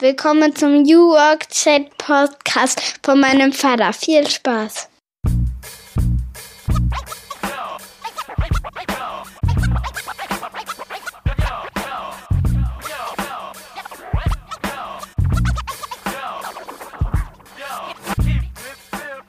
Willkommen 0.00 0.56
zum 0.56 0.84
New 0.84 1.10
Work 1.10 1.50
Chat 1.50 1.98
Podcast 1.98 2.80
von 3.02 3.20
meinem 3.20 3.52
Vater. 3.52 3.92
Viel 3.92 4.26
Spaß. 4.26 4.88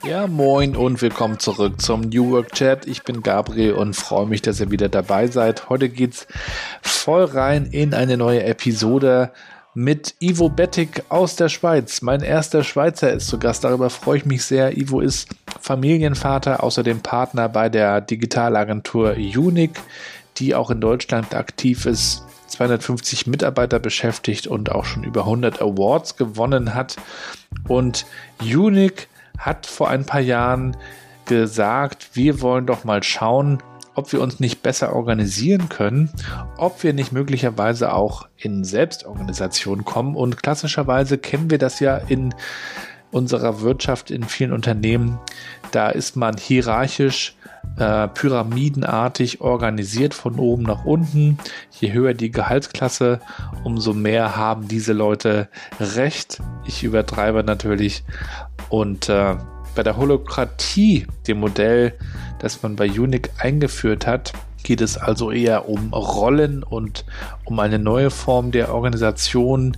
Ja, 0.04 0.26
moin 0.26 0.74
und 0.74 1.02
willkommen 1.02 1.38
zurück 1.38 1.82
zum 1.82 2.00
New 2.00 2.30
Work 2.30 2.52
Chat. 2.52 2.86
Ich 2.86 3.02
bin 3.02 3.22
Gabriel 3.22 3.74
und 3.74 3.94
freue 3.94 4.26
mich, 4.26 4.40
dass 4.40 4.58
ihr 4.58 4.70
wieder 4.70 4.88
dabei 4.88 5.26
seid. 5.26 5.68
Heute 5.68 5.90
geht's 5.90 6.26
voll 6.80 7.24
rein 7.24 7.66
in 7.66 7.92
eine 7.92 8.16
neue 8.16 8.42
Episode 8.44 9.32
mit 9.74 10.14
Ivo 10.20 10.50
Bettig 10.50 11.02
aus 11.08 11.36
der 11.36 11.48
Schweiz. 11.48 12.02
Mein 12.02 12.20
erster 12.20 12.62
Schweizer 12.62 13.12
ist 13.12 13.28
zu 13.28 13.38
Gast. 13.38 13.64
Darüber 13.64 13.88
freue 13.88 14.18
ich 14.18 14.26
mich 14.26 14.44
sehr. 14.44 14.76
Ivo 14.76 15.00
ist 15.00 15.28
Familienvater, 15.60 16.62
außerdem 16.62 17.00
Partner 17.00 17.48
bei 17.48 17.68
der 17.68 18.00
Digitalagentur 18.00 19.14
Unique, 19.14 19.80
die 20.36 20.54
auch 20.54 20.70
in 20.70 20.80
Deutschland 20.80 21.34
aktiv 21.34 21.86
ist. 21.86 22.24
250 22.48 23.26
Mitarbeiter 23.26 23.78
beschäftigt 23.78 24.46
und 24.46 24.70
auch 24.70 24.84
schon 24.84 25.04
über 25.04 25.22
100 25.22 25.62
Awards 25.62 26.16
gewonnen 26.16 26.74
hat. 26.74 26.96
Und 27.66 28.04
Unique 28.42 29.08
hat 29.38 29.64
vor 29.66 29.88
ein 29.88 30.04
paar 30.04 30.20
Jahren 30.20 30.76
gesagt, 31.24 32.10
wir 32.12 32.42
wollen 32.42 32.66
doch 32.66 32.84
mal 32.84 33.02
schauen, 33.02 33.62
ob 33.94 34.12
wir 34.12 34.20
uns 34.20 34.40
nicht 34.40 34.62
besser 34.62 34.94
organisieren 34.94 35.68
können, 35.68 36.10
ob 36.56 36.82
wir 36.82 36.92
nicht 36.92 37.12
möglicherweise 37.12 37.92
auch 37.92 38.26
in 38.36 38.64
Selbstorganisation 38.64 39.84
kommen. 39.84 40.16
Und 40.16 40.42
klassischerweise 40.42 41.18
kennen 41.18 41.50
wir 41.50 41.58
das 41.58 41.80
ja 41.80 41.96
in 41.96 42.34
unserer 43.10 43.60
Wirtschaft, 43.60 44.10
in 44.10 44.24
vielen 44.24 44.52
Unternehmen. 44.52 45.18
Da 45.70 45.90
ist 45.90 46.16
man 46.16 46.36
hierarchisch, 46.36 47.36
äh, 47.78 48.08
pyramidenartig 48.08 49.40
organisiert 49.40 50.14
von 50.14 50.38
oben 50.38 50.64
nach 50.64 50.84
unten. 50.84 51.38
Je 51.70 51.92
höher 51.92 52.14
die 52.14 52.30
Gehaltsklasse, 52.30 53.20
umso 53.64 53.92
mehr 53.92 54.36
haben 54.36 54.68
diese 54.68 54.92
Leute 54.92 55.48
Recht. 55.78 56.40
Ich 56.66 56.82
übertreibe 56.82 57.44
natürlich. 57.44 58.04
Und 58.68 59.08
äh, 59.08 59.36
bei 59.74 59.82
der 59.82 59.96
Holokratie, 59.96 61.06
dem 61.26 61.40
Modell, 61.40 61.94
das 62.38 62.62
man 62.62 62.76
bei 62.76 62.88
Unique 62.88 63.30
eingeführt 63.38 64.06
hat, 64.06 64.32
geht 64.62 64.80
es 64.80 64.96
also 64.96 65.30
eher 65.30 65.68
um 65.68 65.92
Rollen 65.92 66.62
und 66.62 67.04
um 67.44 67.58
eine 67.58 67.78
neue 67.78 68.10
Form 68.10 68.52
der 68.52 68.74
Organisation, 68.74 69.76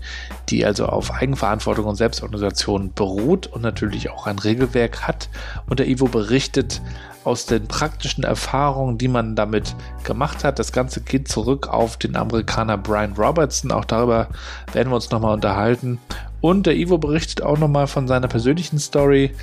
die 0.49 0.65
also 0.65 0.87
auf 0.87 1.11
Eigenverantwortung 1.11 1.87
und 1.87 1.97
Selbstorganisation 1.97 2.93
beruht 2.95 3.47
und 3.47 3.63
natürlich 3.63 4.11
auch 4.11 4.27
ein 4.27 4.39
Regelwerk 4.39 5.07
hat. 5.07 5.29
Und 5.69 5.79
der 5.79 5.89
Ivo 5.89 6.07
berichtet 6.07 6.83
aus 7.25 7.47
den 7.47 7.67
praktischen 7.67 8.23
Erfahrungen, 8.23 8.99
die 8.99 9.09
man 9.09 9.35
damit 9.35 9.75
gemacht 10.05 10.45
hat. 10.45 10.59
Das 10.59 10.73
Ganze 10.73 11.01
geht 11.01 11.29
zurück 11.29 11.69
auf 11.69 11.97
den 11.97 12.17
Amerikaner 12.17 12.77
Brian 12.77 13.15
Robertson. 13.15 13.73
Auch 13.73 13.87
darüber 13.87 14.29
werden 14.73 14.91
wir 14.91 14.97
uns 14.97 15.11
nochmal 15.11 15.33
unterhalten. 15.33 15.99
Und 16.43 16.67
der 16.67 16.77
Ivo 16.77 16.99
berichtet 16.99 17.43
auch 17.43 17.59
nochmal 17.59 17.87
von 17.87 18.07
seiner 18.07 18.29
persönlichen 18.29 18.79
Story, 18.79 19.35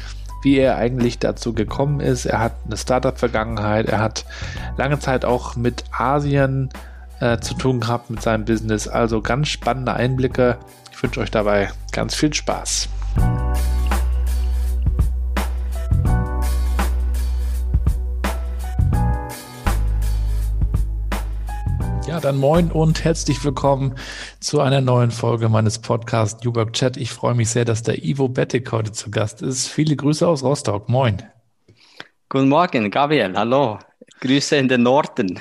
wie 0.41 0.57
er 0.57 0.77
eigentlich 0.77 1.19
dazu 1.19 1.53
gekommen 1.53 1.99
ist. 1.99 2.25
Er 2.25 2.39
hat 2.39 2.53
eine 2.65 2.77
Startup-Vergangenheit, 2.77 3.87
er 3.87 3.99
hat 3.99 4.25
lange 4.77 4.99
Zeit 4.99 5.25
auch 5.25 5.55
mit 5.55 5.83
Asien 5.91 6.69
äh, 7.19 7.39
zu 7.39 7.53
tun 7.53 7.79
gehabt 7.79 8.09
mit 8.09 8.21
seinem 8.21 8.45
Business. 8.45 8.87
Also 8.87 9.21
ganz 9.21 9.49
spannende 9.49 9.93
Einblicke. 9.93 10.57
Ich 10.91 11.01
wünsche 11.01 11.19
euch 11.19 11.31
dabei 11.31 11.69
ganz 11.91 12.15
viel 12.15 12.33
Spaß. 12.33 12.89
Dann 22.21 22.37
moin 22.37 22.71
und 22.71 23.03
herzlich 23.03 23.43
willkommen 23.43 23.95
zu 24.39 24.61
einer 24.61 24.79
neuen 24.79 25.09
Folge 25.09 25.49
meines 25.49 25.79
Podcasts 25.79 26.43
New 26.43 26.53
Work 26.53 26.73
Chat. 26.73 26.95
Ich 26.97 27.11
freue 27.11 27.33
mich 27.33 27.49
sehr, 27.49 27.65
dass 27.65 27.81
der 27.81 28.03
Ivo 28.03 28.29
Bettig 28.29 28.71
heute 28.71 28.91
zu 28.91 29.09
Gast 29.09 29.41
ist. 29.41 29.67
Viele 29.67 29.95
Grüße 29.95 30.27
aus 30.27 30.43
Rostock. 30.43 30.87
Moin. 30.87 31.23
Guten 32.29 32.49
Morgen, 32.49 32.91
Gabriel. 32.91 33.33
Hallo. 33.35 33.79
Grüße 34.19 34.55
in 34.55 34.67
den 34.67 34.83
Norden. 34.83 35.39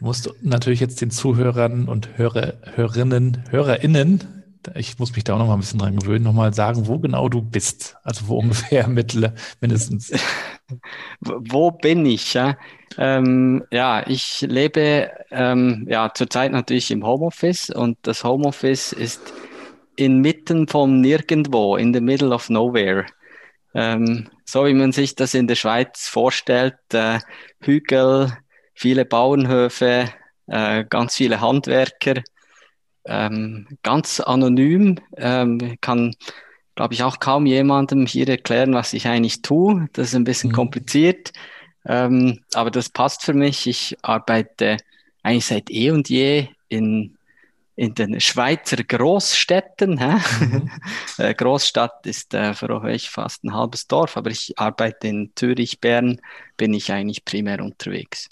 Musst 0.00 0.24
du 0.24 0.32
natürlich 0.40 0.80
jetzt 0.80 1.02
den 1.02 1.10
Zuhörern 1.10 1.86
und 1.86 2.16
Hörer, 2.16 2.54
Hörerinnen, 2.74 3.44
HörerInnen 3.50 4.45
ich 4.74 4.98
muss 4.98 5.14
mich 5.14 5.24
da 5.24 5.34
auch 5.34 5.38
noch 5.38 5.46
mal 5.46 5.54
ein 5.54 5.60
bisschen 5.60 5.78
dran 5.78 5.96
gewöhnen, 5.96 6.24
noch 6.24 6.32
mal 6.32 6.52
sagen, 6.52 6.86
wo 6.86 6.98
genau 6.98 7.28
du 7.28 7.42
bist. 7.42 7.96
Also 8.02 8.28
wo 8.28 8.38
ungefähr 8.40 8.88
mittel, 8.88 9.34
mindestens. 9.60 10.12
wo 11.20 11.70
bin 11.70 12.04
ich? 12.06 12.34
Ja, 12.34 12.56
ähm, 12.98 13.64
ja 13.70 14.06
ich 14.06 14.42
lebe 14.42 15.10
ähm, 15.30 15.86
ja 15.88 16.12
zurzeit 16.14 16.52
natürlich 16.52 16.90
im 16.90 17.06
Homeoffice 17.06 17.70
und 17.70 17.98
das 18.02 18.24
Homeoffice 18.24 18.92
ist 18.92 19.32
inmitten 19.96 20.68
von 20.68 21.00
nirgendwo, 21.00 21.76
in 21.76 21.94
the 21.94 22.00
middle 22.00 22.34
of 22.34 22.50
nowhere. 22.50 23.06
Ähm, 23.74 24.28
so 24.44 24.64
wie 24.66 24.74
man 24.74 24.92
sich 24.92 25.14
das 25.14 25.34
in 25.34 25.46
der 25.46 25.54
Schweiz 25.54 26.08
vorstellt, 26.08 26.76
äh, 26.92 27.18
Hügel, 27.60 28.32
viele 28.74 29.04
Bauernhöfe, 29.04 30.10
äh, 30.46 30.84
ganz 30.84 31.16
viele 31.16 31.40
Handwerker 31.40 32.22
ähm, 33.06 33.66
ganz 33.82 34.20
anonym. 34.20 34.96
Ähm, 35.16 35.76
kann, 35.80 36.14
glaube 36.74 36.94
ich, 36.94 37.02
auch 37.02 37.20
kaum 37.20 37.46
jemandem 37.46 38.06
hier 38.06 38.28
erklären, 38.28 38.74
was 38.74 38.92
ich 38.92 39.06
eigentlich 39.06 39.42
tue. 39.42 39.88
Das 39.92 40.08
ist 40.08 40.14
ein 40.14 40.24
bisschen 40.24 40.50
mhm. 40.50 40.54
kompliziert, 40.54 41.32
ähm, 41.86 42.40
aber 42.54 42.70
das 42.70 42.88
passt 42.88 43.22
für 43.22 43.34
mich. 43.34 43.66
Ich 43.66 43.96
arbeite 44.02 44.76
eigentlich 45.22 45.46
seit 45.46 45.70
eh 45.70 45.90
und 45.90 46.08
je 46.08 46.48
in 46.68 47.16
in 47.76 47.94
den 47.94 48.18
Schweizer 48.20 48.78
Großstädten. 48.78 49.98
Hä? 49.98 50.44
Mhm. 50.44 50.70
Äh, 51.18 51.34
Großstadt 51.34 52.04
ist 52.04 52.34
äh, 52.34 52.52
für 52.52 52.68
euch 52.82 53.08
fast 53.08 53.42
ein 53.42 53.54
halbes 53.54 53.86
Dorf, 53.86 54.18
aber 54.18 54.30
ich 54.30 54.58
arbeite 54.58 55.08
in 55.08 55.32
Zürich, 55.34 55.80
Bern, 55.80 56.20
bin 56.58 56.74
ich 56.74 56.92
eigentlich 56.92 57.24
primär 57.24 57.62
unterwegs. 57.62 58.28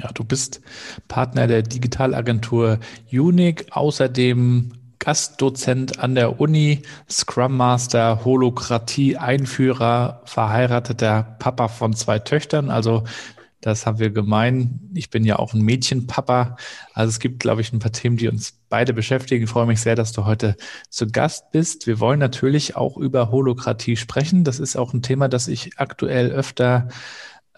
Ja, 0.00 0.10
du 0.14 0.22
bist 0.22 0.60
Partner 1.08 1.48
der 1.48 1.62
Digitalagentur 1.62 2.78
Unique, 3.10 3.66
außerdem 3.70 4.72
Gastdozent 5.00 5.98
an 5.98 6.14
der 6.14 6.40
Uni, 6.40 6.82
Scrum 7.10 7.56
Master, 7.56 8.24
Holokratie, 8.24 9.16
Einführer, 9.16 10.22
verheirateter 10.24 11.36
Papa 11.38 11.68
von 11.68 11.94
zwei 11.94 12.20
Töchtern. 12.20 12.70
Also 12.70 13.04
das 13.60 13.86
haben 13.86 13.98
wir 13.98 14.10
gemein. 14.10 14.80
Ich 14.94 15.10
bin 15.10 15.24
ja 15.24 15.36
auch 15.36 15.52
ein 15.52 15.62
Mädchenpapa. 15.62 16.56
Also 16.94 17.10
es 17.10 17.18
gibt, 17.18 17.40
glaube 17.40 17.60
ich, 17.60 17.72
ein 17.72 17.80
paar 17.80 17.90
Themen, 17.90 18.16
die 18.16 18.28
uns 18.28 18.56
beide 18.68 18.92
beschäftigen. 18.92 19.44
Ich 19.44 19.50
freue 19.50 19.66
mich 19.66 19.80
sehr, 19.80 19.96
dass 19.96 20.12
du 20.12 20.26
heute 20.26 20.56
zu 20.90 21.08
Gast 21.08 21.50
bist. 21.50 21.88
Wir 21.88 21.98
wollen 21.98 22.20
natürlich 22.20 22.76
auch 22.76 22.96
über 22.96 23.32
Holokratie 23.32 23.96
sprechen. 23.96 24.44
Das 24.44 24.60
ist 24.60 24.76
auch 24.76 24.92
ein 24.94 25.02
Thema, 25.02 25.28
das 25.28 25.48
ich 25.48 25.78
aktuell 25.78 26.30
öfter 26.30 26.88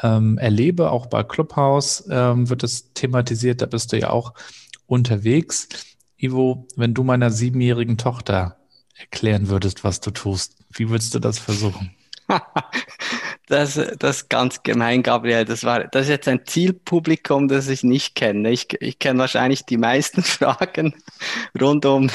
ähm, 0.02 0.38
erlebe. 0.38 0.90
Auch 0.90 1.06
bei 1.06 1.22
Clubhouse 1.22 2.08
ähm, 2.10 2.48
wird 2.48 2.62
es 2.62 2.92
thematisiert, 2.92 3.62
da 3.62 3.66
bist 3.66 3.92
du 3.92 3.98
ja 3.98 4.10
auch 4.10 4.34
unterwegs. 4.86 5.68
Ivo, 6.16 6.66
wenn 6.76 6.94
du 6.94 7.02
meiner 7.02 7.30
siebenjährigen 7.30 7.96
Tochter 7.96 8.56
erklären 8.98 9.48
würdest, 9.48 9.84
was 9.84 10.00
du 10.00 10.10
tust, 10.10 10.56
wie 10.70 10.90
würdest 10.90 11.14
du 11.14 11.18
das 11.18 11.38
versuchen? 11.38 11.94
Das, 13.50 13.80
das 13.98 14.28
ganz 14.28 14.62
gemein, 14.62 15.02
Gabriel. 15.02 15.44
Das 15.44 15.64
war, 15.64 15.88
das 15.88 16.02
ist 16.02 16.08
jetzt 16.08 16.28
ein 16.28 16.46
Zielpublikum, 16.46 17.48
das 17.48 17.66
ich 17.66 17.82
nicht 17.82 18.14
kenne. 18.14 18.48
Ich, 18.48 18.68
ich 18.80 19.00
kenne 19.00 19.18
wahrscheinlich 19.18 19.64
die 19.64 19.76
meisten 19.76 20.22
Fragen 20.22 20.94
rund 21.60 21.84
um 21.84 22.10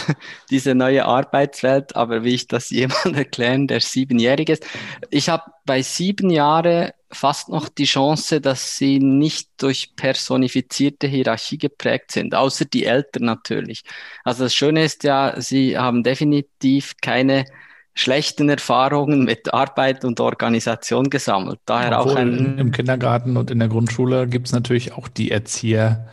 diese 0.49 0.75
neue 0.75 1.03
Arbeitswelt, 1.03 1.93
aber 1.97 2.23
wie 2.23 2.35
ich 2.35 2.47
das 2.47 2.69
jemand 2.69 3.17
erklären, 3.17 3.67
der 3.67 3.81
siebenjährig 3.81 4.47
ist. 4.47 4.65
Ich 5.09 5.27
habe 5.27 5.43
bei 5.65 5.81
sieben 5.81 6.29
Jahren 6.29 6.91
fast 7.11 7.49
noch 7.49 7.69
die 7.69 7.85
Chance, 7.85 8.41
dass 8.41 8.77
sie 8.77 8.99
nicht 8.99 9.49
durch 9.57 9.95
personifizierte 9.95 11.07
Hierarchie 11.07 11.57
geprägt 11.57 12.11
sind, 12.11 12.35
außer 12.35 12.65
die 12.65 12.85
Eltern 12.85 13.25
natürlich. 13.25 13.83
Also 14.23 14.43
das 14.43 14.55
Schöne 14.55 14.83
ist 14.83 15.03
ja, 15.03 15.39
sie 15.39 15.77
haben 15.77 16.03
definitiv 16.03 16.93
keine 17.01 17.45
schlechten 17.93 18.49
Erfahrungen 18.49 19.23
mit 19.23 19.53
Arbeit 19.53 20.03
und 20.03 20.19
Organisation 20.19 21.09
gesammelt. 21.09 21.59
Daher 21.65 21.99
Obwohl 21.99 22.11
auch 22.11 22.17
ein, 22.17 22.57
im 22.57 22.71
Kindergarten 22.71 23.37
und 23.37 23.49
in 23.49 23.59
der 23.59 23.69
Grundschule 23.69 24.27
gibt 24.27 24.47
es 24.47 24.53
natürlich 24.53 24.93
auch 24.93 25.07
die 25.07 25.31
Erzieher, 25.31 26.09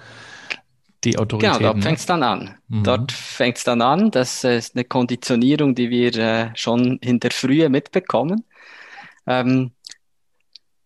die 1.03 1.19
Autoritäten. 1.19 1.59
Genau, 1.59 1.73
dort 1.73 1.83
fängt 1.83 1.99
es 1.99 2.07
dann 2.07 2.23
an. 2.23 2.55
Mhm. 2.69 2.85
Dort 2.85 3.11
fängt 3.11 3.59
es 3.59 3.65
dann 3.65 3.83
an. 3.83 4.13
Das 4.13 4.45
ist 4.45 4.77
eine 4.77 4.85
Konditionierung, 4.85 5.75
die 5.75 5.91
wir 5.91 6.17
äh, 6.17 6.51
schon 6.55 6.99
in 6.99 7.19
der 7.19 7.33
Frühe 7.33 7.69
mitbekommen. 7.69 8.45
Ähm, 9.27 9.73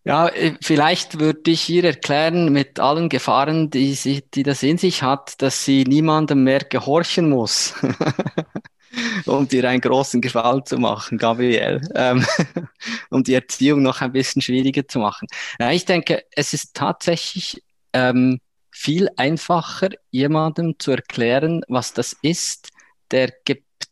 ja, 0.07 0.29
äh, 0.29 0.53
vielleicht 0.61 1.19
würde 1.19 1.51
ich 1.51 1.61
hier 1.61 1.83
erklären, 1.83 2.53
mit 2.53 2.79
allen 2.79 3.09
Gefahren, 3.09 3.69
die, 3.69 3.93
sie, 3.93 4.23
die 4.33 4.43
das 4.43 4.63
in 4.63 4.77
sich 4.77 5.03
hat, 5.03 5.41
dass 5.41 5.65
sie 5.65 5.83
niemandem 5.83 6.43
mehr 6.43 6.59
gehorchen 6.59 7.29
muss. 7.29 7.73
um 9.25 9.47
dir 9.47 9.67
einen 9.69 9.81
großen 9.81 10.21
Gefallen 10.21 10.65
zu 10.65 10.77
machen, 10.77 11.17
Gabriel, 11.17 11.81
ähm, 11.93 12.25
um 13.09 13.23
die 13.23 13.33
Erziehung 13.33 13.81
noch 13.81 14.01
ein 14.01 14.13
bisschen 14.13 14.41
schwieriger 14.41 14.87
zu 14.87 14.99
machen. 14.99 15.27
Ja, 15.59 15.71
ich 15.71 15.85
denke, 15.85 16.23
es 16.31 16.53
ist 16.53 16.73
tatsächlich 16.73 17.61
ähm, 17.91 18.39
viel 18.71 19.09
einfacher, 19.17 19.89
jemandem 20.11 20.79
zu 20.79 20.91
erklären, 20.91 21.63
was 21.67 21.93
das 21.93 22.15
ist, 22.21 22.69
der, 23.11 23.33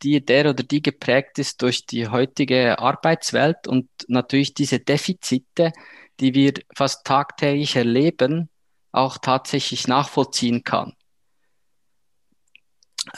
die, 0.01 0.25
der 0.25 0.50
oder 0.50 0.63
die 0.63 0.81
geprägt 0.81 1.39
ist 1.39 1.62
durch 1.62 1.85
die 1.85 2.07
heutige 2.07 2.79
Arbeitswelt 2.79 3.67
und 3.67 3.89
natürlich 4.07 4.53
diese 4.53 4.79
Defizite, 4.79 5.71
die 6.19 6.33
wir 6.33 6.53
fast 6.75 7.06
tagtäglich 7.06 7.75
erleben, 7.75 8.50
auch 8.91 9.17
tatsächlich 9.17 9.88
nachvollziehen 9.88 10.63
kann. 10.63 10.94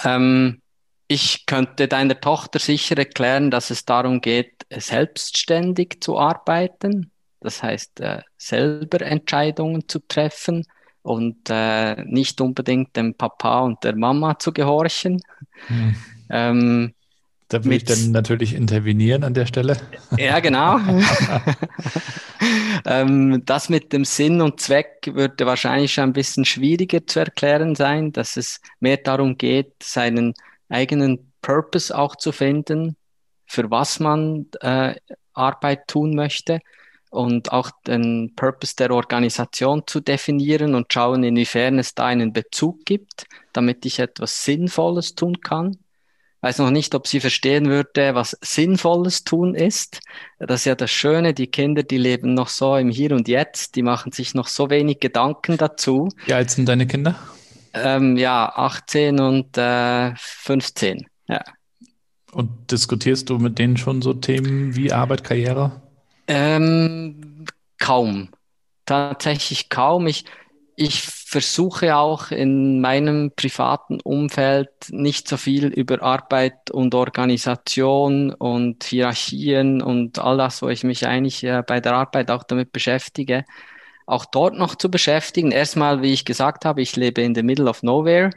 Ähm, 0.03 0.61
ich 1.07 1.45
könnte 1.45 1.87
deiner 1.87 2.19
Tochter 2.19 2.59
sicher 2.59 2.97
erklären, 2.97 3.51
dass 3.51 3.69
es 3.69 3.85
darum 3.85 4.19
geht, 4.19 4.65
selbstständig 4.69 6.01
zu 6.01 6.19
arbeiten, 6.19 7.11
das 7.39 7.63
heißt, 7.63 8.01
äh, 8.01 8.21
selber 8.37 9.01
Entscheidungen 9.01 9.87
zu 9.87 9.99
treffen 9.99 10.65
und 11.03 11.49
äh, 11.49 12.03
nicht 12.03 12.41
unbedingt 12.41 12.95
dem 12.95 13.13
Papa 13.13 13.61
und 13.61 13.83
der 13.83 13.95
Mama 13.95 14.37
zu 14.39 14.51
gehorchen. 14.51 15.21
Hm. 15.67 15.95
Ähm, 16.29 16.93
da 17.47 17.63
würde 17.63 17.77
ich 17.77 17.85
dann 17.85 18.11
natürlich 18.11 18.53
intervenieren 18.53 19.23
an 19.23 19.33
der 19.33 19.45
Stelle. 19.45 19.77
Ja, 20.17 20.41
genau. 20.41 20.79
ähm, 22.85 23.41
das 23.45 23.69
mit 23.69 23.93
dem 23.93 24.05
Sinn 24.05 24.41
und 24.41 24.59
Zweck 24.59 25.09
würde 25.13 25.45
wahrscheinlich 25.45 25.93
schon 25.93 26.05
ein 26.05 26.13
bisschen 26.13 26.45
schwieriger 26.45 27.05
zu 27.05 27.19
erklären 27.19 27.75
sein, 27.75 28.11
dass 28.11 28.37
es 28.37 28.61
mehr 28.79 28.97
darum 28.97 29.37
geht, 29.37 29.73
seinen 29.81 30.33
eigenen 30.69 31.31
Purpose 31.41 31.97
auch 31.97 32.15
zu 32.15 32.31
finden, 32.31 32.95
für 33.45 33.69
was 33.71 33.99
man 33.99 34.47
äh, 34.61 34.95
Arbeit 35.33 35.87
tun 35.87 36.15
möchte 36.15 36.59
und 37.09 37.51
auch 37.51 37.71
den 37.85 38.33
Purpose 38.35 38.75
der 38.75 38.91
Organisation 38.91 39.83
zu 39.87 40.01
definieren 40.01 40.75
und 40.75 40.91
schauen, 40.91 41.23
inwiefern 41.23 41.79
es 41.79 41.95
da 41.95 42.07
einen 42.07 42.33
Bezug 42.33 42.85
gibt, 42.85 43.25
damit 43.53 43.85
ich 43.85 43.99
etwas 43.99 44.43
Sinnvolles 44.43 45.15
tun 45.15 45.39
kann 45.39 45.77
weiß 46.47 46.59
noch 46.59 46.71
nicht, 46.71 46.95
ob 46.95 47.07
sie 47.07 47.19
verstehen 47.19 47.67
würde, 47.67 48.15
was 48.15 48.37
sinnvolles 48.39 49.25
Tun 49.25 49.53
ist. 49.53 49.99
Das 50.39 50.61
ist 50.61 50.65
ja 50.65 50.75
das 50.75 50.89
Schöne, 50.89 51.33
die 51.33 51.47
Kinder, 51.47 51.83
die 51.83 51.97
leben 51.97 52.33
noch 52.33 52.47
so 52.47 52.77
im 52.77 52.87
Hier 52.89 53.11
und 53.11 53.27
Jetzt, 53.27 53.75
die 53.75 53.83
machen 53.83 54.13
sich 54.13 54.33
noch 54.33 54.47
so 54.47 54.69
wenig 54.69 55.01
Gedanken 55.01 55.57
dazu. 55.57 56.07
Wie 56.25 56.33
alt 56.33 56.49
sind 56.49 56.69
deine 56.69 56.87
Kinder? 56.87 57.15
Ähm, 57.73 58.15
ja, 58.15 58.47
18 58.55 59.19
und 59.19 59.57
äh, 59.57 60.15
15. 60.15 61.05
Ja. 61.27 61.43
Und 62.31 62.71
diskutierst 62.71 63.29
du 63.29 63.39
mit 63.39 63.59
denen 63.59 63.75
schon 63.75 64.01
so 64.01 64.13
Themen 64.13 64.73
wie 64.73 64.93
Arbeit, 64.93 65.25
Karriere? 65.25 65.81
Ähm, 66.27 67.43
kaum. 67.77 68.29
Tatsächlich 68.85 69.67
kaum. 69.67 70.07
Ich, 70.07 70.23
ich 70.79 71.01
versuche 71.01 71.95
auch 71.95 72.29
in 72.29 72.81
meinem 72.81 73.31
privaten 73.35 73.99
Umfeld 73.99 74.69
nicht 74.91 75.27
so 75.27 75.35
viel 75.35 75.65
über 75.67 76.03
Arbeit 76.03 76.69
und 76.69 76.93
Organisation 76.93 78.31
und 78.31 78.83
Hierarchien 78.83 79.81
und 79.81 80.19
all 80.19 80.37
das, 80.37 80.61
wo 80.61 80.69
ich 80.69 80.83
mich 80.83 81.07
eigentlich 81.07 81.43
äh, 81.43 81.63
bei 81.65 81.79
der 81.79 81.93
Arbeit 81.93 82.29
auch 82.29 82.43
damit 82.43 82.71
beschäftige, 82.71 83.43
auch 84.05 84.25
dort 84.25 84.53
noch 84.55 84.75
zu 84.75 84.91
beschäftigen. 84.91 85.51
Erstmal, 85.51 86.03
wie 86.03 86.13
ich 86.13 86.25
gesagt 86.25 86.63
habe, 86.63 86.83
ich 86.83 86.95
lebe 86.95 87.23
in 87.23 87.33
the 87.33 87.41
middle 87.41 87.69
of 87.69 87.81
nowhere. 87.81 88.29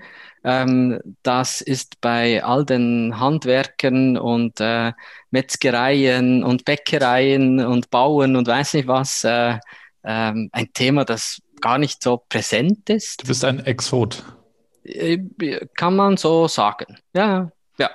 Ähm, 0.42 0.98
das 1.22 1.60
ist 1.60 2.00
bei 2.00 2.42
all 2.42 2.64
den 2.64 3.20
Handwerkern 3.20 4.16
und 4.16 4.60
äh, 4.60 4.92
Metzgereien 5.30 6.42
und 6.42 6.64
Bäckereien 6.64 7.62
und 7.66 7.90
Bauen 7.90 8.36
und 8.36 8.48
weiß 8.48 8.74
nicht 8.74 8.88
was 8.88 9.24
äh, 9.24 9.58
ähm, 10.04 10.48
ein 10.52 10.72
Thema, 10.72 11.04
das 11.04 11.42
gar 11.60 11.78
nicht 11.78 12.02
so 12.02 12.22
präsent 12.28 12.90
ist. 12.90 13.22
Du 13.22 13.28
bist 13.28 13.44
ein 13.44 13.64
Exot. 13.64 14.24
Äh, 14.84 15.18
kann 15.74 15.96
man 15.96 16.16
so 16.16 16.48
sagen. 16.48 16.98
Ja, 17.14 17.50
ja. 17.78 17.90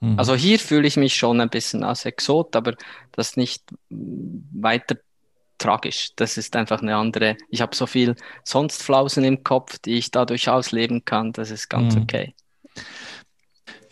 Mhm. 0.00 0.18
Also 0.18 0.34
hier 0.34 0.58
fühle 0.58 0.86
ich 0.86 0.96
mich 0.96 1.14
schon 1.14 1.40
ein 1.40 1.50
bisschen 1.50 1.84
als 1.84 2.04
Exot, 2.04 2.56
aber 2.56 2.74
das 3.12 3.36
nicht 3.36 3.62
weiter 3.90 4.96
tragisch. 5.58 6.10
Das 6.16 6.36
ist 6.36 6.56
einfach 6.56 6.82
eine 6.82 6.96
andere. 6.96 7.36
Ich 7.48 7.60
habe 7.60 7.74
so 7.74 7.86
viel 7.86 8.16
sonst 8.44 8.82
Flausen 8.82 9.24
im 9.24 9.44
Kopf, 9.44 9.78
die 9.78 9.94
ich 9.94 10.10
da 10.10 10.24
durchaus 10.24 10.72
leben 10.72 11.04
kann. 11.04 11.32
Das 11.32 11.50
ist 11.50 11.68
ganz 11.68 11.94
mhm. 11.94 12.02
okay. 12.02 12.34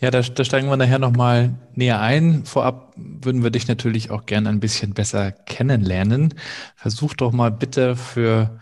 Ja, 0.01 0.09
da, 0.09 0.21
da 0.21 0.43
steigen 0.43 0.67
wir 0.67 0.77
nachher 0.77 0.99
nochmal 0.99 1.53
näher 1.75 2.01
ein. 2.01 2.43
Vorab 2.45 2.93
würden 2.95 3.43
wir 3.43 3.51
dich 3.51 3.67
natürlich 3.67 4.09
auch 4.09 4.25
gerne 4.25 4.49
ein 4.49 4.59
bisschen 4.59 4.93
besser 4.93 5.31
kennenlernen. 5.31 6.33
Versuch 6.75 7.13
doch 7.13 7.31
mal 7.31 7.51
bitte 7.51 7.95
für 7.95 8.59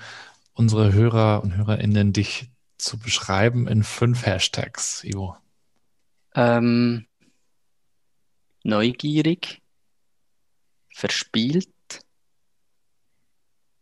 unsere 0.59 0.91
Hörer 0.91 1.41
und 1.41 1.55
Hörerinnen 1.55 2.11
dich 2.11 2.51
zu 2.77 2.99
beschreiben 2.99 3.65
in 3.69 3.81
fünf 3.81 4.25
Hashtags, 4.25 5.05
Ivo? 5.05 5.37
Ähm, 6.35 7.07
neugierig, 8.63 9.61
verspielt, 10.93 11.69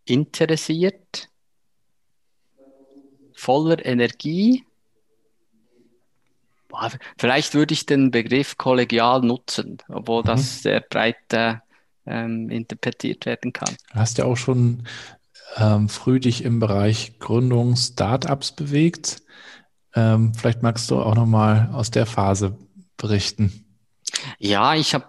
interessiert, 0.05 1.29
voller 3.33 3.83
Energie. 3.83 4.63
Vielleicht 7.17 7.55
würde 7.55 7.73
ich 7.73 7.87
den 7.87 8.11
Begriff 8.11 8.55
kollegial 8.55 9.21
nutzen, 9.21 9.79
obwohl 9.89 10.21
mhm. 10.21 10.27
das 10.27 10.61
sehr 10.61 10.81
breit 10.81 11.33
äh, 11.33 11.55
ähm, 12.05 12.51
interpretiert 12.51 13.25
werden 13.25 13.51
kann. 13.51 13.75
Du 13.91 13.99
hast 13.99 14.19
ja 14.19 14.25
auch 14.25 14.37
schon 14.37 14.87
ähm, 15.55 15.89
früh 15.89 16.19
dich 16.19 16.43
im 16.43 16.59
Bereich 16.59 17.19
Gründung 17.19 17.75
Startups 17.75 18.51
bewegt. 18.51 19.21
Ähm, 19.95 20.33
vielleicht 20.33 20.61
magst 20.61 20.91
du 20.91 20.99
auch 20.99 21.15
noch 21.15 21.25
mal 21.25 21.69
aus 21.73 21.91
der 21.91 22.05
Phase 22.05 22.57
berichten. 22.97 23.65
Ja, 24.39 24.75
ich 24.75 24.93
habe 24.93 25.05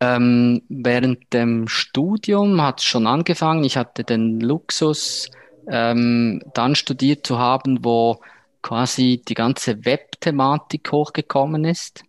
ähm, 0.00 0.62
während 0.68 1.32
dem 1.32 1.68
Studium 1.68 2.60
hat 2.60 2.82
schon 2.82 3.06
angefangen. 3.06 3.64
Ich 3.64 3.76
hatte 3.76 4.04
den 4.04 4.40
Luxus, 4.40 5.30
ähm, 5.68 6.42
dann 6.54 6.74
studiert 6.74 7.26
zu 7.26 7.38
haben, 7.38 7.84
wo 7.84 8.20
quasi 8.62 9.22
die 9.26 9.34
ganze 9.34 9.84
Web-Thematik 9.84 10.90
hochgekommen 10.92 11.64
ist. 11.64 12.04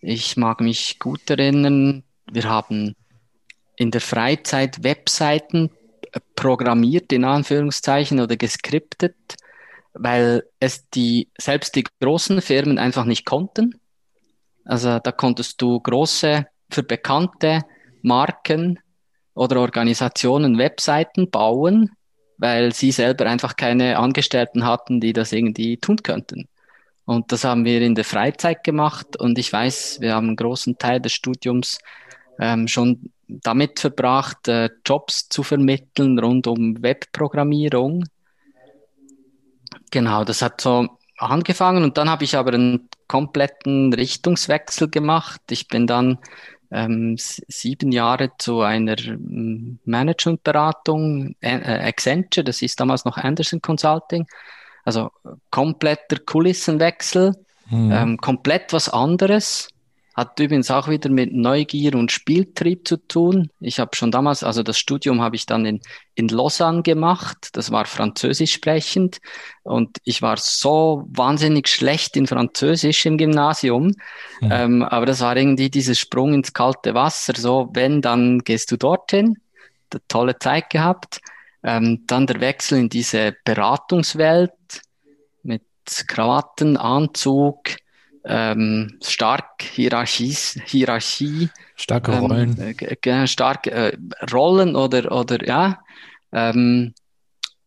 Ich 0.00 0.36
mag 0.36 0.60
mich 0.60 0.98
gut 0.98 1.28
erinnern, 1.28 2.04
wir 2.30 2.44
haben 2.44 2.94
in 3.76 3.90
der 3.90 4.00
Freizeit 4.00 4.84
Webseiten 4.84 5.70
programmiert, 6.34 7.12
in 7.12 7.24
Anführungszeichen, 7.24 8.20
oder 8.20 8.36
geskriptet, 8.36 9.16
weil 9.94 10.44
es 10.60 10.88
die, 10.90 11.28
selbst 11.38 11.74
die 11.74 11.84
großen 12.00 12.40
Firmen 12.40 12.78
einfach 12.78 13.04
nicht 13.04 13.24
konnten. 13.24 13.80
Also 14.64 14.98
da 14.98 15.12
konntest 15.12 15.60
du 15.62 15.80
große, 15.80 16.46
für 16.70 16.82
bekannte 16.82 17.62
Marken 18.02 18.78
oder 19.34 19.60
Organisationen 19.60 20.58
Webseiten 20.58 21.30
bauen, 21.30 21.90
weil 22.36 22.72
sie 22.74 22.92
selber 22.92 23.26
einfach 23.26 23.56
keine 23.56 23.98
Angestellten 23.98 24.64
hatten, 24.64 25.00
die 25.00 25.12
das 25.12 25.32
irgendwie 25.32 25.78
tun 25.78 26.02
könnten. 26.02 26.48
Und 27.04 27.32
das 27.32 27.44
haben 27.44 27.64
wir 27.64 27.80
in 27.80 27.94
der 27.94 28.04
Freizeit 28.04 28.64
gemacht 28.64 29.16
und 29.16 29.38
ich 29.38 29.50
weiß, 29.50 30.00
wir 30.00 30.14
haben 30.14 30.26
einen 30.26 30.36
großen 30.36 30.76
Teil 30.76 31.00
des 31.00 31.14
Studiums 31.14 31.78
ähm, 32.38 32.68
schon 32.68 33.12
damit 33.28 33.80
verbracht, 33.80 34.48
äh, 34.48 34.70
Jobs 34.84 35.28
zu 35.28 35.42
vermitteln 35.42 36.18
rund 36.18 36.46
um 36.46 36.82
Webprogrammierung. 36.82 38.04
Genau, 39.90 40.24
das 40.24 40.42
hat 40.42 40.60
so 40.60 40.88
angefangen 41.18 41.84
und 41.84 41.98
dann 41.98 42.08
habe 42.08 42.24
ich 42.24 42.36
aber 42.36 42.54
einen 42.54 42.88
kompletten 43.06 43.92
Richtungswechsel 43.92 44.88
gemacht. 44.88 45.40
Ich 45.50 45.68
bin 45.68 45.86
dann 45.86 46.18
ähm, 46.70 47.16
sieben 47.18 47.92
Jahre 47.92 48.32
zu 48.38 48.60
einer 48.60 48.98
ähm, 48.98 49.78
Managementberatung, 49.84 51.34
äh, 51.40 51.88
Accenture, 51.88 52.44
das 52.44 52.62
ist 52.62 52.78
damals 52.78 53.04
noch 53.04 53.16
Anderson 53.16 53.60
Consulting, 53.62 54.26
also 54.84 55.10
kompletter 55.50 56.18
Kulissenwechsel, 56.24 57.34
mhm. 57.70 57.92
ähm, 57.92 58.16
komplett 58.18 58.72
was 58.72 58.88
anderes. 58.88 59.68
Hat 60.18 60.40
übrigens 60.40 60.68
auch 60.72 60.88
wieder 60.88 61.10
mit 61.10 61.32
Neugier 61.32 61.94
und 61.94 62.10
Spieltrieb 62.10 62.88
zu 62.88 62.96
tun. 62.96 63.50
Ich 63.60 63.78
habe 63.78 63.94
schon 63.94 64.10
damals, 64.10 64.42
also 64.42 64.64
das 64.64 64.76
Studium 64.76 65.20
habe 65.20 65.36
ich 65.36 65.46
dann 65.46 65.64
in, 65.64 65.80
in 66.16 66.26
Lausanne 66.26 66.82
gemacht. 66.82 67.50
Das 67.52 67.70
war 67.70 67.84
Französisch 67.84 68.52
sprechend. 68.52 69.18
Und 69.62 69.98
ich 70.02 70.20
war 70.20 70.36
so 70.36 71.04
wahnsinnig 71.06 71.68
schlecht 71.68 72.16
in 72.16 72.26
Französisch 72.26 73.06
im 73.06 73.16
Gymnasium. 73.16 73.94
Mhm. 74.40 74.50
Ähm, 74.50 74.82
aber 74.82 75.06
das 75.06 75.20
war 75.20 75.36
irgendwie 75.36 75.70
dieser 75.70 75.94
Sprung 75.94 76.34
ins 76.34 76.52
kalte 76.52 76.94
Wasser. 76.94 77.34
So, 77.36 77.70
wenn, 77.74 78.02
dann 78.02 78.40
gehst 78.40 78.72
du 78.72 78.76
dorthin. 78.76 79.36
Tolle 80.08 80.36
Zeit 80.40 80.68
gehabt. 80.70 81.20
Ähm, 81.62 82.02
dann 82.08 82.26
der 82.26 82.40
Wechsel 82.40 82.80
in 82.80 82.88
diese 82.88 83.36
Beratungswelt 83.44 84.50
mit 85.44 85.62
Krawatten, 86.08 86.76
Anzug, 86.76 87.60
ähm, 88.24 88.98
stark 89.02 89.62
Hierarchies, 89.62 90.60
Hierarchie, 90.66 91.50
Starke 91.76 92.12
ähm, 92.12 92.18
Rollen. 92.18 92.76
äh, 92.78 93.26
stark 93.26 93.66
äh, 93.66 93.96
Rollen 94.32 94.76
oder, 94.76 95.12
oder 95.12 95.46
ja. 95.46 95.78
Ähm, 96.32 96.94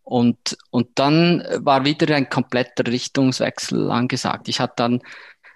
und, 0.03 0.57
und 0.71 0.89
dann 0.95 1.43
war 1.59 1.85
wieder 1.85 2.13
ein 2.15 2.29
kompletter 2.29 2.85
Richtungswechsel 2.85 3.89
angesagt. 3.89 4.49
Ich 4.49 4.59
hatte 4.59 4.73
dann 4.77 5.01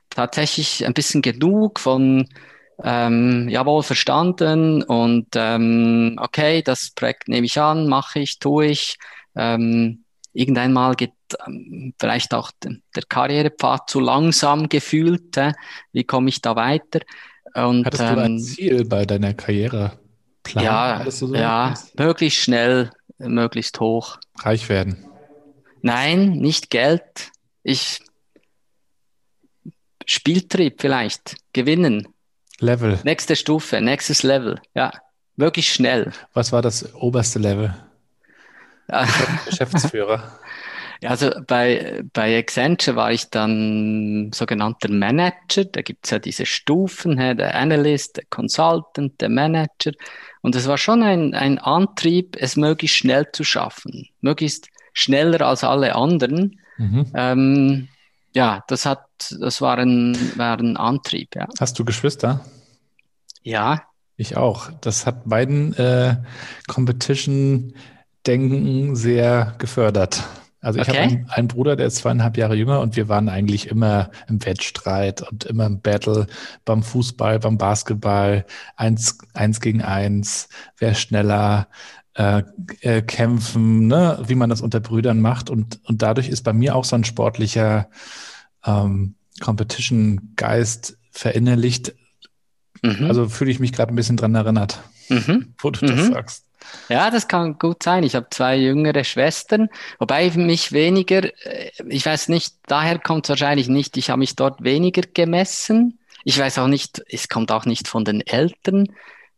tatsächlich 0.10 0.86
ein 0.86 0.94
bisschen 0.94 1.22
genug 1.22 1.80
von 1.80 2.30
ähm, 2.84 3.48
jawohl, 3.50 3.84
verstanden 3.84 4.84
und 4.84 5.28
ähm, 5.36 6.18
okay, 6.20 6.62
das 6.62 6.92
Projekt 6.92 7.28
nehme 7.28 7.46
ich 7.46 7.60
an, 7.60 7.88
mache 7.88 8.20
ich, 8.20 8.40
tue 8.40 8.68
ich. 8.68 8.98
Ähm, 9.36 10.04
irgendwann 10.34 10.74
mal 10.74 10.96
geht 10.96 11.12
ähm, 11.46 11.94
vielleicht 12.00 12.34
auch 12.34 12.52
de, 12.64 12.78
der 12.96 13.04
Karrierepfad 13.08 13.90
zu 13.90 14.00
langsam 14.00 14.70
gefühlt. 14.70 15.38
Äh, 15.38 15.54
wie 15.92 16.04
komme 16.04 16.30
ich 16.30 16.42
da 16.42 16.56
weiter? 16.56 17.00
Und, 17.54 17.86
Hattest 17.86 18.04
du 18.04 18.22
ein 18.22 18.40
Ziel 18.40 18.86
bei 18.86 19.06
deiner 19.06 19.34
Karriere? 19.34 20.00
Plan, 20.44 20.64
ja, 20.64 21.12
so 21.12 21.34
ja, 21.34 21.74
möglichst 21.98 22.40
schnell, 22.40 22.92
möglichst 23.18 23.80
hoch. 23.80 24.20
Reich 24.40 24.70
werden. 24.70 25.06
Nein, 25.82 26.34
nicht 26.34 26.70
Geld. 26.70 27.32
Ich 27.64 28.00
Spieltrieb 30.06 30.82
vielleicht, 30.82 31.38
gewinnen. 31.54 32.08
Level. 32.60 33.00
Nächste 33.04 33.36
Stufe, 33.36 33.82
nächstes 33.82 34.24
Level, 34.24 34.62
ja. 34.76 34.92
Wirklich 35.36 35.72
schnell. 35.74 36.14
Was 36.34 36.52
war 36.52 36.62
das 36.62 36.94
oberste 36.94 37.40
Level? 37.40 37.76
Ja. 38.90 39.08
Geschäftsführer. 39.46 40.40
Also 41.04 41.32
bei, 41.48 42.04
bei 42.14 42.38
Accenture 42.38 42.96
war 42.96 43.12
ich 43.12 43.30
dann 43.30 44.32
sogenannter 44.34 44.92
Manager. 44.92 45.66
Da 45.66 45.82
gibt's 45.82 46.12
ja 46.12 46.20
diese 46.20 46.46
Stufen, 46.46 47.18
der 47.18 47.56
Analyst, 47.56 48.18
der 48.18 48.26
Consultant, 48.30 49.20
der 49.22 49.30
Manager. 49.30 49.92
Und 50.42 50.56
es 50.56 50.68
war 50.68 50.78
schon 50.78 51.02
ein, 51.04 51.34
ein 51.34 51.58
Antrieb, 51.58 52.38
es 52.40 52.56
möglichst 52.56 52.98
schnell 52.98 53.32
zu 53.32 53.44
schaffen. 53.44 54.08
Möglichst 54.22 54.68
schneller 54.94 55.42
als 55.42 55.64
alle 55.64 55.96
anderen. 55.96 56.60
Mhm. 56.78 57.12
Ähm, 57.14 57.88
ja, 58.34 58.64
das 58.68 58.86
hat, 58.86 59.06
das 59.40 59.62
war 59.62 59.78
ein, 59.78 60.18
war 60.38 60.60
ein 60.60 60.78
Antrieb, 60.78 61.36
ja. 61.36 61.48
Hast 61.60 61.80
du 61.80 61.86
Geschwister? 61.86 62.46
Ja. 63.44 63.84
Ich 64.18 64.38
auch. 64.38 64.70
Das 64.82 65.06
hat 65.06 65.28
beiden 65.28 65.74
äh, 65.76 66.16
Competition-Denken 66.68 68.96
sehr 68.96 69.56
gefördert. 69.58 70.24
Also 70.66 70.80
ich 70.80 70.90
okay. 70.90 70.98
habe 70.98 71.12
einen, 71.12 71.30
einen, 71.30 71.48
Bruder, 71.48 71.76
der 71.76 71.86
ist 71.86 71.98
zweieinhalb 71.98 72.38
Jahre 72.38 72.56
jünger 72.56 72.80
und 72.80 72.96
wir 72.96 73.08
waren 73.08 73.30
eigentlich 73.30 73.68
immer 73.68 74.10
im 74.28 74.44
Wettstreit 74.44 75.22
und 75.22 75.44
immer 75.44 75.68
im 75.68 75.80
Battle 75.80 76.26
beim 76.66 76.82
Fußball, 76.82 77.38
beim 77.38 77.60
Basketball, 77.60 78.48
eins, 78.76 79.20
eins 79.36 79.62
gegen 79.62 79.84
eins, 79.84 80.50
wer 80.80 80.96
schneller, 80.96 81.68
äh, 82.16 82.42
äh, 82.82 83.04
kämpfen, 83.04 83.86
ne? 83.86 84.18
wie 84.26 84.34
man 84.34 84.50
das 84.50 84.62
unter 84.62 84.80
Brüdern 84.80 85.22
macht. 85.22 85.52
Und, 85.52 85.82
und 85.84 86.02
dadurch 86.02 86.30
ist 86.30 86.42
bei 86.42 86.54
mir 86.54 86.76
auch 86.76 86.84
so 86.84 86.96
ein 86.96 87.04
sportlicher 87.04 87.88
ähm, 88.66 89.14
Competition-Geist 89.42 90.98
verinnerlicht. 91.12 91.94
Mhm. 92.82 93.06
Also 93.06 93.30
fühle 93.30 93.52
ich 93.52 93.60
mich 93.60 93.72
gerade 93.72 93.94
ein 93.94 93.96
bisschen 93.96 94.18
dran 94.18 94.34
erinnert, 94.34 94.82
mhm. 95.10 95.54
wo 95.60 95.72
du 95.72 95.86
das 95.86 96.08
mhm. 96.08 96.14
sagst. 96.14 96.46
Ja, 96.90 97.12
das 97.12 97.28
kann 97.28 97.60
gut 97.60 97.84
sein. 97.84 98.04
Ich 98.04 98.16
habe 98.16 98.28
zwei 98.32 98.58
jüngere 98.58 99.04
Schwestern, 99.04 99.70
wobei 100.00 100.30
mich 100.32 100.72
weniger, 100.72 101.24
äh, 101.46 101.72
ich 101.88 102.06
weiß 102.06 102.30
nicht, 102.30 102.56
daher 102.68 103.00
kommt 103.00 103.26
es 103.26 103.30
wahrscheinlich 103.30 103.68
nicht, 103.68 103.98
ich 103.98 104.10
habe 104.10 104.20
mich 104.20 104.36
dort 104.36 104.64
weniger 104.64 105.02
gemessen. 105.14 106.00
Ich 106.24 106.40
weiß 106.40 106.58
auch 106.58 106.68
nicht, 106.68 107.04
es 107.08 107.30
kommt 107.30 107.52
auch 107.52 107.66
nicht 107.66 107.88
von 107.88 108.04
den 108.04 108.22
Eltern, 108.22 108.88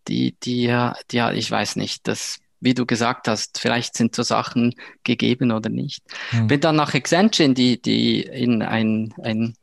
die, 0.08 0.36
die, 0.44 0.74
die, 1.12 1.32
ich 1.34 1.52
weiß 1.52 1.76
nicht, 1.76 2.08
das 2.08 2.40
wie 2.60 2.74
du 2.74 2.86
gesagt 2.86 3.28
hast, 3.28 3.60
vielleicht 3.60 3.96
sind 3.96 4.16
so 4.16 4.24
Sachen 4.24 4.74
gegeben 5.04 5.52
oder 5.52 5.70
nicht. 5.70 6.04
Mhm. 6.32 6.48
Bin 6.48 6.60
dann 6.60 6.76
nach 6.76 6.94
Accenture 6.94 7.50
die, 7.50 7.82
die 7.82 8.22
in 8.22 8.62
ein, 8.62 9.14
ein 9.22 9.56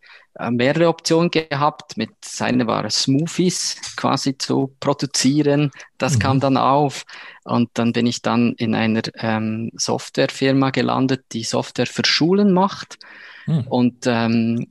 mehrere 0.50 0.88
Optionen 0.88 1.30
gehabt. 1.30 1.96
Mit 1.96 2.10
seine 2.24 2.66
war 2.66 2.88
Smoothies 2.90 3.76
quasi 3.96 4.36
zu 4.36 4.74
produzieren. 4.80 5.70
Das 5.98 6.14
mhm. 6.14 6.18
kam 6.18 6.40
dann 6.40 6.56
auf. 6.56 7.04
Und 7.44 7.70
dann 7.74 7.92
bin 7.92 8.06
ich 8.06 8.22
dann 8.22 8.54
in 8.54 8.74
einer 8.74 9.02
ähm, 9.16 9.70
Softwarefirma 9.74 10.70
gelandet, 10.70 11.24
die 11.32 11.44
Software 11.44 11.86
für 11.86 12.04
Schulen 12.04 12.52
macht. 12.52 12.98
Mhm. 13.46 13.66
Und 13.68 14.06
ähm, 14.06 14.66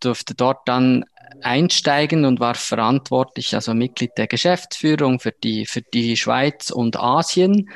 durfte 0.00 0.34
dort 0.34 0.66
dann 0.66 1.04
einsteigen 1.42 2.24
und 2.24 2.40
war 2.40 2.54
verantwortlich, 2.54 3.54
also 3.54 3.74
Mitglied 3.74 4.12
der 4.16 4.26
Geschäftsführung 4.26 5.20
für 5.20 5.32
die, 5.32 5.66
für 5.66 5.82
die 5.82 6.16
Schweiz 6.16 6.70
und 6.70 6.98
Asien 6.98 7.70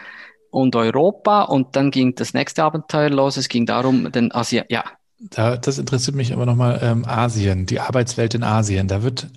und 0.50 0.76
Europa. 0.76 1.42
Und 1.42 1.76
dann 1.76 1.90
ging 1.90 2.14
das 2.14 2.34
nächste 2.34 2.64
Abenteuer 2.64 3.10
los. 3.10 3.36
Es 3.36 3.48
ging 3.48 3.66
darum, 3.66 4.10
den 4.12 4.32
Asien, 4.32 4.64
ja. 4.68 4.84
Da, 5.20 5.56
das 5.56 5.78
interessiert 5.78 6.16
mich 6.16 6.32
aber 6.32 6.46
nochmal, 6.46 6.80
ähm, 6.82 7.04
Asien, 7.04 7.66
die 7.66 7.80
Arbeitswelt 7.80 8.34
in 8.34 8.42
Asien. 8.42 8.88
Da 8.88 9.02
wird 9.02 9.28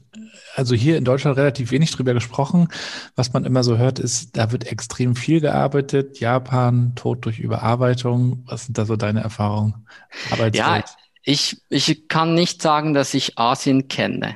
also 0.56 0.75
hier 0.75 0.98
in 0.98 1.04
Deutschland 1.04 1.38
relativ 1.38 1.72
wenig 1.72 1.92
drüber 1.92 2.13
gesprochen. 2.13 2.70
Was 3.16 3.34
man 3.34 3.44
immer 3.44 3.63
so 3.63 3.78
hört, 3.78 4.00
ist, 4.00 4.38
da 4.38 4.52
wird 4.52 4.72
extrem 4.72 5.16
viel 5.16 5.42
gearbeitet. 5.42 6.20
Japan, 6.20 6.94
Tod 6.96 7.25
durch 7.25 7.40
Überarbeitung. 7.40 8.44
Was 8.46 8.66
sind 8.66 8.78
da 8.78 8.86
so 8.86 8.96
deine 8.96 9.22
Erfahrungen? 9.22 9.88
Arbeitswelt? 10.32 10.56
Ja, 10.56 10.84
ich, 11.24 11.58
ich 11.70 12.08
kann 12.08 12.34
nicht 12.34 12.62
sagen, 12.62 12.94
dass 12.94 13.13
ich 13.13 13.38
Asien 13.38 13.88
kenne. 13.88 14.36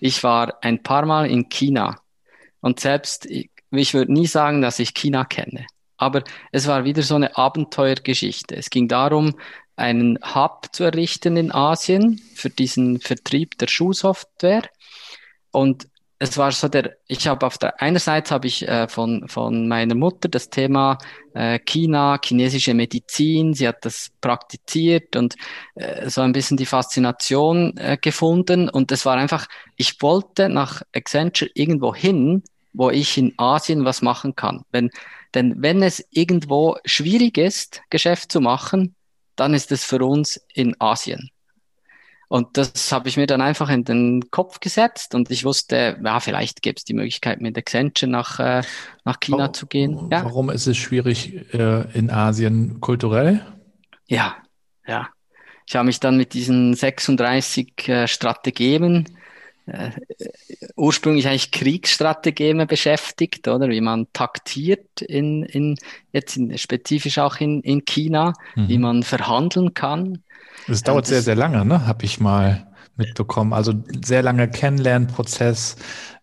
Ich 0.00 0.22
war 0.24 0.62
ein 0.62 0.82
paar 0.82 1.06
Mal 1.06 1.30
in 1.30 1.48
China 1.48 1.96
und 2.60 2.80
selbst, 2.80 3.26
ich, 3.26 3.50
ich 3.70 3.94
würde 3.94 4.12
nie 4.12 4.26
sagen, 4.26 4.62
dass 4.62 4.78
ich 4.78 4.94
China 4.94 5.24
kenne. 5.24 5.66
Aber 5.96 6.24
es 6.50 6.66
war 6.66 6.84
wieder 6.84 7.02
so 7.02 7.14
eine 7.14 7.36
Abenteuergeschichte. 7.36 8.56
Es 8.56 8.70
ging 8.70 8.88
darum, 8.88 9.34
einen 9.76 10.18
Hub 10.34 10.68
zu 10.72 10.84
errichten 10.84 11.36
in 11.36 11.52
Asien 11.52 12.20
für 12.34 12.50
diesen 12.50 13.00
Vertrieb 13.00 13.58
der 13.58 13.68
Schuhsoftware. 13.68 14.68
Und 15.50 15.88
es 16.22 16.38
war 16.38 16.52
so 16.52 16.68
der, 16.68 16.98
ich 17.08 17.26
habe 17.26 17.44
auf 17.44 17.58
der 17.58 17.82
einerseits 17.82 18.30
habe 18.30 18.46
ich 18.46 18.68
äh, 18.68 18.86
von, 18.86 19.26
von 19.26 19.66
meiner 19.66 19.96
Mutter 19.96 20.28
das 20.28 20.50
Thema 20.50 20.98
äh, 21.34 21.58
China, 21.58 22.16
chinesische 22.22 22.74
Medizin, 22.74 23.54
sie 23.54 23.66
hat 23.66 23.84
das 23.84 24.12
praktiziert 24.20 25.16
und 25.16 25.34
äh, 25.74 26.08
so 26.08 26.20
ein 26.20 26.30
bisschen 26.30 26.56
die 26.56 26.66
Faszination 26.66 27.76
äh, 27.76 27.98
gefunden. 28.00 28.68
Und 28.68 28.92
es 28.92 29.04
war 29.04 29.16
einfach, 29.16 29.48
ich 29.76 30.00
wollte 30.00 30.48
nach 30.48 30.82
Accenture 30.94 31.50
irgendwo 31.54 31.92
hin, 31.92 32.44
wo 32.72 32.90
ich 32.90 33.18
in 33.18 33.34
Asien 33.36 33.84
was 33.84 34.00
machen 34.00 34.36
kann. 34.36 34.62
Wenn, 34.70 34.90
denn 35.34 35.60
wenn 35.60 35.82
es 35.82 36.06
irgendwo 36.10 36.76
schwierig 36.84 37.36
ist, 37.36 37.82
Geschäft 37.90 38.30
zu 38.30 38.40
machen, 38.40 38.94
dann 39.36 39.54
ist 39.54 39.72
es 39.72 39.84
für 39.84 40.04
uns 40.04 40.40
in 40.54 40.74
Asien. 40.80 41.30
Und 42.32 42.56
das 42.56 42.90
habe 42.92 43.10
ich 43.10 43.18
mir 43.18 43.26
dann 43.26 43.42
einfach 43.42 43.68
in 43.68 43.84
den 43.84 44.30
Kopf 44.30 44.58
gesetzt 44.60 45.14
und 45.14 45.30
ich 45.30 45.44
wusste, 45.44 46.00
ja, 46.02 46.18
vielleicht 46.18 46.62
gäbe 46.62 46.76
es 46.78 46.84
die 46.84 46.94
Möglichkeit, 46.94 47.42
mit 47.42 47.58
Accenture 47.58 48.10
nach, 48.10 48.40
äh, 48.40 48.62
nach 49.04 49.20
China 49.20 49.38
warum, 49.38 49.54
zu 49.54 49.66
gehen. 49.66 50.08
Ja. 50.10 50.24
Warum 50.24 50.48
ist 50.48 50.66
es 50.66 50.78
schwierig 50.78 51.52
äh, 51.52 51.82
in 51.92 52.08
Asien 52.10 52.80
kulturell? 52.80 53.44
Ja, 54.06 54.36
ja. 54.86 55.10
Ich 55.66 55.76
habe 55.76 55.84
mich 55.84 56.00
dann 56.00 56.16
mit 56.16 56.32
diesen 56.32 56.72
36 56.72 57.88
äh, 57.88 58.08
Strategien, 58.08 59.06
äh, 59.66 59.90
ursprünglich 60.76 61.28
eigentlich 61.28 61.50
Kriegsstrategien 61.50 62.66
beschäftigt, 62.66 63.48
oder 63.48 63.68
wie 63.68 63.80
man 63.80 64.06
taktiert 64.12 65.02
in, 65.02 65.44
in 65.44 65.76
jetzt 66.12 66.36
in, 66.36 66.56
spezifisch 66.58 67.18
auch 67.18 67.36
in, 67.36 67.60
in 67.62 67.84
China, 67.84 68.32
mhm. 68.54 68.68
wie 68.68 68.78
man 68.78 69.02
verhandeln 69.02 69.74
kann 69.74 70.22
es 70.68 70.82
dauert 70.82 71.04
das, 71.04 71.10
sehr, 71.10 71.22
sehr 71.22 71.36
lange, 71.36 71.64
ne? 71.64 71.86
Habe 71.86 72.04
ich 72.04 72.20
mal 72.20 72.66
mitbekommen. 72.96 73.52
Also 73.52 73.74
sehr 74.04 74.22
lange 74.22 74.48
Kennenlernprozess, 74.48 75.76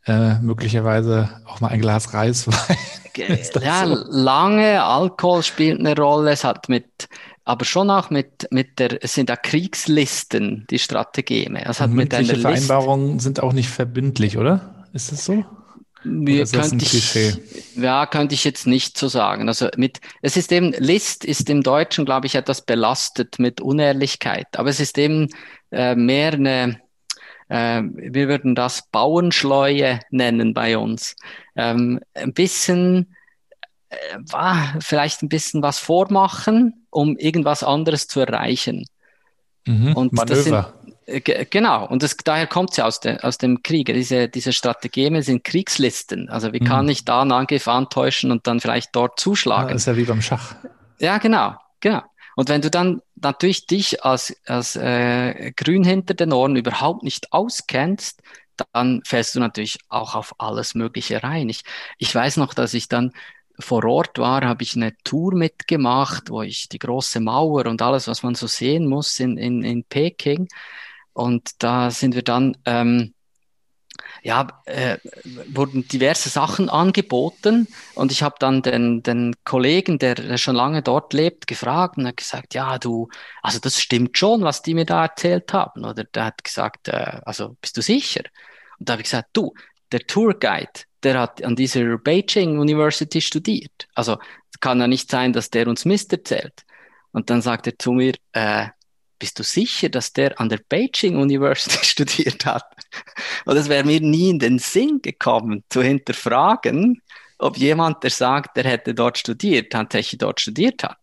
äh, 0.05 0.39
möglicherweise 0.39 1.29
auch 1.45 1.61
mal 1.61 1.69
ein 1.69 1.81
Glas 1.81 2.13
Reiswein. 2.13 2.77
ja, 3.61 3.87
so? 3.87 4.05
lange 4.09 4.83
Alkohol 4.83 5.43
spielt 5.43 5.79
eine 5.79 5.95
Rolle. 5.95 6.31
Es 6.31 6.43
hat 6.43 6.69
mit, 6.69 7.09
aber 7.49 7.65
schon 7.65 7.89
auch 7.89 8.11
mit, 8.11 8.47
mit 8.51 8.77
der, 8.77 9.03
es 9.03 9.15
sind 9.15 9.29
ja 9.29 9.35
Kriegslisten, 9.35 10.67
die 10.69 10.77
Strategien. 10.77 11.55
Es 11.55 11.81
hat 11.81 11.89
mit 11.89 12.13
einer 12.13 12.35
Vereinbarungen 12.35 13.17
sind 13.17 13.41
auch 13.41 13.53
nicht 13.53 13.69
verbindlich, 13.69 14.37
oder? 14.37 14.85
Ist 14.93 15.11
das 15.11 15.25
so? 15.25 15.43
Mir 16.03 16.45
könnte 16.45 16.85
ich, 16.85 17.39
ja, 17.75 18.05
könnte 18.05 18.35
ich 18.35 18.43
jetzt 18.43 18.67
nicht 18.67 18.99
so 18.99 19.07
sagen. 19.07 19.47
Also 19.47 19.67
mit, 19.77 19.99
es 20.21 20.37
ist 20.37 20.51
eben, 20.51 20.73
List 20.73 21.25
ist 21.25 21.49
im 21.49 21.63
Deutschen, 21.63 22.05
glaube 22.05 22.27
ich, 22.27 22.35
etwas 22.35 22.61
belastet 22.61 23.39
mit 23.39 23.61
Unehrlichkeit. 23.61 24.45
Aber 24.55 24.69
es 24.69 24.79
ist 24.79 24.99
eben 24.99 25.29
äh, 25.71 25.95
mehr 25.95 26.33
eine, 26.33 26.79
äh, 27.47 27.81
wir 27.81 28.27
würden 28.27 28.53
das 28.53 28.83
Bauernschleue 28.91 30.01
nennen 30.11 30.53
bei 30.53 30.77
uns. 30.77 31.15
Ähm, 31.55 31.99
ein 32.13 32.31
bisschen, 32.31 33.15
äh, 33.89 34.19
vielleicht 34.81 35.23
ein 35.23 35.29
bisschen 35.29 35.63
was 35.63 35.79
vormachen, 35.79 36.78
um 36.89 37.17
irgendwas 37.17 37.63
anderes 37.63 38.07
zu 38.07 38.19
erreichen. 38.19 38.85
Mhm, 39.65 39.93
Und 39.95 40.13
Manöver. 40.13 40.35
Das 40.35 40.43
sind, 40.43 40.65
Genau, 41.49 41.87
und 41.87 42.03
das, 42.03 42.17
daher 42.17 42.45
kommt 42.45 42.71
es 42.71 42.77
ja 42.77 42.85
aus, 42.85 42.99
der, 42.99 43.25
aus 43.25 43.39
dem 43.39 43.63
Krieg. 43.63 43.87
Diese, 43.87 44.29
diese 44.29 44.53
Strategeme 44.53 45.23
sind 45.23 45.43
Kriegslisten. 45.43 46.29
Also 46.29 46.53
wie 46.53 46.59
kann 46.59 46.85
mhm. 46.85 46.91
ich 46.91 47.03
da 47.03 47.23
einen 47.23 47.31
Angriff 47.31 47.67
antäuschen 47.67 48.31
und 48.31 48.45
dann 48.45 48.59
vielleicht 48.59 48.95
dort 48.95 49.19
zuschlagen? 49.19 49.69
Ja, 49.69 49.73
das 49.73 49.81
ist 49.81 49.85
ja 49.87 49.97
wie 49.97 50.03
beim 50.03 50.21
Schach. 50.21 50.55
Ja, 50.99 51.17
genau, 51.17 51.55
genau. 51.79 52.03
Und 52.35 52.49
wenn 52.49 52.61
du 52.61 52.69
dann 52.69 53.01
natürlich 53.15 53.65
dich 53.65 54.05
als, 54.05 54.35
als 54.45 54.75
äh, 54.75 55.51
Grün 55.55 55.83
hinter 55.83 56.13
den 56.13 56.31
Ohren 56.31 56.55
überhaupt 56.55 57.03
nicht 57.03 57.33
auskennst, 57.33 58.21
dann 58.71 59.01
fällst 59.03 59.35
du 59.35 59.39
natürlich 59.39 59.79
auch 59.89 60.15
auf 60.15 60.35
alles 60.37 60.75
Mögliche 60.75 61.23
rein. 61.23 61.49
Ich, 61.49 61.63
ich 61.97 62.13
weiß 62.13 62.37
noch, 62.37 62.53
dass 62.53 62.73
ich 62.73 62.87
dann 62.87 63.13
vor 63.59 63.83
Ort 63.85 64.17
war, 64.17 64.41
habe 64.41 64.63
ich 64.63 64.75
eine 64.75 64.95
Tour 65.03 65.35
mitgemacht, 65.35 66.29
wo 66.29 66.41
ich 66.41 66.69
die 66.69 66.79
große 66.79 67.19
Mauer 67.19 67.65
und 67.65 67.81
alles, 67.81 68.07
was 68.07 68.23
man 68.23 68.35
so 68.35 68.47
sehen 68.47 68.87
muss 68.87 69.19
in, 69.19 69.37
in, 69.37 69.63
in 69.63 69.83
Peking. 69.83 70.47
Und 71.13 71.51
da 71.59 71.91
sind 71.91 72.15
wir 72.15 72.23
dann, 72.23 72.57
ähm, 72.65 73.13
ja, 74.23 74.47
äh, 74.65 74.97
wurden 75.49 75.87
diverse 75.87 76.29
Sachen 76.29 76.69
angeboten 76.69 77.67
und 77.95 78.11
ich 78.11 78.23
habe 78.23 78.35
dann 78.39 78.61
den, 78.61 79.03
den 79.03 79.35
Kollegen, 79.43 79.99
der, 79.99 80.15
der 80.15 80.37
schon 80.37 80.55
lange 80.55 80.81
dort 80.81 81.13
lebt, 81.13 81.47
gefragt 81.47 81.97
und 81.97 82.07
hat 82.07 82.17
gesagt, 82.17 82.53
ja, 82.53 82.77
du, 82.77 83.09
also 83.41 83.59
das 83.59 83.81
stimmt 83.81 84.17
schon, 84.17 84.43
was 84.43 84.61
die 84.61 84.73
mir 84.73 84.85
da 84.85 85.03
erzählt 85.03 85.51
haben. 85.53 85.83
Oder 85.85 86.05
der 86.05 86.25
hat 86.25 86.43
gesagt, 86.43 86.87
äh, 86.87 87.19
also 87.25 87.57
bist 87.61 87.77
du 87.77 87.81
sicher? 87.81 88.23
Und 88.79 88.87
da 88.87 88.93
habe 88.93 89.01
ich 89.01 89.09
gesagt, 89.09 89.29
du, 89.33 89.53
der 89.91 90.01
Tourguide, 90.01 90.85
der 91.03 91.19
hat 91.19 91.43
an 91.43 91.55
dieser 91.55 91.97
Beijing 91.97 92.59
University 92.59 93.21
studiert. 93.21 93.87
Also 93.95 94.17
kann 94.59 94.79
ja 94.79 94.87
nicht 94.87 95.09
sein, 95.09 95.33
dass 95.33 95.49
der 95.49 95.67
uns 95.67 95.85
Mist 95.85 96.11
erzählt. 96.11 96.65
Und 97.11 97.29
dann 97.29 97.41
sagt 97.41 97.67
er 97.67 97.77
zu 97.77 97.91
mir, 97.91 98.13
äh, 98.33 98.67
bist 99.17 99.39
du 99.39 99.43
sicher, 99.43 99.89
dass 99.89 100.13
der 100.13 100.39
an 100.39 100.49
der 100.49 100.59
Beijing 100.69 101.17
University 101.17 101.77
studiert 101.85 102.45
hat? 102.45 102.65
Und 103.45 103.57
es 103.57 103.69
wäre 103.69 103.83
mir 103.83 103.99
nie 103.99 104.29
in 104.29 104.39
den 104.39 104.59
Sinn 104.59 105.01
gekommen, 105.01 105.63
zu 105.69 105.81
hinterfragen, 105.81 107.01
ob 107.37 107.57
jemand, 107.57 108.03
der 108.03 108.11
sagt, 108.11 108.57
der 108.57 108.65
hätte 108.65 108.93
dort 108.93 109.17
studiert, 109.17 109.71
tatsächlich 109.71 110.19
dort 110.19 110.41
studiert 110.41 110.83
hat. 110.83 110.97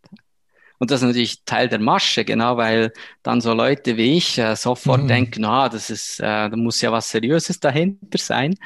Und 0.78 0.90
das 0.90 1.00
ist 1.00 1.06
natürlich 1.06 1.44
Teil 1.44 1.68
der 1.68 1.78
Masche, 1.78 2.24
genau, 2.24 2.56
weil 2.56 2.92
dann 3.22 3.40
so 3.40 3.52
Leute 3.52 3.96
wie 3.96 4.16
ich 4.16 4.38
äh, 4.38 4.56
sofort 4.56 5.02
mhm. 5.04 5.08
denken, 5.08 5.44
ah, 5.44 5.68
das 5.68 5.90
ist, 5.90 6.20
äh, 6.20 6.50
da 6.50 6.56
muss 6.56 6.80
ja 6.80 6.92
was 6.92 7.10
Seriöses 7.10 7.60
dahinter 7.60 8.18
sein. 8.18 8.56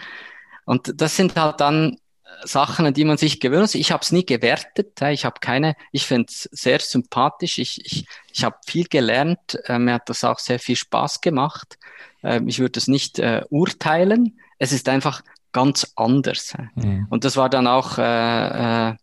Und 0.64 1.00
das 1.00 1.16
sind 1.16 1.36
halt 1.36 1.60
dann 1.60 1.96
Sachen, 2.44 2.86
an 2.86 2.94
die 2.94 3.04
man 3.04 3.18
sich 3.18 3.40
gewöhnt. 3.40 3.62
Also 3.62 3.78
ich 3.78 3.92
habe 3.92 4.02
es 4.02 4.12
nie 4.12 4.24
gewertet. 4.24 5.00
Ich 5.10 5.24
habe 5.24 5.40
keine, 5.40 5.76
ich 5.92 6.06
finde 6.06 6.26
es 6.28 6.48
sehr 6.52 6.80
sympathisch. 6.80 7.58
Ich, 7.58 7.84
ich, 7.84 8.06
ich 8.32 8.44
habe 8.44 8.56
viel 8.66 8.86
gelernt. 8.86 9.58
Äh, 9.66 9.78
mir 9.78 9.94
hat 9.94 10.08
das 10.08 10.24
auch 10.24 10.38
sehr 10.38 10.58
viel 10.58 10.76
Spaß 10.76 11.20
gemacht. 11.20 11.78
Äh, 12.22 12.40
ich 12.46 12.58
würde 12.58 12.78
es 12.78 12.88
nicht 12.88 13.18
äh, 13.18 13.42
urteilen. 13.50 14.38
Es 14.58 14.72
ist 14.72 14.88
einfach 14.88 15.22
ganz 15.52 15.92
anders. 15.96 16.54
Mhm. 16.74 17.06
Und 17.10 17.24
das 17.24 17.36
war 17.36 17.48
dann 17.48 17.66
auch 17.66 17.98
äh, 17.98 18.94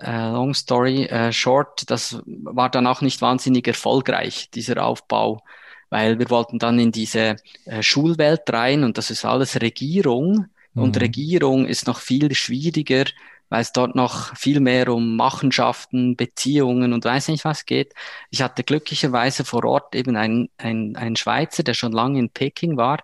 äh, 0.00 0.30
Long 0.30 0.54
Story 0.54 1.04
äh, 1.04 1.32
Short, 1.32 1.90
das 1.90 2.22
war 2.26 2.70
dann 2.70 2.86
auch 2.86 3.00
nicht 3.00 3.20
wahnsinnig 3.20 3.66
erfolgreich, 3.66 4.50
dieser 4.50 4.84
Aufbau, 4.84 5.42
weil 5.90 6.18
wir 6.18 6.30
wollten 6.30 6.58
dann 6.58 6.78
in 6.78 6.92
diese 6.92 7.36
äh, 7.64 7.82
Schulwelt 7.82 8.42
rein 8.52 8.84
und 8.84 8.98
das 8.98 9.10
ist 9.10 9.24
alles 9.24 9.60
Regierung 9.60 10.46
mhm. 10.74 10.82
und 10.82 11.00
Regierung 11.00 11.66
ist 11.66 11.86
noch 11.86 12.00
viel 12.00 12.34
schwieriger, 12.34 13.04
weil 13.48 13.62
es 13.62 13.72
dort 13.72 13.94
noch 13.94 14.36
viel 14.36 14.60
mehr 14.60 14.88
um 14.88 15.16
Machenschaften, 15.16 16.16
Beziehungen 16.16 16.92
und 16.92 17.04
weiß 17.04 17.28
nicht 17.28 17.44
was 17.44 17.64
geht. 17.64 17.94
Ich 18.30 18.42
hatte 18.42 18.62
glücklicherweise 18.62 19.44
vor 19.44 19.64
Ort 19.64 19.94
eben 19.94 20.16
einen, 20.16 20.50
einen, 20.58 20.96
einen 20.96 21.16
Schweizer, 21.16 21.62
der 21.62 21.74
schon 21.74 21.92
lange 21.92 22.18
in 22.18 22.30
Peking 22.30 22.76
war 22.76 22.98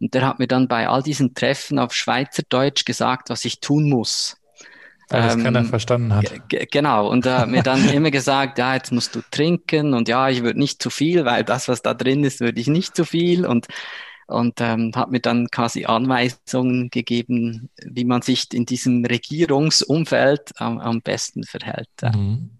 und 0.00 0.14
der 0.14 0.26
hat 0.26 0.38
mir 0.38 0.46
dann 0.46 0.68
bei 0.68 0.88
all 0.88 1.02
diesen 1.02 1.34
Treffen 1.34 1.78
auf 1.78 1.94
Schweizerdeutsch 1.94 2.84
gesagt, 2.84 3.30
was 3.30 3.44
ich 3.44 3.60
tun 3.60 3.88
muss. 3.88 4.36
Weil 5.10 5.22
das 5.22 5.34
ähm, 5.34 5.44
keiner 5.44 5.64
verstanden 5.64 6.14
hat. 6.14 6.32
Genau. 6.48 7.08
Und 7.08 7.24
er 7.24 7.38
hat 7.38 7.48
mir 7.48 7.62
dann 7.62 7.88
immer 7.92 8.10
gesagt, 8.10 8.58
ja, 8.58 8.74
jetzt 8.74 8.92
musst 8.92 9.14
du 9.14 9.20
trinken 9.30 9.94
und 9.94 10.08
ja, 10.08 10.28
ich 10.28 10.42
würde 10.42 10.58
nicht 10.58 10.82
zu 10.82 10.90
viel, 10.90 11.24
weil 11.24 11.44
das, 11.44 11.68
was 11.68 11.82
da 11.82 11.94
drin 11.94 12.24
ist, 12.24 12.40
würde 12.40 12.60
ich 12.60 12.66
nicht 12.66 12.94
zu 12.94 13.04
viel 13.04 13.46
und 13.46 13.66
und 14.28 14.60
ähm, 14.60 14.92
hat 14.94 15.10
mir 15.10 15.20
dann 15.20 15.48
quasi 15.50 15.86
Anweisungen 15.86 16.90
gegeben, 16.90 17.70
wie 17.82 18.04
man 18.04 18.20
sich 18.20 18.52
in 18.52 18.66
diesem 18.66 19.02
Regierungsumfeld 19.02 20.52
am, 20.56 20.78
am 20.80 21.00
besten 21.00 21.44
verhält. 21.44 21.88
Mhm. 22.02 22.50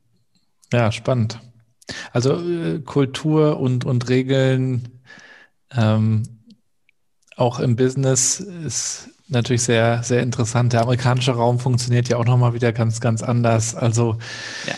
Ja, 0.72 0.90
spannend. 0.90 1.38
Also 2.12 2.40
äh, 2.40 2.80
Kultur 2.80 3.60
und, 3.60 3.84
und 3.84 4.08
Regeln 4.08 5.00
ähm, 5.70 6.22
auch 7.36 7.60
im 7.60 7.76
Business 7.76 8.40
ist 8.40 9.10
natürlich 9.28 9.62
sehr, 9.62 10.02
sehr 10.02 10.22
interessant. 10.22 10.72
Der 10.72 10.82
amerikanische 10.82 11.32
Raum 11.32 11.58
funktioniert 11.58 12.08
ja 12.08 12.16
auch 12.16 12.24
nochmal 12.24 12.54
wieder 12.54 12.72
ganz, 12.72 13.00
ganz 13.00 13.22
anders. 13.22 13.74
Also 13.74 14.18
ja. 14.66 14.74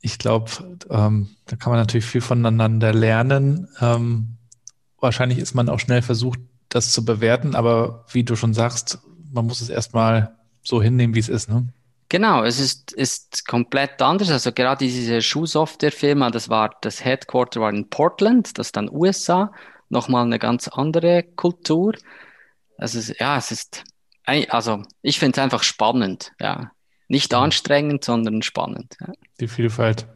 ich 0.00 0.18
glaube, 0.18 0.50
ähm, 0.90 1.28
da 1.46 1.56
kann 1.56 1.70
man 1.70 1.80
natürlich 1.80 2.04
viel 2.04 2.20
voneinander 2.20 2.92
lernen. 2.92 3.68
Ähm, 3.80 4.36
wahrscheinlich 5.00 5.38
ist 5.38 5.54
man 5.54 5.68
auch 5.68 5.80
schnell 5.80 6.02
versucht, 6.02 6.40
das 6.68 6.92
zu 6.92 7.04
bewerten, 7.04 7.54
aber 7.54 8.04
wie 8.10 8.24
du 8.24 8.36
schon 8.36 8.54
sagst, 8.54 8.98
man 9.32 9.46
muss 9.46 9.60
es 9.60 9.68
erstmal 9.68 10.34
so 10.62 10.82
hinnehmen, 10.82 11.14
wie 11.14 11.20
es 11.20 11.28
ist. 11.28 11.48
Ne? 11.48 11.68
Genau, 12.08 12.44
es 12.44 12.60
ist, 12.60 12.92
ist 12.92 13.46
komplett 13.46 14.00
anders. 14.02 14.30
Also 14.30 14.52
gerade 14.52 14.84
diese 14.84 15.22
Schuhsoftware-Firma, 15.22 16.30
das 16.30 16.48
war, 16.48 16.76
das 16.80 17.04
Headquarter 17.04 17.60
war 17.60 17.70
in 17.70 17.88
Portland, 17.88 18.58
das 18.58 18.68
ist 18.68 18.76
dann 18.76 18.90
USA, 18.90 19.52
nochmal 19.88 20.24
eine 20.24 20.38
ganz 20.38 20.68
andere 20.68 21.22
Kultur. 21.22 21.94
Also 22.76 23.12
ja, 23.18 23.36
es 23.36 23.50
ist 23.50 23.84
also 24.26 24.82
ich 25.02 25.18
finde 25.18 25.38
es 25.38 25.42
einfach 25.42 25.62
spannend, 25.62 26.32
ja. 26.40 26.70
Nicht 27.08 27.32
mhm. 27.32 27.38
anstrengend, 27.38 28.04
sondern 28.04 28.42
spannend. 28.42 28.96
Ja. 29.00 29.12
Die 29.40 29.48
Vielfalt. 29.48 30.06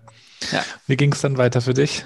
Ja. 0.53 0.65
Wie 0.87 0.97
ging 0.97 1.13
es 1.13 1.21
dann 1.21 1.37
weiter 1.37 1.61
für 1.61 1.75
dich? 1.75 2.05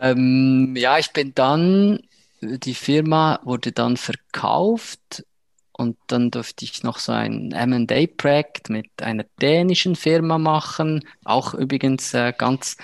Ähm, 0.00 0.74
ja, 0.76 0.98
ich 0.98 1.12
bin 1.12 1.34
dann, 1.34 2.00
die 2.40 2.74
Firma 2.74 3.40
wurde 3.42 3.72
dann 3.72 3.96
verkauft 3.96 5.24
und 5.72 5.96
dann 6.08 6.30
durfte 6.30 6.64
ich 6.64 6.82
noch 6.82 6.98
so 6.98 7.12
ein 7.12 7.52
M&A-Projekt 7.52 8.68
mit 8.68 8.86
einer 9.00 9.24
dänischen 9.40 9.96
Firma 9.96 10.38
machen, 10.38 11.04
auch 11.24 11.54
übrigens 11.54 12.14
äh, 12.14 12.32
ganz 12.36 12.76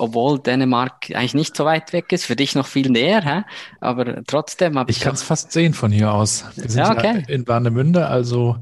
obwohl 0.00 0.38
Dänemark 0.38 1.10
eigentlich 1.10 1.34
nicht 1.34 1.56
so 1.56 1.64
weit 1.64 1.92
weg 1.92 2.12
ist, 2.12 2.24
für 2.24 2.36
dich 2.36 2.54
noch 2.54 2.66
viel 2.66 2.90
näher, 2.90 3.22
hä? 3.22 3.42
aber 3.80 4.22
trotzdem 4.26 4.78
habe 4.78 4.90
ich. 4.90 4.98
Ich 4.98 5.02
kann 5.02 5.14
es 5.14 5.22
fast 5.22 5.52
sehen 5.52 5.74
von 5.74 5.92
hier 5.92 6.12
aus. 6.12 6.44
Wir 6.56 6.70
sind 6.70 6.80
ja, 6.80 6.92
okay. 6.92 7.22
in 7.28 7.46
Warnemünde, 7.46 8.06
also 8.06 8.56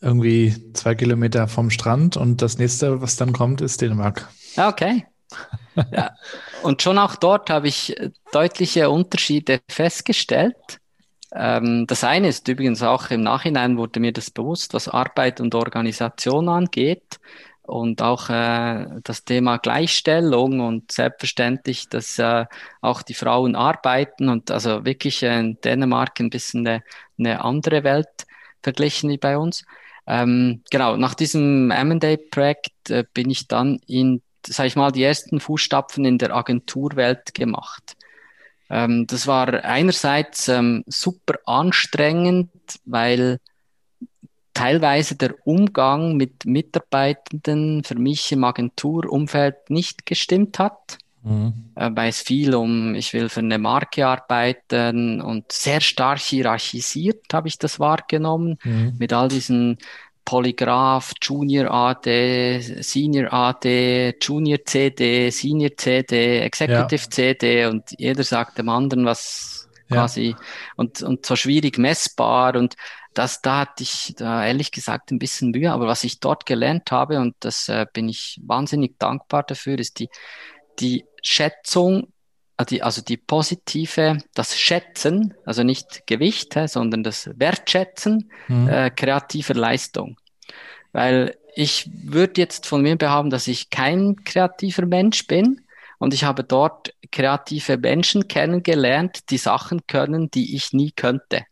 irgendwie 0.00 0.54
zwei 0.74 0.94
Kilometer 0.94 1.48
vom 1.48 1.70
Strand 1.70 2.16
und 2.16 2.42
das 2.42 2.58
nächste, 2.58 3.00
was 3.00 3.16
dann 3.16 3.32
kommt, 3.32 3.62
ist 3.62 3.80
Dänemark. 3.80 4.28
Okay. 4.56 5.06
ja. 5.90 6.10
Und 6.62 6.82
schon 6.82 6.98
auch 6.98 7.16
dort 7.16 7.48
habe 7.48 7.68
ich 7.68 7.96
deutliche 8.32 8.90
Unterschiede 8.90 9.60
festgestellt. 9.68 10.78
Ähm, 11.34 11.86
das 11.88 12.04
eine 12.04 12.28
ist 12.28 12.46
übrigens 12.46 12.82
auch 12.82 13.10
im 13.10 13.22
Nachhinein 13.22 13.78
wurde 13.78 13.98
mir 13.98 14.12
das 14.12 14.30
bewusst, 14.30 14.74
was 14.74 14.88
Arbeit 14.88 15.40
und 15.40 15.54
Organisation 15.54 16.48
angeht 16.48 17.18
und 17.66 18.02
auch 18.02 18.28
äh, 18.28 18.86
das 19.02 19.24
Thema 19.24 19.56
Gleichstellung 19.56 20.60
und 20.60 20.92
selbstverständlich, 20.92 21.88
dass 21.88 22.18
äh, 22.18 22.44
auch 22.80 23.02
die 23.02 23.14
Frauen 23.14 23.56
arbeiten 23.56 24.28
und 24.28 24.50
also 24.50 24.84
wirklich 24.84 25.22
in 25.22 25.58
Dänemark 25.62 26.20
ein 26.20 26.30
bisschen 26.30 26.66
eine, 26.66 26.82
eine 27.18 27.42
andere 27.42 27.82
Welt 27.82 28.26
verglichen 28.62 29.10
wie 29.10 29.18
bei 29.18 29.38
uns. 29.38 29.64
Ähm, 30.06 30.62
genau, 30.70 30.96
nach 30.96 31.14
diesem 31.14 31.70
M&A-Projekt 31.70 32.90
äh, 32.90 33.04
bin 33.14 33.30
ich 33.30 33.48
dann 33.48 33.80
in, 33.86 34.20
sag 34.46 34.66
ich 34.66 34.76
mal, 34.76 34.92
die 34.92 35.02
ersten 35.02 35.40
Fußstapfen 35.40 36.04
in 36.04 36.18
der 36.18 36.34
Agenturwelt 36.34 37.32
gemacht. 37.32 37.96
Ähm, 38.68 39.06
das 39.06 39.26
war 39.26 39.48
einerseits 39.64 40.48
ähm, 40.48 40.84
super 40.86 41.38
anstrengend, 41.46 42.50
weil 42.84 43.38
teilweise 44.54 45.16
der 45.16 45.34
Umgang 45.44 46.16
mit 46.16 46.46
Mitarbeitenden 46.46 47.84
für 47.84 47.96
mich 47.96 48.32
im 48.32 48.44
Agenturumfeld 48.44 49.68
nicht 49.68 50.06
gestimmt 50.06 50.58
hat. 50.58 50.98
Mhm. 51.22 51.70
Äh, 51.74 51.90
weil 51.94 52.10
es 52.10 52.20
viel 52.20 52.54
um, 52.54 52.94
ich 52.94 53.12
will 53.14 53.28
für 53.28 53.40
eine 53.40 53.58
Marke 53.58 54.06
arbeiten 54.06 55.20
und 55.22 55.50
sehr 55.50 55.80
stark 55.80 56.20
hierarchisiert 56.20 57.24
habe 57.32 57.48
ich 57.48 57.58
das 57.58 57.80
wahrgenommen 57.80 58.58
mhm. 58.62 58.94
mit 58.98 59.12
all 59.12 59.28
diesen 59.28 59.78
Polygraph, 60.26 61.12
Junior 61.22 61.70
AD, 61.70 62.60
Senior 62.82 63.32
AD, 63.32 64.16
Junior 64.20 64.58
CD, 64.64 65.30
Senior 65.30 65.70
CD, 65.76 66.40
Executive 66.40 67.02
ja. 67.02 67.10
CD 67.10 67.66
und 67.66 67.84
jeder 67.98 68.22
sagt 68.22 68.58
dem 68.58 68.68
anderen 68.68 69.04
was 69.04 69.68
ja. 69.88 69.96
quasi 69.96 70.34
und, 70.76 71.02
und 71.02 71.26
so 71.26 71.36
schwierig 71.36 71.78
messbar 71.78 72.56
und 72.56 72.74
das, 73.14 73.42
da 73.42 73.60
hatte 73.60 73.82
ich 73.82 74.14
da 74.16 74.44
ehrlich 74.46 74.70
gesagt 74.70 75.10
ein 75.10 75.18
bisschen 75.18 75.50
Mühe, 75.50 75.72
aber 75.72 75.86
was 75.86 76.04
ich 76.04 76.20
dort 76.20 76.46
gelernt 76.46 76.90
habe, 76.90 77.20
und 77.20 77.34
das 77.40 77.68
äh, 77.68 77.86
bin 77.92 78.08
ich 78.08 78.40
wahnsinnig 78.44 78.98
dankbar 78.98 79.42
dafür, 79.42 79.78
ist 79.78 79.98
die, 79.98 80.08
die 80.78 81.04
Schätzung 81.22 82.08
also 82.56 82.68
die, 82.68 82.82
also 82.82 83.02
die 83.02 83.16
positive, 83.16 84.18
das 84.34 84.56
Schätzen, 84.56 85.34
also 85.44 85.62
nicht 85.62 86.06
Gewicht, 86.06 86.56
sondern 86.66 87.02
das 87.02 87.28
Wertschätzen 87.34 88.30
mhm. 88.48 88.68
äh, 88.68 88.90
kreativer 88.90 89.54
Leistung. 89.54 90.16
Weil 90.92 91.36
ich 91.56 91.90
würde 91.92 92.40
jetzt 92.40 92.66
von 92.66 92.82
mir 92.82 92.96
behaupten, 92.96 93.30
dass 93.30 93.48
ich 93.48 93.70
kein 93.70 94.16
kreativer 94.24 94.86
Mensch 94.86 95.26
bin 95.26 95.62
und 95.98 96.14
ich 96.14 96.24
habe 96.24 96.44
dort 96.44 96.94
kreative 97.10 97.76
Menschen 97.76 98.28
kennengelernt, 98.28 99.30
die 99.30 99.38
Sachen 99.38 99.86
können, 99.86 100.30
die 100.30 100.54
ich 100.54 100.72
nie 100.72 100.92
könnte. 100.92 101.44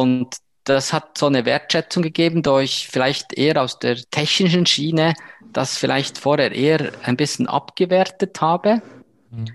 Und 0.00 0.36
das 0.64 0.92
hat 0.92 1.16
so 1.16 1.26
eine 1.26 1.44
Wertschätzung 1.44 2.02
gegeben, 2.02 2.42
da 2.42 2.60
ich 2.60 2.88
vielleicht 2.88 3.32
eher 3.32 3.62
aus 3.62 3.78
der 3.78 3.96
technischen 3.96 4.66
Schiene 4.66 5.14
das 5.52 5.78
vielleicht 5.78 6.18
vorher 6.18 6.52
eher 6.52 6.92
ein 7.02 7.16
bisschen 7.16 7.46
abgewertet 7.46 8.40
habe. 8.40 8.82
Mhm. 9.30 9.46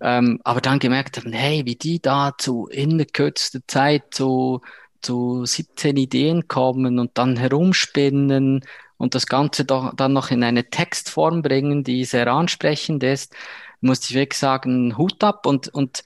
Ähm, 0.00 0.40
aber 0.44 0.60
dann 0.60 0.78
gemerkt 0.78 1.18
haben, 1.18 1.32
hey, 1.32 1.64
wie 1.66 1.76
die 1.76 2.00
da 2.00 2.32
zu 2.38 2.66
in 2.68 3.04
kürzester 3.12 3.60
Zeit 3.66 4.04
zu, 4.12 4.60
zu 5.00 5.44
17 5.44 5.96
Ideen 5.96 6.48
kommen 6.48 6.98
und 6.98 7.12
dann 7.14 7.36
herumspinnen 7.36 8.64
und 8.96 9.14
das 9.14 9.26
Ganze 9.26 9.64
doch, 9.64 9.94
dann 9.94 10.12
noch 10.12 10.30
in 10.30 10.42
eine 10.42 10.70
Textform 10.70 11.42
bringen, 11.42 11.84
die 11.84 12.04
sehr 12.04 12.28
ansprechend 12.28 13.02
ist, 13.02 13.34
musste 13.80 14.10
ich 14.10 14.14
wirklich 14.14 14.38
sagen, 14.38 14.96
Hut 14.96 15.22
ab 15.22 15.44
und, 15.44 15.68
und 15.68 16.02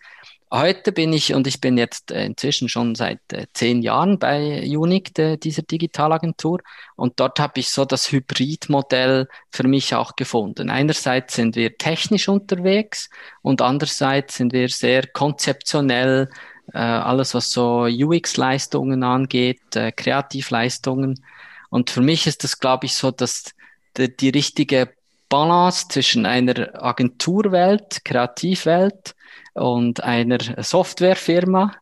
Heute 0.59 0.91
bin 0.91 1.13
ich, 1.13 1.35
und 1.35 1.47
ich 1.47 1.61
bin 1.61 1.77
jetzt 1.77 2.11
äh, 2.11 2.25
inzwischen 2.25 2.71
schon 2.71 2.95
seit 2.95 3.21
äh, 3.31 3.47
zehn 3.53 3.83
Jahren 3.83 4.19
bei 4.19 4.67
de, 4.67 5.37
dieser 5.37 5.61
Digitalagentur, 5.61 6.61
und 6.95 7.21
dort 7.21 7.39
habe 7.41 7.61
ich 7.61 7.69
so 7.69 7.85
das 7.85 8.11
Hybridmodell 8.11 9.29
für 9.51 9.69
mich 9.69 9.95
auch 9.95 10.17
gefunden. 10.17 10.71
Einerseits 10.71 11.35
sind 11.35 11.57
wir 11.57 11.77
technisch 11.77 12.31
unterwegs 12.31 13.11
und 13.43 13.61
andererseits 13.61 14.37
sind 14.37 14.55
wir 14.55 14.71
sehr 14.71 15.07
konzeptionell, 15.07 16.31
äh, 16.73 16.79
alles 16.79 17.35
was 17.35 17.53
so 17.53 17.83
UX-Leistungen 17.83 19.03
angeht, 19.03 19.61
Kreativleistungen. 19.73 21.23
Und 21.69 21.91
für 21.91 22.01
mich 22.01 22.27
ist 22.27 22.45
das, 22.45 22.61
glaube 22.61 22.87
ich, 22.87 22.95
so, 22.95 23.11
dass 23.11 23.53
die, 23.99 24.17
die 24.17 24.31
richtige 24.31 24.89
Balance 25.29 25.89
zwischen 25.91 26.25
einer 26.25 26.83
Agenturwelt, 26.83 28.07
Kreativwelt 28.07 29.15
und 29.57 30.03
einer 30.05 30.39
Softwarefirma, 30.63 31.73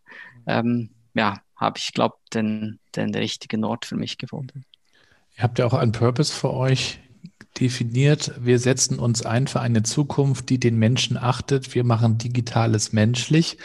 ähm, 0.46 0.90
ja, 1.14 1.40
habe 1.56 1.78
ich, 1.78 1.92
glaube 1.92 2.16
den, 2.32 2.78
den 2.96 3.14
richtigen 3.14 3.64
Ort 3.64 3.84
für 3.84 3.96
mich 3.96 4.18
gefunden. 4.18 4.64
Ihr 5.36 5.42
habt 5.42 5.58
ja 5.58 5.66
auch 5.66 5.74
einen 5.74 5.92
Purpose 5.92 6.32
für 6.32 6.52
euch 6.52 7.00
definiert. 7.58 8.32
Wir 8.38 8.58
setzen 8.58 8.98
uns 8.98 9.24
ein 9.24 9.46
für 9.46 9.60
eine 9.60 9.82
Zukunft, 9.82 10.48
die 10.50 10.58
den 10.58 10.78
Menschen 10.78 11.16
achtet. 11.16 11.74
Wir 11.74 11.84
machen 11.84 12.18
Digitales 12.18 12.92
menschlich. 12.92 13.58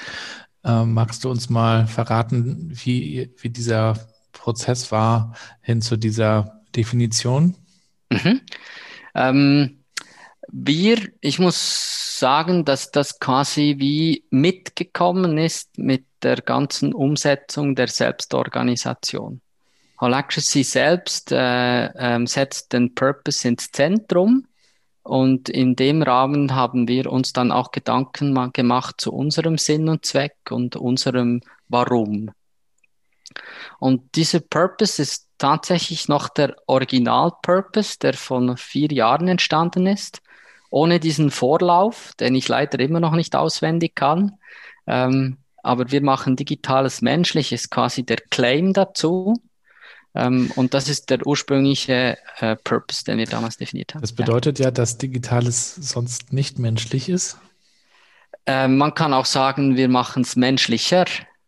Ähm, 0.64 0.94
magst 0.94 1.24
du 1.24 1.30
uns 1.30 1.50
mal 1.50 1.88
verraten, 1.88 2.72
wie, 2.74 3.32
wie 3.38 3.50
dieser 3.50 4.08
Prozess 4.32 4.92
war 4.92 5.36
hin 5.62 5.82
zu 5.82 5.98
dieser 5.98 6.62
Definition? 6.76 7.56
Mhm. 8.12 8.42
Ähm, 9.16 9.79
wir, 10.52 10.98
ich 11.22 11.40
muss 11.40 12.18
sagen, 12.20 12.66
dass 12.66 12.92
das 12.92 13.20
quasi 13.20 13.76
wie 13.78 14.26
mitgekommen 14.30 15.38
ist 15.38 15.78
mit 15.78 16.06
der 16.22 16.38
ganzen 16.38 16.94
Umsetzung 16.94 17.76
der 17.76 17.88
Selbstorganisation. 17.88 19.42
Holacracy 20.00 20.64
selbst 20.64 21.32
äh, 21.32 21.88
äh, 21.88 22.26
setzt 22.26 22.74
den 22.74 22.96
Purpose 22.96 23.48
ins 23.48 23.72
Zentrum 23.72 24.48
und 25.04 25.50
in 25.50 25.76
dem 25.76 26.02
Rahmen 26.02 26.56
haben 26.56 26.88
wir 26.88 27.12
uns 27.12 27.34
dann 27.34 27.52
auch 27.52 27.72
Gedanken 27.72 28.52
gemacht 28.54 28.96
zu 29.00 29.14
unserem 29.14 29.58
Sinn 29.58 29.90
und 29.90 30.06
Zweck 30.06 30.38
und 30.50 30.76
unserem 30.76 31.42
Warum. 31.68 32.32
Und 33.80 34.16
dieser 34.16 34.40
Purpose 34.40 35.02
ist 35.02 35.28
tatsächlich 35.38 36.08
noch 36.08 36.30
der 36.30 36.56
Original-Purpose, 36.68 38.00
der 38.00 38.14
von 38.14 38.58
vier 38.58 38.92
Jahren 38.92 39.28
entstanden 39.28 39.86
ist 39.86 40.22
ohne 40.70 41.00
diesen 41.00 41.32
Vorlauf, 41.32 42.14
den 42.20 42.36
ich 42.36 42.48
leider 42.48 42.80
immer 42.80 43.00
noch 43.00 43.14
nicht 43.14 43.36
auswendig 43.36 43.96
kann. 43.96 44.38
Ähm, 44.88 45.38
aber 45.64 45.92
wir 45.92 46.02
machen 46.02 46.36
digitales 46.36 47.02
Menschliches 47.02 47.70
quasi 47.70 48.04
der 48.04 48.18
Claim 48.30 48.74
dazu. 48.74 49.42
Ähm, 50.16 50.52
und 50.56 50.74
das 50.74 50.90
ist 50.90 51.10
der 51.10 51.26
ursprüngliche 51.26 52.18
äh, 52.40 52.56
Purpose, 52.56 53.04
den 53.04 53.18
wir 53.18 53.26
damals 53.26 53.58
definiert 53.58 53.94
haben. 53.94 54.02
Das 54.02 54.14
bedeutet 54.14 54.60
ja, 54.60 54.66
ja 54.66 54.72
dass 54.72 54.98
Digitales 54.98 55.76
sonst 55.76 56.34
nicht 56.34 56.60
menschlich 56.60 57.10
ist. 57.10 57.38
Ähm, 58.46 58.78
man 58.78 58.96
kann 58.96 59.14
auch 59.14 59.26
sagen, 59.26 59.76
wir 59.76 59.90
machen 59.90 60.24
es 60.24 60.36
menschlicher. 60.36 61.06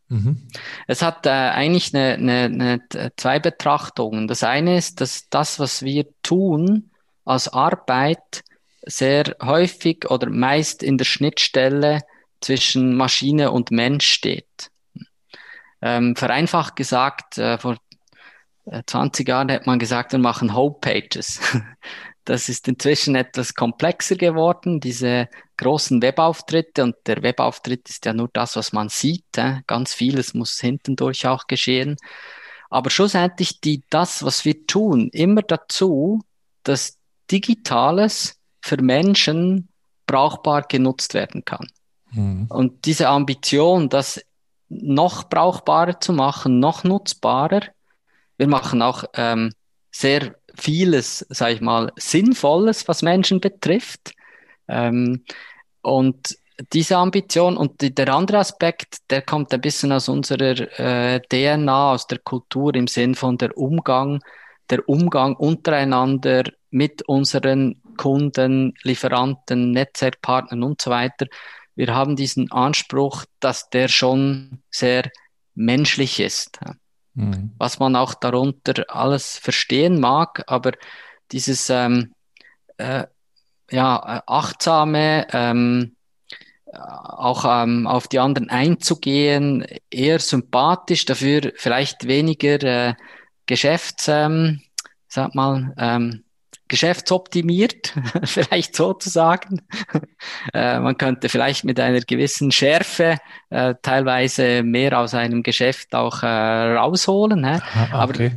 Mhm. 0.09 0.47
Es 0.87 1.01
hat 1.01 1.25
äh, 1.25 1.29
eigentlich 1.29 1.95
eine, 1.95 2.13
eine, 2.13 2.81
eine, 2.93 3.11
zwei 3.15 3.39
Betrachtungen. 3.39 4.27
Das 4.27 4.43
eine 4.43 4.77
ist, 4.77 5.01
dass 5.01 5.29
das, 5.29 5.57
was 5.57 5.81
wir 5.81 6.05
tun 6.21 6.91
als 7.25 7.47
Arbeit, 7.47 8.43
sehr 8.83 9.35
häufig 9.41 10.09
oder 10.09 10.29
meist 10.29 10.83
in 10.83 10.97
der 10.97 11.05
Schnittstelle 11.05 12.01
zwischen 12.41 12.95
Maschine 12.95 13.51
und 13.51 13.71
Mensch 13.71 14.07
steht. 14.07 14.71
Ähm, 15.81 16.15
vereinfacht 16.15 16.75
gesagt, 16.75 17.37
äh, 17.37 17.57
vor 17.57 17.77
20 18.85 19.27
äh, 19.27 19.31
Jahren 19.31 19.49
hätte 19.49 19.65
man 19.65 19.79
gesagt, 19.79 20.11
wir 20.11 20.19
machen 20.19 20.55
Homepages. 20.55 21.39
Das 22.23 22.49
ist 22.49 22.67
inzwischen 22.67 23.15
etwas 23.15 23.55
komplexer 23.55 24.15
geworden, 24.15 24.79
diese 24.79 25.27
großen 25.57 26.03
Webauftritte. 26.03 26.83
Und 26.83 26.95
der 27.07 27.23
Webauftritt 27.23 27.89
ist 27.89 28.05
ja 28.05 28.13
nur 28.13 28.29
das, 28.31 28.55
was 28.55 28.73
man 28.73 28.89
sieht. 28.89 29.25
Äh? 29.37 29.61
Ganz 29.65 29.95
vieles 29.95 30.35
muss 30.35 30.59
hintendurch 30.59 31.25
auch 31.25 31.47
geschehen. 31.47 31.97
Aber 32.69 32.91
schlussendlich 32.91 33.59
die, 33.59 33.83
das, 33.89 34.23
was 34.23 34.45
wir 34.45 34.67
tun, 34.67 35.09
immer 35.11 35.41
dazu, 35.41 36.21
dass 36.61 36.99
Digitales 37.31 38.39
für 38.61 38.81
Menschen 38.81 39.69
brauchbar 40.07 40.63
genutzt 40.63 41.13
werden 41.13 41.43
kann. 41.45 41.67
Mhm. 42.11 42.47
Und 42.49 42.85
diese 42.85 43.09
Ambition, 43.09 43.89
das 43.89 44.23
noch 44.69 45.29
brauchbarer 45.29 45.99
zu 45.99 46.13
machen, 46.13 46.59
noch 46.59 46.83
nutzbarer, 46.83 47.61
wir 48.37 48.47
machen 48.47 48.81
auch 48.81 49.03
ähm, 49.15 49.53
sehr 49.91 50.35
vieles, 50.55 51.25
sage 51.29 51.55
ich 51.55 51.61
mal, 51.61 51.91
Sinnvolles, 51.95 52.87
was 52.87 53.01
Menschen 53.01 53.39
betrifft. 53.39 54.13
Ähm, 54.67 55.23
und 55.81 56.35
diese 56.73 56.97
Ambition 56.97 57.57
und 57.57 57.81
die, 57.81 57.93
der 57.93 58.13
andere 58.13 58.39
Aspekt, 58.39 59.09
der 59.09 59.21
kommt 59.21 59.53
ein 59.53 59.61
bisschen 59.61 59.91
aus 59.91 60.09
unserer 60.09 60.79
äh, 60.79 61.19
DNA, 61.21 61.91
aus 61.93 62.07
der 62.07 62.19
Kultur 62.19 62.75
im 62.75 62.87
Sinn 62.87 63.15
von 63.15 63.37
der 63.37 63.57
Umgang, 63.57 64.21
der 64.69 64.87
Umgang 64.87 65.35
untereinander 65.35 66.43
mit 66.69 67.01
unseren 67.03 67.80
Kunden, 68.01 68.73
Lieferanten, 68.81 69.69
Netzwerkpartnern 69.69 70.63
und 70.63 70.81
so 70.81 70.89
weiter. 70.89 71.27
Wir 71.75 71.93
haben 71.93 72.15
diesen 72.15 72.51
Anspruch, 72.51 73.25
dass 73.39 73.69
der 73.69 73.89
schon 73.89 74.63
sehr 74.71 75.03
menschlich 75.53 76.19
ist. 76.19 76.59
Mhm. 77.13 77.51
Was 77.59 77.77
man 77.77 77.95
auch 77.95 78.15
darunter 78.15 78.85
alles 78.89 79.37
verstehen 79.37 79.99
mag, 79.99 80.43
aber 80.47 80.71
dieses 81.31 81.69
ähm, 81.69 82.13
äh, 82.77 83.05
ja, 83.69 84.23
achtsame, 84.25 85.27
ähm, 85.31 85.95
auch 86.73 87.45
ähm, 87.45 87.85
auf 87.85 88.07
die 88.07 88.19
anderen 88.19 88.49
einzugehen, 88.49 89.65
eher 89.91 90.19
sympathisch, 90.19 91.05
dafür 91.05 91.53
vielleicht 91.55 92.07
weniger 92.07 92.63
äh, 92.63 92.93
Geschäfts, 93.45 94.07
ähm, 94.07 94.61
sag 95.07 95.35
mal, 95.35 95.73
ähm, 95.77 96.23
geschäftsoptimiert, 96.71 97.93
vielleicht 98.23 98.75
sozusagen. 98.75 99.61
äh, 100.53 100.79
man 100.79 100.97
könnte 100.97 101.27
vielleicht 101.27 101.65
mit 101.65 101.79
einer 101.79 101.99
gewissen 101.99 102.51
Schärfe 102.51 103.17
äh, 103.49 103.75
teilweise 103.81 104.63
mehr 104.63 104.97
aus 104.97 105.13
einem 105.13 105.43
Geschäft 105.43 105.93
auch 105.93 106.23
äh, 106.23 106.25
rausholen. 106.25 107.43
Hä? 107.43 107.59
Aha, 107.61 108.05
okay. 108.05 108.31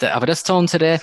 aber, 0.00 0.14
aber 0.14 0.26
das 0.26 0.38
ist 0.38 0.46
so 0.46 0.56
unsere, 0.56 1.00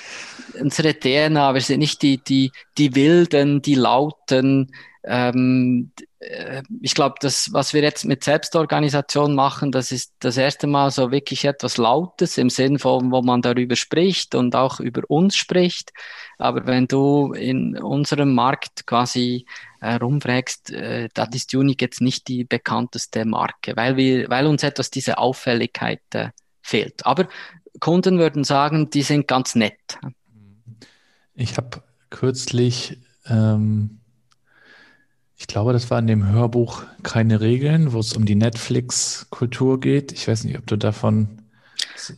unsere 0.59 0.97
DNA. 0.97 1.53
Wir 1.53 1.61
sind 1.61 1.79
nicht 1.79 2.01
die, 2.01 2.17
die, 2.17 2.51
die 2.77 2.95
wilden, 2.95 3.61
die 3.61 3.75
lauten, 3.75 4.71
ähm, 5.03 5.91
äh, 6.19 6.61
ich 6.81 6.93
glaube, 6.93 7.15
das, 7.19 7.51
was 7.53 7.73
wir 7.73 7.81
jetzt 7.81 8.05
mit 8.05 8.23
Selbstorganisation 8.23 9.33
machen, 9.33 9.71
das 9.71 9.91
ist 9.91 10.13
das 10.19 10.37
erste 10.37 10.67
Mal 10.67 10.91
so 10.91 11.11
wirklich 11.11 11.45
etwas 11.45 11.77
Lautes 11.77 12.37
im 12.37 12.49
Sinn 12.49 12.79
von, 12.79 13.11
wo 13.11 13.21
man 13.21 13.41
darüber 13.41 13.75
spricht 13.75 14.35
und 14.35 14.55
auch 14.55 14.79
über 14.79 15.01
uns 15.07 15.35
spricht. 15.35 15.91
Aber 16.41 16.65
wenn 16.65 16.87
du 16.87 17.33
in 17.33 17.77
unserem 17.77 18.33
Markt 18.33 18.85
quasi 18.87 19.45
äh, 19.79 19.95
rumfragst, 19.95 20.71
äh, 20.71 21.09
da 21.13 21.23
ist 21.25 21.53
Unique 21.53 21.81
jetzt 21.81 22.01
nicht 22.01 22.27
die 22.27 22.43
bekannteste 22.43 23.25
Marke, 23.25 23.75
weil 23.75 23.97
wir, 23.97 24.29
weil 24.29 24.47
uns 24.47 24.63
etwas 24.63 24.89
diese 24.89 25.17
Auffälligkeit 25.17 26.01
äh, 26.13 26.29
fehlt. 26.61 27.05
Aber 27.05 27.27
Kunden 27.79 28.19
würden 28.19 28.43
sagen, 28.43 28.89
die 28.89 29.01
sind 29.01 29.27
ganz 29.27 29.55
nett. 29.55 29.99
Ich 31.33 31.57
habe 31.57 31.81
kürzlich 32.09 32.99
ähm 33.25 34.01
Ich 35.37 35.47
glaube, 35.47 35.73
das 35.73 35.89
war 35.89 35.97
in 35.97 36.07
dem 36.07 36.27
Hörbuch 36.27 36.83
Keine 37.01 37.41
Regeln, 37.41 37.93
wo 37.93 37.99
es 37.99 38.13
um 38.13 38.25
die 38.25 38.35
Netflix-Kultur 38.35 39.79
geht. 39.79 40.11
Ich 40.11 40.27
weiß 40.27 40.43
nicht, 40.43 40.57
ob 40.59 40.67
du 40.67 40.77
davon 40.77 41.40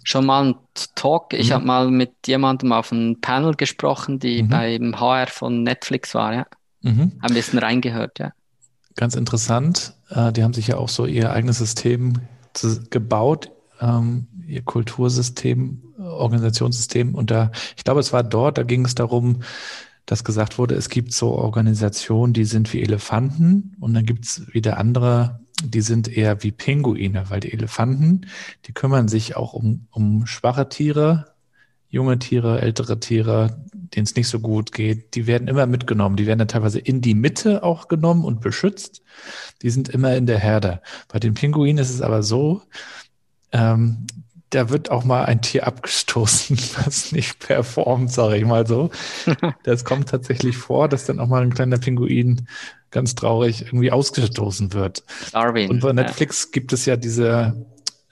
Schon 0.04 0.26
mal 0.26 0.46
ein 0.46 0.56
Talk. 0.96 1.34
Ich 1.34 1.50
mhm. 1.50 1.54
habe 1.54 1.66
mal 1.66 1.92
mit 1.92 2.12
jemandem 2.28 2.72
auf 2.72 2.92
einem 2.92 3.20
Panel 3.22 3.56
gesprochen, 3.56 4.20
die 4.20 4.44
mhm. 4.44 4.50
beim 4.50 5.00
HR 5.00 5.28
von 5.28 5.64
Netflix 5.64 6.16
war, 6.16 6.34
ja. 6.34 6.46
Mhm. 6.82 7.14
Ein 7.22 7.34
bisschen 7.34 7.60
reingehört, 7.60 8.20
ja. 8.20 8.34
Ganz 8.96 9.16
interessant. 9.16 9.94
Äh, 10.10 10.32
die 10.34 10.44
haben 10.44 10.54
sich 10.54 10.68
ja 10.68 10.78
auch 10.78 10.90
so 10.90 11.06
ihr 11.06 11.32
eigenes 11.32 11.58
System 11.58 12.14
gebaut, 12.90 13.52
ähm, 13.82 14.28
ihr 14.48 14.62
Kultursystem, 14.62 15.82
Organisationssystem. 15.98 17.16
Und 17.16 17.32
da, 17.32 17.52
ich 17.76 17.84
glaube, 17.84 18.00
es 18.00 18.14
war 18.14 18.24
dort, 18.24 18.58
da 18.58 18.64
ging 18.64 18.86
es 18.86 18.96
darum, 18.96 19.42
dass 20.06 20.24
gesagt 20.24 20.58
wurde, 20.58 20.76
es 20.76 20.90
gibt 20.90 21.14
so 21.14 21.32
Organisationen, 21.32 22.34
die 22.34 22.46
sind 22.46 22.74
wie 22.74 22.82
Elefanten 22.82 23.76
und 23.80 23.94
dann 23.94 24.06
gibt 24.06 24.26
es 24.26 24.54
wieder 24.54 24.78
andere 24.78 25.40
die 25.62 25.82
sind 25.82 26.08
eher 26.08 26.44
wie 26.44 26.52
Pinguine, 26.52 27.30
weil 27.30 27.40
die 27.40 27.54
Elefanten, 27.54 28.28
die 28.66 28.74
kümmern 28.74 29.08
sich 29.08 29.36
auch 29.36 29.54
um, 29.54 29.88
um 29.92 30.26
schwache 30.26 30.70
Tiere, 30.70 31.34
junge 31.90 32.18
Tiere, 32.18 32.62
ältere 32.62 33.00
Tiere, 33.00 33.62
denen 33.74 34.06
es 34.06 34.16
nicht 34.16 34.28
so 34.28 34.40
gut 34.40 34.72
geht. 34.72 35.14
Die 35.14 35.28
werden 35.28 35.48
immer 35.48 35.68
mitgenommen. 35.68 36.16
Die 36.16 36.26
werden 36.26 36.40
dann 36.40 36.48
teilweise 36.48 36.80
in 36.80 37.02
die 37.02 37.14
Mitte 37.14 37.62
auch 37.62 37.88
genommen 37.88 38.26
und 38.26 38.42
beschützt. 38.42 39.04
Die 39.62 39.70
sind 39.70 39.90
immer 39.90 40.16
in 40.16 40.26
der 40.26 40.40
Herde. 40.40 40.82
Bei 41.08 41.20
den 41.20 41.36
Pinguinen 41.36 41.78
ist 41.78 41.92
es 41.92 42.02
aber 42.02 42.24
so, 42.24 42.64
ähm, 43.52 44.08
da 44.50 44.70
wird 44.70 44.92
auch 44.92 45.04
mal 45.04 45.26
ein 45.26 45.42
Tier 45.42 45.68
abgestoßen, 45.68 46.58
was 46.86 47.12
nicht 47.12 47.40
performt, 47.40 48.12
sage 48.12 48.38
ich 48.38 48.46
mal 48.46 48.66
so. 48.68 48.90
Das 49.64 49.86
kommt 49.86 50.10
tatsächlich 50.10 50.58
vor, 50.58 50.90
dass 50.90 51.06
dann 51.06 51.20
auch 51.20 51.28
mal 51.28 51.44
ein 51.44 51.54
kleiner 51.54 51.78
Pinguin 51.78 52.48
ganz 52.94 53.16
traurig 53.16 53.66
irgendwie 53.66 53.92
ausgestoßen 53.92 54.74
wird. 54.74 55.04
Darwin. 55.32 55.70
Und 55.70 55.82
bei 55.82 55.92
Netflix 55.92 56.46
ja. 56.46 56.50
gibt 56.54 56.72
es 56.72 56.86
ja 56.86 56.96
diese 56.96 57.54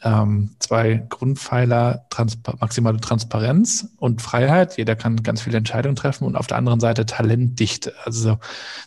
ähm, 0.04 0.50
zwei 0.60 1.06
Grundpfeiler, 1.10 2.06
Transpa 2.10 2.56
maximale 2.60 3.00
Transparenz 3.00 3.88
und 3.98 4.22
Freiheit. 4.22 4.78
Jeder 4.78 4.96
kann 4.96 5.22
ganz 5.24 5.42
viele 5.42 5.58
Entscheidungen 5.58 5.96
treffen 5.96 6.26
und 6.26 6.36
auf 6.36 6.48
der 6.48 6.58
anderen 6.58 6.80
Seite 6.80 7.06
Talentdichte. 7.06 7.94
Also 8.04 8.40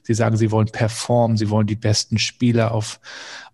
sie 0.02 0.14
sagen, 0.14 0.37
sie 0.37 0.50
wollen 0.50 0.66
performen, 0.66 1.37
sie 1.37 1.50
wollen 1.50 1.66
die 1.66 1.76
besten 1.76 2.18
Spieler 2.18 2.72
auf, 2.72 3.00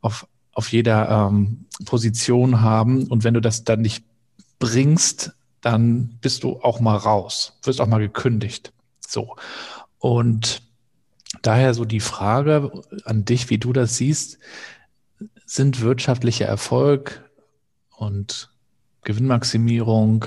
auf, 0.00 0.26
auf 0.52 0.72
jeder 0.72 1.28
ähm, 1.28 1.66
Position 1.84 2.62
haben. 2.62 3.06
Und 3.08 3.24
wenn 3.24 3.34
du 3.34 3.40
das 3.40 3.64
dann 3.64 3.82
nicht 3.82 4.04
bringst, 4.58 5.32
dann 5.60 6.18
bist 6.22 6.44
du 6.44 6.60
auch 6.62 6.80
mal 6.80 6.96
raus, 6.96 7.58
wirst 7.62 7.80
auch 7.80 7.86
mal 7.86 8.00
gekündigt. 8.00 8.72
So. 9.06 9.36
Und 9.98 10.62
Daher 11.42 11.74
so 11.74 11.84
die 11.84 12.00
Frage 12.00 12.70
an 13.04 13.24
dich, 13.24 13.50
wie 13.50 13.58
du 13.58 13.72
das 13.72 13.96
siehst, 13.96 14.38
sind 15.46 15.80
wirtschaftlicher 15.80 16.46
Erfolg 16.46 17.28
und 17.96 18.50
Gewinnmaximierung, 19.02 20.26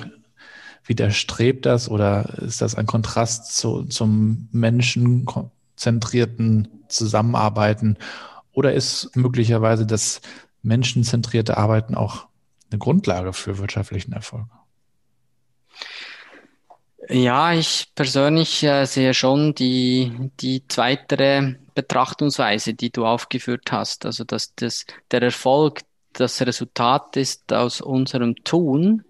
widerstrebt 0.86 1.65
das 1.65 1.89
oder 1.89 2.38
ist 2.39 2.62
das 2.62 2.76
ein 2.76 2.86
Kontrast 2.86 3.56
zu, 3.56 3.86
zum 3.86 4.49
menschenzentrierten 4.52 6.67
Zusammenarbeiten 6.89 7.97
oder 8.52 8.73
ist 8.73 9.15
möglicherweise 9.15 9.86
das 9.86 10.19
menschenzentrierte 10.62 11.56
Arbeiten 11.58 11.95
auch 11.95 12.28
eine 12.69 12.80
Grundlage 12.80 13.32
für 13.34 13.60
wirtschaftlichen 13.60 14.12
Erfolg? 14.13 14.47
Ja, 17.15 17.54
ich 17.54 17.89
persönlich 17.93 18.63
äh, 18.63 18.86
sehe 18.86 19.13
schon 19.13 19.54
die, 19.54 20.32
die 20.39 20.67
zweitere 20.67 21.58
Betrachtungsweise, 21.76 22.73
die 22.73 22.89
du 22.89 23.06
aufgeführt 23.06 23.71
hast. 23.71 24.08
Also, 24.08 24.23
dass 24.23 24.56
das, 24.56 24.88
der 25.12 25.21
Erfolg 25.21 25.82
das 26.13 26.41
Resultat 26.41 27.15
ist 27.15 27.54
aus 27.54 27.82
unserem 27.82 28.36
Tun 28.43 29.06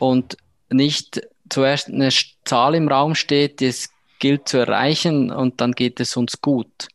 und 0.00 0.36
nicht 0.70 1.20
zuerst 1.48 1.86
eine 1.86 2.08
Zahl 2.44 2.74
im 2.74 2.88
Raum 2.88 3.14
steht, 3.14 3.60
die 3.60 3.66
es 3.66 3.90
gilt 4.18 4.48
zu 4.48 4.58
erreichen 4.58 5.30
und 5.30 5.60
dann 5.60 5.70
geht 5.70 6.00
es 6.00 6.16
uns 6.16 6.40
gut. 6.40 6.88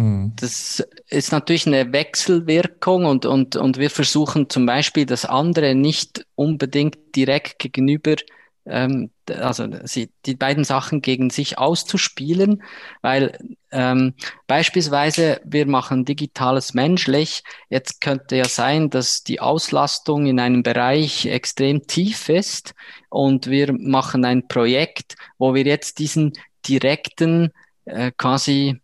Mhm. 0.00 0.32
Das 0.36 0.82
ist 1.08 1.30
natürlich 1.30 1.66
eine 1.66 1.92
Wechselwirkung 1.92 3.04
und, 3.04 3.26
und, 3.26 3.56
und 3.56 3.76
wir 3.76 3.90
versuchen 3.90 4.48
zum 4.48 4.64
Beispiel 4.64 5.04
das 5.04 5.26
andere 5.26 5.74
nicht 5.74 6.26
unbedingt 6.36 7.14
direkt 7.14 7.58
gegenüber, 7.58 8.16
ähm, 8.64 9.10
also 9.28 9.66
sie, 9.84 10.10
die 10.24 10.36
beiden 10.36 10.64
Sachen 10.64 11.02
gegen 11.02 11.28
sich 11.28 11.58
auszuspielen, 11.58 12.62
weil 13.02 13.38
ähm, 13.72 14.14
beispielsweise 14.46 15.42
wir 15.44 15.66
machen 15.66 16.06
digitales 16.06 16.72
menschlich. 16.72 17.42
Jetzt 17.68 18.00
könnte 18.00 18.36
ja 18.36 18.46
sein, 18.46 18.88
dass 18.88 19.22
die 19.22 19.40
Auslastung 19.40 20.24
in 20.26 20.40
einem 20.40 20.62
Bereich 20.62 21.26
extrem 21.26 21.86
tief 21.86 22.30
ist 22.30 22.74
und 23.10 23.48
wir 23.48 23.74
machen 23.74 24.24
ein 24.24 24.48
Projekt, 24.48 25.16
wo 25.36 25.54
wir 25.54 25.64
jetzt 25.64 25.98
diesen 25.98 26.32
direkten 26.66 27.52
äh, 27.84 28.12
quasi 28.16 28.80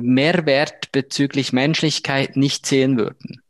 Mehrwert 0.00 0.92
bezüglich 0.92 1.52
Menschlichkeit 1.52 2.36
nicht 2.36 2.66
sehen 2.66 2.98
würden. 2.98 3.40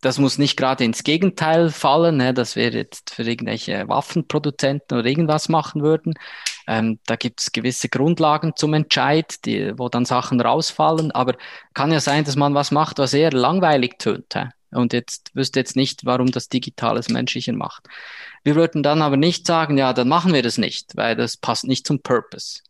Das 0.00 0.18
muss 0.18 0.36
nicht 0.36 0.56
gerade 0.56 0.84
ins 0.84 1.02
Gegenteil 1.02 1.70
fallen, 1.70 2.18
ne, 2.18 2.34
dass 2.34 2.56
wir 2.56 2.70
jetzt 2.70 3.14
für 3.14 3.22
irgendwelche 3.22 3.88
Waffenproduzenten 3.88 4.98
oder 4.98 5.08
irgendwas 5.08 5.48
machen 5.48 5.82
würden. 5.82 6.12
Ähm, 6.66 6.98
da 7.06 7.16
gibt 7.16 7.40
es 7.40 7.52
gewisse 7.52 7.88
Grundlagen 7.88 8.52
zum 8.54 8.74
Entscheid, 8.74 9.44
die, 9.46 9.72
wo 9.78 9.88
dann 9.88 10.04
Sachen 10.04 10.40
rausfallen. 10.42 11.10
Aber 11.12 11.36
kann 11.72 11.90
ja 11.90 12.00
sein, 12.00 12.24
dass 12.24 12.36
man 12.36 12.54
was 12.54 12.70
macht, 12.70 12.98
was 12.98 13.14
eher 13.14 13.32
langweilig 13.32 13.98
tönt. 13.98 14.34
He? 14.34 14.44
Und 14.72 14.92
jetzt 14.92 15.30
wüsste 15.34 15.60
jetzt 15.60 15.74
nicht, 15.74 16.04
warum 16.04 16.30
das 16.30 16.48
Digitales 16.48 17.08
menschlicher 17.08 17.54
macht. 17.54 17.86
Wir 18.42 18.56
würden 18.56 18.82
dann 18.82 19.00
aber 19.00 19.16
nicht 19.16 19.46
sagen, 19.46 19.78
ja, 19.78 19.94
dann 19.94 20.08
machen 20.08 20.34
wir 20.34 20.42
das 20.42 20.58
nicht, 20.58 20.96
weil 20.96 21.16
das 21.16 21.38
passt 21.38 21.64
nicht 21.64 21.86
zum 21.86 22.02
Purpose. 22.02 22.60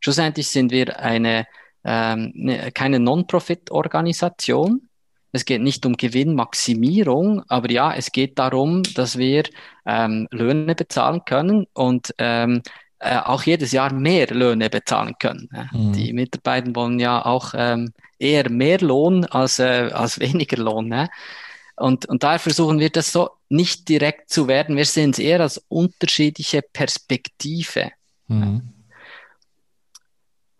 Schlussendlich 0.00 0.48
sind 0.48 0.72
wir 0.72 0.98
eine 0.98 1.46
ähm, 1.84 2.32
ne, 2.34 2.70
keine 2.72 2.98
Non-Profit-Organisation. 3.00 4.88
Es 5.32 5.44
geht 5.44 5.62
nicht 5.62 5.86
um 5.86 5.96
Gewinnmaximierung, 5.96 7.42
aber 7.48 7.70
ja, 7.70 7.94
es 7.94 8.10
geht 8.10 8.38
darum, 8.38 8.82
dass 8.94 9.16
wir 9.16 9.44
ähm, 9.86 10.26
Löhne 10.30 10.74
bezahlen 10.74 11.24
können 11.24 11.66
und 11.72 12.12
ähm, 12.18 12.62
äh, 12.98 13.16
auch 13.16 13.44
jedes 13.44 13.72
Jahr 13.72 13.92
mehr 13.92 14.26
Löhne 14.26 14.68
bezahlen 14.68 15.14
können. 15.18 15.48
Mhm. 15.72 15.92
Die 15.92 16.12
Mitarbeiter 16.12 16.74
wollen 16.74 16.98
ja 16.98 17.24
auch 17.24 17.54
ähm, 17.56 17.92
eher 18.18 18.50
mehr 18.50 18.78
Lohn 18.80 19.24
als, 19.24 19.58
äh, 19.58 19.90
als 19.92 20.20
weniger 20.20 20.56
Lohn. 20.58 20.88
Ne? 20.88 21.08
Und, 21.76 22.06
und 22.06 22.22
daher 22.22 22.38
versuchen 22.38 22.78
wir 22.78 22.90
das 22.90 23.10
so 23.10 23.30
nicht 23.48 23.88
direkt 23.88 24.30
zu 24.30 24.48
werden. 24.48 24.76
Wir 24.76 24.84
sehen 24.84 25.10
es 25.10 25.18
eher 25.18 25.40
als 25.40 25.64
unterschiedliche 25.68 26.60
Perspektive. 26.60 27.90
Mhm. 28.28 28.74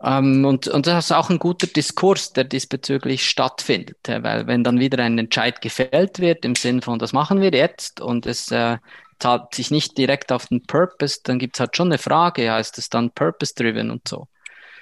Ähm, 0.03 0.45
und, 0.45 0.67
und 0.67 0.87
das 0.87 1.05
ist 1.05 1.11
auch 1.11 1.29
ein 1.29 1.39
guter 1.39 1.67
Diskurs, 1.67 2.33
der 2.33 2.43
diesbezüglich 2.43 3.27
stattfindet, 3.27 3.97
weil 4.07 4.47
wenn 4.47 4.63
dann 4.63 4.79
wieder 4.79 5.03
ein 5.03 5.17
Entscheid 5.17 5.61
gefällt 5.61 6.19
wird 6.19 6.43
im 6.45 6.55
Sinn 6.55 6.81
von, 6.81 6.99
das 6.99 7.13
machen 7.13 7.41
wir 7.41 7.51
jetzt 7.51 8.01
und 8.01 8.25
es 8.25 8.51
äh, 8.51 8.77
zahlt 9.19 9.53
sich 9.53 9.69
nicht 9.69 9.97
direkt 9.97 10.31
auf 10.31 10.47
den 10.47 10.63
Purpose, 10.63 11.19
dann 11.23 11.37
gibt 11.37 11.55
es 11.55 11.59
halt 11.59 11.77
schon 11.77 11.89
eine 11.89 11.99
Frage, 11.99 12.43
ja, 12.43 12.57
ist 12.57 12.77
es 12.77 12.89
dann 12.89 13.11
purpose-driven 13.11 13.91
und 13.91 14.07
so. 14.07 14.27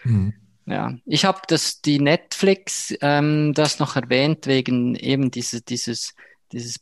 Mhm. 0.04 0.34
Ja, 0.66 0.94
ich 1.06 1.26
habe 1.26 1.42
das 1.48 1.82
die 1.82 2.00
Netflix 2.00 2.94
ähm, 3.02 3.54
das 3.56 3.80
noch 3.80 3.96
erwähnt 3.96 4.46
wegen 4.46 4.96
eben 4.96 5.32
diese, 5.32 5.62
dieses 5.62 6.14
dieses 6.14 6.14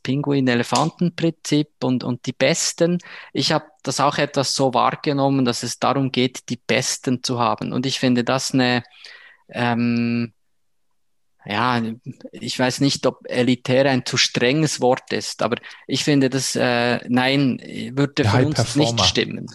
Pinguin-Elefanten-Prinzip 0.02 1.68
und, 1.82 2.04
und 2.04 2.26
die 2.26 2.32
Besten. 2.32 2.98
Ich 3.32 3.52
habe 3.52 3.66
das 3.82 4.00
auch 4.00 4.18
etwas 4.18 4.54
so 4.54 4.74
wahrgenommen, 4.74 5.44
dass 5.44 5.62
es 5.62 5.78
darum 5.78 6.12
geht, 6.12 6.48
die 6.48 6.56
Besten 6.56 7.22
zu 7.22 7.38
haben. 7.38 7.72
Und 7.72 7.86
ich 7.86 7.98
finde 7.98 8.24
das 8.24 8.52
eine, 8.52 8.82
ähm, 9.48 10.32
ja, 11.44 11.80
ich 12.32 12.58
weiß 12.58 12.80
nicht, 12.80 13.06
ob 13.06 13.20
elitär 13.24 13.86
ein 13.86 14.04
zu 14.04 14.16
strenges 14.16 14.80
Wort 14.80 15.12
ist, 15.12 15.42
aber 15.42 15.56
ich 15.86 16.04
finde 16.04 16.28
das, 16.28 16.56
äh, 16.56 17.00
nein, 17.08 17.58
würde 17.94 18.24
für 18.24 18.46
uns 18.46 18.76
nicht 18.76 19.00
stimmen. 19.00 19.46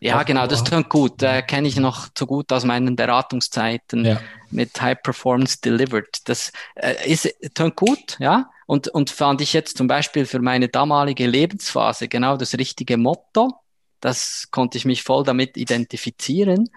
Ja, 0.00 0.22
genau, 0.22 0.46
das 0.46 0.64
klingt 0.64 0.88
gut. 0.88 1.22
Äh, 1.22 1.42
Kenne 1.42 1.68
ich 1.68 1.76
noch 1.76 2.08
zu 2.14 2.26
gut 2.26 2.52
aus 2.52 2.64
meinen 2.64 2.96
Beratungszeiten 2.96 4.04
ja. 4.04 4.20
mit 4.50 4.80
High 4.80 5.02
Performance 5.02 5.60
Delivered. 5.60 6.20
Das 6.24 6.52
äh, 6.74 7.10
ist, 7.10 7.28
klingt 7.54 7.76
gut, 7.76 8.16
ja. 8.18 8.50
Und, 8.70 8.86
und 8.86 9.10
fand 9.10 9.40
ich 9.40 9.52
jetzt 9.52 9.78
zum 9.78 9.88
Beispiel 9.88 10.26
für 10.26 10.38
meine 10.38 10.68
damalige 10.68 11.26
Lebensphase 11.26 12.06
genau 12.06 12.36
das 12.36 12.56
richtige 12.56 12.98
Motto. 12.98 13.52
Das 13.98 14.46
konnte 14.52 14.78
ich 14.78 14.84
mich 14.84 15.02
voll 15.02 15.24
damit 15.24 15.56
identifizieren. 15.56 16.70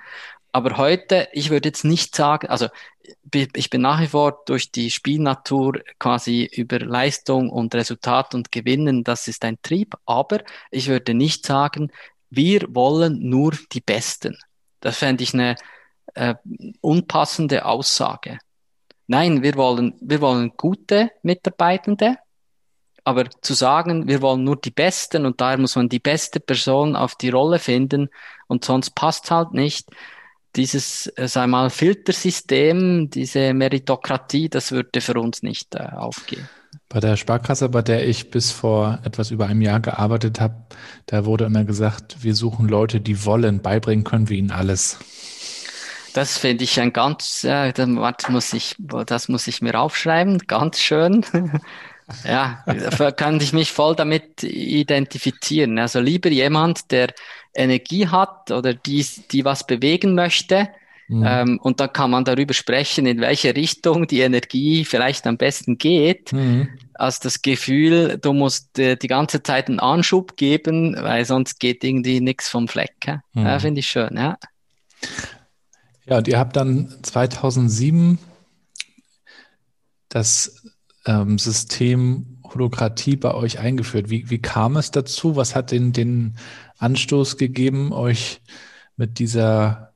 Aber 0.51 0.77
heute, 0.77 1.27
ich 1.33 1.51
würde 1.51 1.69
jetzt 1.69 1.85
nicht 1.85 2.15
sagen, 2.15 2.47
also 2.47 2.67
ich 3.31 3.69
bin 3.69 3.81
nach 3.81 4.01
wie 4.01 4.07
vor 4.07 4.41
durch 4.47 4.71
die 4.71 4.89
Spielnatur 4.89 5.81
quasi 5.99 6.49
über 6.51 6.79
Leistung 6.79 7.51
und 7.51 7.75
Resultat 7.75 8.33
und 8.33 8.51
Gewinnen, 8.51 9.03
das 9.03 9.27
ist 9.27 9.45
ein 9.45 9.59
Trieb. 9.61 9.93
Aber 10.07 10.39
ich 10.71 10.87
würde 10.87 11.13
nicht 11.13 11.45
sagen, 11.45 11.91
wir 12.31 12.65
wollen 12.69 13.19
nur 13.29 13.51
die 13.71 13.81
Besten. 13.81 14.35
Das 14.79 14.97
fände 14.97 15.21
ich 15.21 15.35
eine 15.35 15.57
äh, 16.15 16.33
unpassende 16.81 17.65
Aussage. 17.65 18.39
Nein, 19.07 19.43
wir 19.43 19.55
wollen, 19.55 19.93
wir 20.01 20.21
wollen 20.21 20.53
gute 20.55 21.11
Mitarbeitende, 21.23 22.17
aber 23.03 23.29
zu 23.41 23.53
sagen, 23.53 24.07
wir 24.07 24.21
wollen 24.21 24.43
nur 24.43 24.55
die 24.55 24.71
Besten 24.71 25.25
und 25.25 25.41
daher 25.41 25.57
muss 25.57 25.75
man 25.75 25.89
die 25.89 25.99
beste 25.99 26.39
Person 26.39 26.95
auf 26.95 27.15
die 27.15 27.29
Rolle 27.29 27.59
finden 27.59 28.09
und 28.47 28.63
sonst 28.63 28.91
passt 28.91 29.29
halt 29.29 29.53
nicht. 29.53 29.89
Dieses, 30.55 31.07
äh, 31.17 31.27
sag 31.27 31.47
mal, 31.49 31.69
Filtersystem, 31.69 33.09
diese 33.09 33.53
Meritokratie, 33.53 34.49
das 34.49 34.71
würde 34.71 35.01
für 35.01 35.19
uns 35.19 35.41
nicht 35.41 35.75
äh, 35.75 35.79
aufgehen. 35.79 36.47
Bei 36.89 36.99
der 36.99 37.17
Sparkasse, 37.17 37.69
bei 37.69 37.81
der 37.81 38.07
ich 38.07 38.29
bis 38.29 38.51
vor 38.51 38.99
etwas 39.03 39.31
über 39.31 39.47
einem 39.47 39.61
Jahr 39.61 39.79
gearbeitet 39.79 40.39
habe, 40.39 40.67
da 41.07 41.25
wurde 41.25 41.45
immer 41.45 41.65
gesagt, 41.65 42.23
wir 42.23 42.35
suchen 42.35 42.67
Leute, 42.67 43.01
die 43.01 43.25
wollen, 43.25 43.61
beibringen 43.61 44.03
können 44.03 44.29
wir 44.29 44.37
ihnen 44.37 44.51
alles. 44.51 44.99
Das 46.13 46.37
finde 46.37 46.63
ich 46.63 46.79
ein 46.79 46.93
ganz, 46.93 47.43
äh, 47.43 47.73
das 47.73 48.29
muss 48.29 48.53
ich, 48.53 48.75
das 49.05 49.29
muss 49.29 49.47
ich 49.47 49.61
mir 49.61 49.79
aufschreiben, 49.79 50.39
ganz 50.39 50.79
schön. 50.79 51.25
ja, 52.23 52.63
kann 53.15 53.39
ich 53.41 53.53
mich 53.53 53.71
voll 53.71 53.95
damit 53.95 54.43
identifizieren. 54.43 55.79
Also 55.79 55.99
lieber 55.99 56.29
jemand, 56.29 56.91
der 56.91 57.13
Energie 57.55 58.07
hat 58.07 58.51
oder 58.51 58.73
die, 58.73 59.05
die 59.31 59.45
was 59.45 59.65
bewegen 59.65 60.15
möchte, 60.15 60.69
Mhm. 61.07 61.23
Ähm, 61.27 61.59
und 61.61 61.79
dann 61.79 61.91
kann 61.91 62.11
man 62.11 62.25
darüber 62.25 62.53
sprechen, 62.53 63.05
in 63.05 63.19
welche 63.19 63.55
Richtung 63.55 64.07
die 64.07 64.21
Energie 64.21 64.85
vielleicht 64.85 65.27
am 65.27 65.37
besten 65.37 65.77
geht, 65.77 66.31
mhm. 66.31 66.69
als 66.93 67.19
das 67.19 67.41
Gefühl, 67.41 68.17
du 68.21 68.33
musst 68.33 68.79
äh, 68.79 68.95
die 68.95 69.07
ganze 69.07 69.43
Zeit 69.43 69.67
einen 69.67 69.79
Anschub 69.79 70.37
geben, 70.37 70.95
weil 70.99 71.25
sonst 71.25 71.59
geht 71.59 71.83
irgendwie 71.83 72.21
nichts 72.21 72.49
vom 72.49 72.67
Fleck. 72.67 72.95
Mhm. 73.33 73.45
Ja, 73.45 73.59
Finde 73.59 73.79
ich 73.79 73.87
schön, 73.87 74.15
ja. 74.15 74.37
Ja, 76.05 76.17
und 76.17 76.27
ihr 76.27 76.37
habt 76.37 76.55
dann 76.55 76.99
2007 77.03 78.19
das 80.09 80.63
ähm, 81.05 81.37
System 81.37 82.39
Holokratie 82.43 83.15
bei 83.15 83.33
euch 83.33 83.59
eingeführt. 83.59 84.09
Wie, 84.09 84.29
wie 84.29 84.41
kam 84.41 84.77
es 84.77 84.91
dazu? 84.91 85.35
Was 85.35 85.55
hat 85.55 85.71
den, 85.71 85.91
den 85.93 86.37
Anstoß 86.77 87.37
gegeben, 87.37 87.93
euch 87.93 88.41
mit 88.95 89.19
dieser 89.19 89.93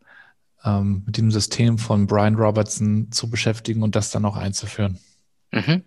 ähm, 0.68 1.04
mit 1.06 1.18
dem 1.18 1.32
System 1.32 1.78
von 1.78 2.08
Brian 2.08 2.36
Robertson 2.36 3.12
zu 3.12 3.30
beschäftigen 3.30 3.84
und 3.84 3.96
das 3.96 4.12
dann 4.12 4.26
auch 4.26 4.36
einzuführen. 4.36 5.00
Mhm. 5.52 5.84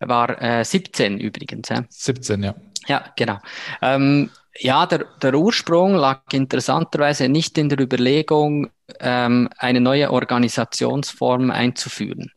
Er 0.00 0.08
war 0.08 0.42
äh, 0.42 0.64
17 0.64 1.18
übrigens. 1.18 1.68
Ja. 1.68 1.84
17, 1.88 2.42
ja. 2.42 2.54
Ja, 2.86 3.04
genau. 3.16 3.38
Ähm, 3.82 4.30
ja, 4.58 4.86
der, 4.86 5.06
der 5.22 5.34
Ursprung 5.34 5.94
lag 5.94 6.22
interessanterweise 6.32 7.28
nicht 7.28 7.58
in 7.58 7.68
der 7.68 7.80
Überlegung, 7.80 8.70
ähm, 9.00 9.48
eine 9.58 9.80
neue 9.80 10.10
Organisationsform 10.10 11.50
einzuführen. 11.50 12.32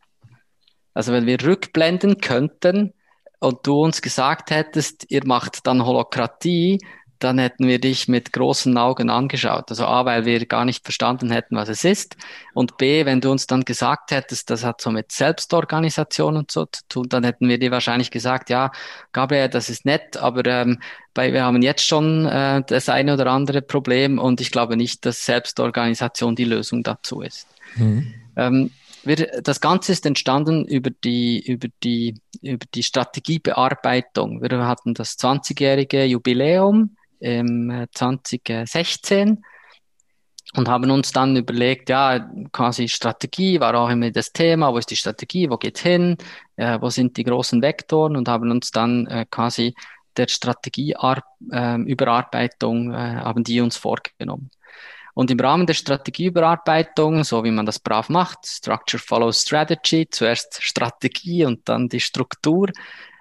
Also 0.94 1.12
wenn 1.12 1.26
wir 1.26 1.42
rückblenden 1.42 2.18
könnten 2.18 2.92
und 3.40 3.66
du 3.66 3.82
uns 3.82 4.02
gesagt 4.02 4.50
hättest, 4.50 5.10
ihr 5.10 5.26
macht 5.26 5.66
dann 5.66 5.84
Holokratie, 5.84 6.78
dann 7.22 7.38
hätten 7.38 7.66
wir 7.66 7.78
dich 7.78 8.08
mit 8.08 8.32
großen 8.32 8.76
Augen 8.76 9.10
angeschaut. 9.10 9.70
Also 9.70 9.86
A, 9.86 10.04
weil 10.04 10.24
wir 10.24 10.44
gar 10.46 10.64
nicht 10.64 10.84
verstanden 10.84 11.30
hätten, 11.30 11.56
was 11.56 11.68
es 11.68 11.84
ist. 11.84 12.16
Und 12.54 12.76
B, 12.78 13.04
wenn 13.04 13.20
du 13.20 13.30
uns 13.30 13.46
dann 13.46 13.64
gesagt 13.64 14.10
hättest, 14.10 14.50
das 14.50 14.64
hat 14.64 14.80
so 14.80 14.90
mit 14.90 15.12
Selbstorganisation 15.12 16.36
und 16.36 16.50
so 16.50 16.66
zu 16.66 16.82
tun, 16.88 17.08
dann 17.08 17.24
hätten 17.24 17.48
wir 17.48 17.58
dir 17.58 17.70
wahrscheinlich 17.70 18.10
gesagt, 18.10 18.50
ja, 18.50 18.72
Gabriel, 19.12 19.48
das 19.48 19.70
ist 19.70 19.84
nett, 19.84 20.16
aber 20.16 20.44
ähm, 20.46 20.80
bei, 21.14 21.32
wir 21.32 21.44
haben 21.44 21.62
jetzt 21.62 21.86
schon 21.86 22.26
äh, 22.26 22.62
das 22.66 22.88
eine 22.88 23.14
oder 23.14 23.26
andere 23.26 23.62
Problem 23.62 24.18
und 24.18 24.40
ich 24.40 24.50
glaube 24.50 24.76
nicht, 24.76 25.06
dass 25.06 25.24
Selbstorganisation 25.24 26.34
die 26.34 26.44
Lösung 26.44 26.82
dazu 26.82 27.20
ist. 27.20 27.46
Mhm. 27.76 28.14
Ähm, 28.36 28.70
wir, 29.04 29.16
das 29.42 29.60
Ganze 29.60 29.92
ist 29.92 30.06
entstanden 30.06 30.64
über 30.64 30.90
die, 30.90 31.40
über 31.44 31.68
die, 31.82 32.20
über 32.40 32.66
die 32.74 32.82
Strategiebearbeitung. 32.82 34.42
Wir 34.42 34.66
hatten 34.66 34.94
das 34.94 35.18
20-jährige 35.18 36.04
Jubiläum 36.04 36.96
im 37.22 37.86
2016 37.92 39.28
äh, 39.28 39.36
und 40.54 40.68
haben 40.68 40.90
uns 40.90 41.12
dann 41.12 41.36
überlegt, 41.36 41.88
ja, 41.88 42.28
quasi 42.52 42.88
Strategie 42.88 43.58
war 43.60 43.74
auch 43.74 43.88
immer 43.88 44.10
das 44.10 44.32
Thema, 44.32 44.72
wo 44.72 44.78
ist 44.78 44.90
die 44.90 44.96
Strategie, 44.96 45.48
wo 45.48 45.56
geht's 45.56 45.80
hin, 45.80 46.16
äh, 46.56 46.78
wo 46.80 46.90
sind 46.90 47.16
die 47.16 47.24
großen 47.24 47.62
Vektoren 47.62 48.16
und 48.16 48.28
haben 48.28 48.50
uns 48.50 48.70
dann 48.70 49.06
äh, 49.06 49.24
quasi 49.30 49.74
der 50.16 50.28
Strategieüberarbeitung 50.28 52.92
äh, 52.92 52.96
äh, 52.96 53.16
haben 53.16 53.44
die 53.44 53.60
uns 53.60 53.76
vorgenommen. 53.76 54.50
Und 55.14 55.30
im 55.30 55.40
Rahmen 55.40 55.66
der 55.66 55.74
Strategieüberarbeitung, 55.74 57.24
so 57.24 57.44
wie 57.44 57.50
man 57.50 57.66
das 57.66 57.78
brav 57.78 58.08
macht, 58.08 58.46
Structure 58.46 59.02
follows 59.02 59.42
Strategy, 59.42 60.08
zuerst 60.10 60.62
Strategie 60.62 61.44
und 61.44 61.68
dann 61.68 61.88
die 61.88 62.00
Struktur, 62.00 62.70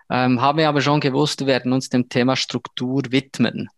ähm, 0.09 0.41
haben 0.41 0.57
wir 0.57 0.69
aber 0.69 0.81
schon 0.81 0.99
gewusst, 0.99 1.41
wir 1.41 1.47
werden 1.47 1.73
uns 1.73 1.89
dem 1.89 2.09
Thema 2.09 2.35
Struktur 2.35 3.03
widmen. 3.09 3.69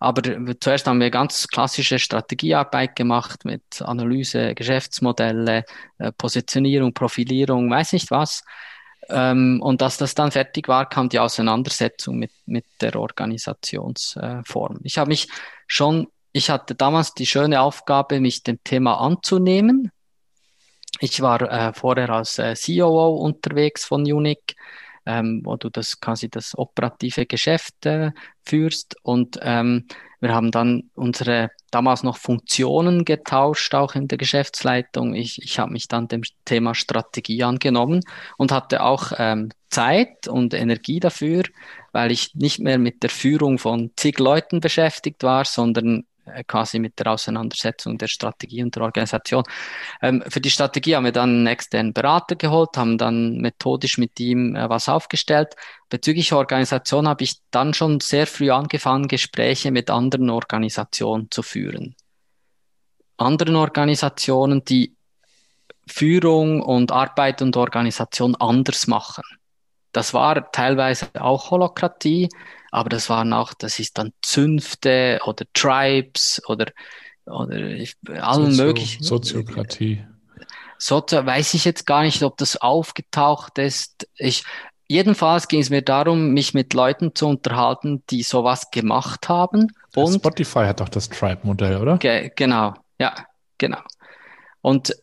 Aber 0.00 0.22
zuerst 0.60 0.86
haben 0.86 1.00
wir 1.00 1.10
ganz 1.10 1.48
klassische 1.48 1.98
Strategiearbeit 1.98 2.94
gemacht 2.94 3.44
mit 3.44 3.62
Analyse, 3.82 4.54
Geschäftsmodelle, 4.54 5.64
äh, 5.98 6.12
Positionierung, 6.12 6.94
Profilierung, 6.94 7.68
weiß 7.68 7.94
nicht 7.94 8.10
was. 8.10 8.44
Ähm, 9.08 9.60
und 9.62 9.80
dass 9.80 9.96
das 9.96 10.14
dann 10.14 10.30
fertig 10.30 10.68
war, 10.68 10.88
kam 10.88 11.08
die 11.08 11.18
Auseinandersetzung 11.18 12.18
mit, 12.18 12.30
mit 12.46 12.64
der 12.80 12.94
Organisationsform. 12.96 14.80
Ich 14.82 14.98
habe 14.98 15.08
mich 15.08 15.28
schon, 15.66 16.08
ich 16.32 16.50
hatte 16.50 16.74
damals 16.74 17.14
die 17.14 17.26
schöne 17.26 17.60
Aufgabe, 17.60 18.20
mich 18.20 18.44
dem 18.44 18.62
Thema 18.62 19.00
anzunehmen. 19.00 19.90
Ich 21.00 21.20
war 21.20 21.42
äh, 21.42 21.72
vorher 21.72 22.10
als 22.10 22.38
äh, 22.38 22.54
COO 22.54 23.16
unterwegs 23.16 23.84
von 23.84 24.02
Unique 24.02 24.54
ähm, 25.08 25.40
wo 25.42 25.56
du 25.56 25.70
das 25.70 26.00
quasi 26.00 26.28
das 26.28 26.56
operative 26.56 27.24
Geschäft 27.24 27.86
äh, 27.86 28.12
führst. 28.44 28.96
Und 29.02 29.38
ähm, 29.42 29.86
wir 30.20 30.34
haben 30.34 30.50
dann 30.50 30.90
unsere 30.94 31.50
damals 31.70 32.02
noch 32.02 32.18
Funktionen 32.18 33.06
getauscht, 33.06 33.74
auch 33.74 33.94
in 33.94 34.06
der 34.06 34.18
Geschäftsleitung. 34.18 35.14
Ich, 35.14 35.42
ich 35.42 35.58
habe 35.58 35.72
mich 35.72 35.88
dann 35.88 36.08
dem 36.08 36.22
Thema 36.44 36.74
Strategie 36.74 37.42
angenommen 37.42 38.04
und 38.36 38.52
hatte 38.52 38.82
auch 38.82 39.12
ähm, 39.16 39.48
Zeit 39.70 40.28
und 40.28 40.52
Energie 40.52 41.00
dafür, 41.00 41.44
weil 41.92 42.12
ich 42.12 42.34
nicht 42.34 42.58
mehr 42.58 42.78
mit 42.78 43.02
der 43.02 43.10
Führung 43.10 43.58
von 43.58 43.92
zig 43.96 44.18
Leuten 44.18 44.60
beschäftigt 44.60 45.22
war, 45.22 45.46
sondern 45.46 46.04
quasi 46.46 46.78
mit 46.78 46.98
der 46.98 47.12
Auseinandersetzung 47.12 47.98
der 47.98 48.06
Strategie 48.06 48.62
und 48.62 48.74
der 48.74 48.82
Organisation. 48.82 49.44
Ähm, 50.02 50.22
für 50.28 50.40
die 50.40 50.50
Strategie 50.50 50.96
haben 50.96 51.04
wir 51.04 51.12
dann 51.12 51.30
einen 51.30 51.46
externen 51.46 51.92
Berater 51.92 52.36
geholt, 52.36 52.76
haben 52.76 52.98
dann 52.98 53.38
methodisch 53.38 53.98
mit 53.98 54.18
ihm 54.20 54.56
äh, 54.56 54.68
was 54.68 54.88
aufgestellt. 54.88 55.54
Bezüglich 55.88 56.32
Organisation 56.32 57.08
habe 57.08 57.24
ich 57.24 57.36
dann 57.50 57.74
schon 57.74 58.00
sehr 58.00 58.26
früh 58.26 58.50
angefangen, 58.50 59.08
Gespräche 59.08 59.70
mit 59.70 59.90
anderen 59.90 60.30
Organisationen 60.30 61.28
zu 61.30 61.42
führen. 61.42 61.96
Anderen 63.16 63.56
Organisationen, 63.56 64.64
die 64.64 64.94
Führung 65.86 66.62
und 66.62 66.92
Arbeit 66.92 67.42
und 67.42 67.56
Organisation 67.56 68.36
anders 68.36 68.86
machen. 68.86 69.24
Das 69.92 70.14
war 70.14 70.52
teilweise 70.52 71.08
auch 71.14 71.50
Holokratie, 71.50 72.28
aber 72.70 72.88
das 72.88 73.08
waren 73.08 73.32
auch, 73.32 73.54
das 73.54 73.78
ist 73.78 73.98
dann 73.98 74.12
Zünfte 74.22 75.20
oder 75.24 75.44
Tribes 75.54 76.42
oder, 76.46 76.66
oder 77.24 77.56
allen 77.56 78.52
Sozio 78.52 78.64
möglichen. 78.64 79.02
Soziokratie. 79.02 80.04
Sozio, 80.78 81.24
weiß 81.24 81.54
ich 81.54 81.64
jetzt 81.64 81.86
gar 81.86 82.02
nicht, 82.02 82.22
ob 82.22 82.36
das 82.36 82.56
aufgetaucht 82.56 83.58
ist. 83.58 84.08
Ich, 84.16 84.44
jedenfalls 84.86 85.48
ging 85.48 85.60
es 85.60 85.70
mir 85.70 85.82
darum, 85.82 86.32
mich 86.32 86.54
mit 86.54 86.74
Leuten 86.74 87.14
zu 87.14 87.26
unterhalten, 87.26 88.02
die 88.10 88.22
sowas 88.22 88.70
gemacht 88.70 89.28
haben. 89.28 89.72
Und 89.94 90.14
Spotify 90.14 90.66
hat 90.66 90.80
doch 90.80 90.88
das 90.88 91.08
Tribe-Modell, 91.08 91.78
oder? 91.78 91.98
Ge 91.98 92.30
genau, 92.34 92.74
ja, 92.98 93.14
genau. 93.56 93.80
Und 94.60 94.94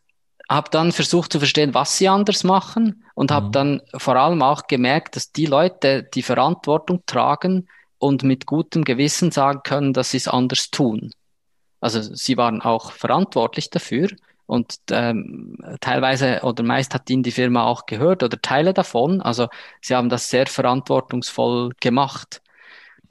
habe 0.49 0.69
dann 0.69 0.91
versucht 0.91 1.31
zu 1.31 1.39
verstehen, 1.39 1.73
was 1.73 1.97
sie 1.97 2.07
anders 2.07 2.43
machen 2.43 3.03
und 3.15 3.31
mhm. 3.31 3.35
habe 3.35 3.51
dann 3.51 3.81
vor 3.97 4.15
allem 4.15 4.41
auch 4.41 4.67
gemerkt, 4.67 5.15
dass 5.15 5.31
die 5.31 5.45
Leute 5.45 6.03
die 6.03 6.21
Verantwortung 6.21 7.03
tragen 7.05 7.67
und 7.97 8.23
mit 8.23 8.45
gutem 8.45 8.83
Gewissen 8.83 9.31
sagen 9.31 9.61
können, 9.63 9.93
dass 9.93 10.11
sie 10.11 10.17
es 10.17 10.27
anders 10.27 10.69
tun. 10.69 11.11
Also 11.81 12.01
sie 12.01 12.37
waren 12.37 12.61
auch 12.61 12.91
verantwortlich 12.91 13.69
dafür 13.69 14.09
und 14.47 14.77
ähm, 14.91 15.57
teilweise 15.81 16.41
oder 16.43 16.63
meist 16.63 16.93
hat 16.93 17.09
ihnen 17.09 17.23
die 17.23 17.31
Firma 17.31 17.65
auch 17.65 17.85
gehört 17.85 18.21
oder 18.21 18.39
Teile 18.41 18.73
davon. 18.73 19.21
Also 19.21 19.47
sie 19.81 19.95
haben 19.95 20.09
das 20.09 20.29
sehr 20.29 20.47
verantwortungsvoll 20.47 21.71
gemacht. 21.79 22.41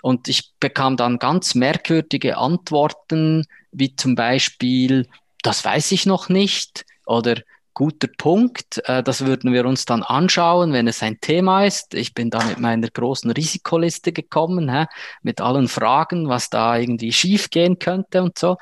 Und 0.01 0.29
ich 0.29 0.53
bekam 0.61 0.97
dann 0.97 1.19
ganz 1.19 1.55
merkwürdige 1.55 2.37
Antworten, 2.37 3.47
wie 3.73 3.97
zum 3.97 4.15
Beispiel, 4.15 5.09
das 5.43 5.65
weiß 5.65 5.93
ich 5.93 6.05
noch 6.07 6.29
nicht 6.29 6.85
oder 7.07 7.37
guter 7.75 8.09
Punkt. 8.17 8.81
Äh, 8.89 9.03
das 9.03 9.27
würden 9.27 9.53
wir 9.53 9.67
uns 9.67 9.85
dann 9.85 10.03
anschauen, 10.03 10.73
wenn 10.73 10.89
es 10.89 11.03
ein 11.03 11.21
Thema 11.21 11.65
ist. 11.65 11.95
Ich 11.95 12.15
bin 12.15 12.31
da 12.31 12.43
mit 12.45 12.59
meiner 12.59 12.89
großen 12.89 13.31
Risikoliste 13.31 14.13
gekommen, 14.13 14.87
mit 15.23 15.41
allen 15.41 15.69
Fragen, 15.69 16.29
was 16.29 16.51
da 16.51 16.77
irgendwie 16.79 17.13
schief 17.13 17.51
gehen 17.51 17.79
könnte 17.79 18.23
und 18.23 18.39
so. 18.39 18.57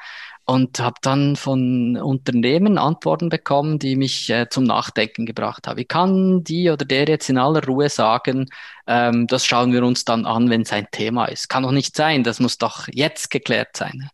und 0.45 0.81
habe 0.81 0.97
dann 1.03 1.37
von 1.37 1.97
Unternehmen 1.97 2.77
Antworten 2.79 3.29
bekommen, 3.29 3.79
die 3.79 3.97
mich 3.97 4.29
äh, 4.31 4.49
zum 4.49 4.65
Nachdenken 4.65 5.25
gebracht 5.25 5.69
haben. 5.69 5.79
Wie 5.79 5.85
kann 5.85 6.43
die 6.43 6.71
oder 6.71 6.85
der 6.85 7.07
jetzt 7.07 7.31
in 7.31 7.39
aller 7.39 7.65
Ruhe 7.65 7.89
sagen, 7.89 8.47
ähm, 8.87 9.27
das 9.29 9.47
schauen 9.47 9.73
wir 9.73 9.85
uns 9.85 10.05
dann 10.05 10.27
an, 10.27 10.51
wenn 10.51 10.63
es 10.63 10.73
ein 10.73 10.89
Thema 10.91 11.27
ist? 11.27 11.49
Kann 11.49 11.63
doch 11.63 11.71
nicht 11.71 11.97
sein, 11.97 12.25
das 12.25 12.41
muss 12.41 12.59
doch 12.59 12.89
jetzt 12.91 13.31
geklärt 13.31 13.77
sein. 13.77 14.11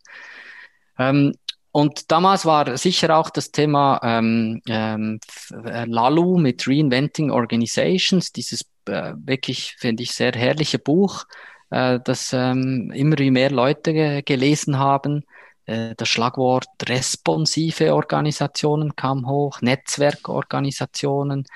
Ähm, 0.99 1.35
und 1.79 2.11
damals 2.11 2.45
war 2.45 2.77
sicher 2.77 3.17
auch 3.17 3.31
das 3.31 3.53
Thema 3.53 4.01
ähm, 4.03 4.61
ähm, 4.67 5.21
Lalu 5.53 6.37
mit 6.37 6.67
Reinventing 6.67 7.31
Organizations, 7.31 8.33
dieses 8.33 8.63
äh, 8.87 9.13
wirklich, 9.17 9.77
finde 9.79 10.03
ich, 10.03 10.11
sehr 10.11 10.33
herrliche 10.33 10.81
Buch, 10.81 11.25
äh, 11.71 12.01
das 12.05 12.33
ähm, 12.33 12.91
immer 12.93 13.15
mehr 13.31 13.53
Leute 13.53 13.93
ge 13.93 14.23
gelesen 14.23 14.81
haben. 14.81 15.23
Äh, 15.67 15.95
das 15.97 16.09
Schlagwort 16.09 16.67
responsive 16.89 17.95
Organisationen 17.95 18.97
kam 18.97 19.29
hoch, 19.29 19.61
Netzwerkorganisationen, 19.61 21.47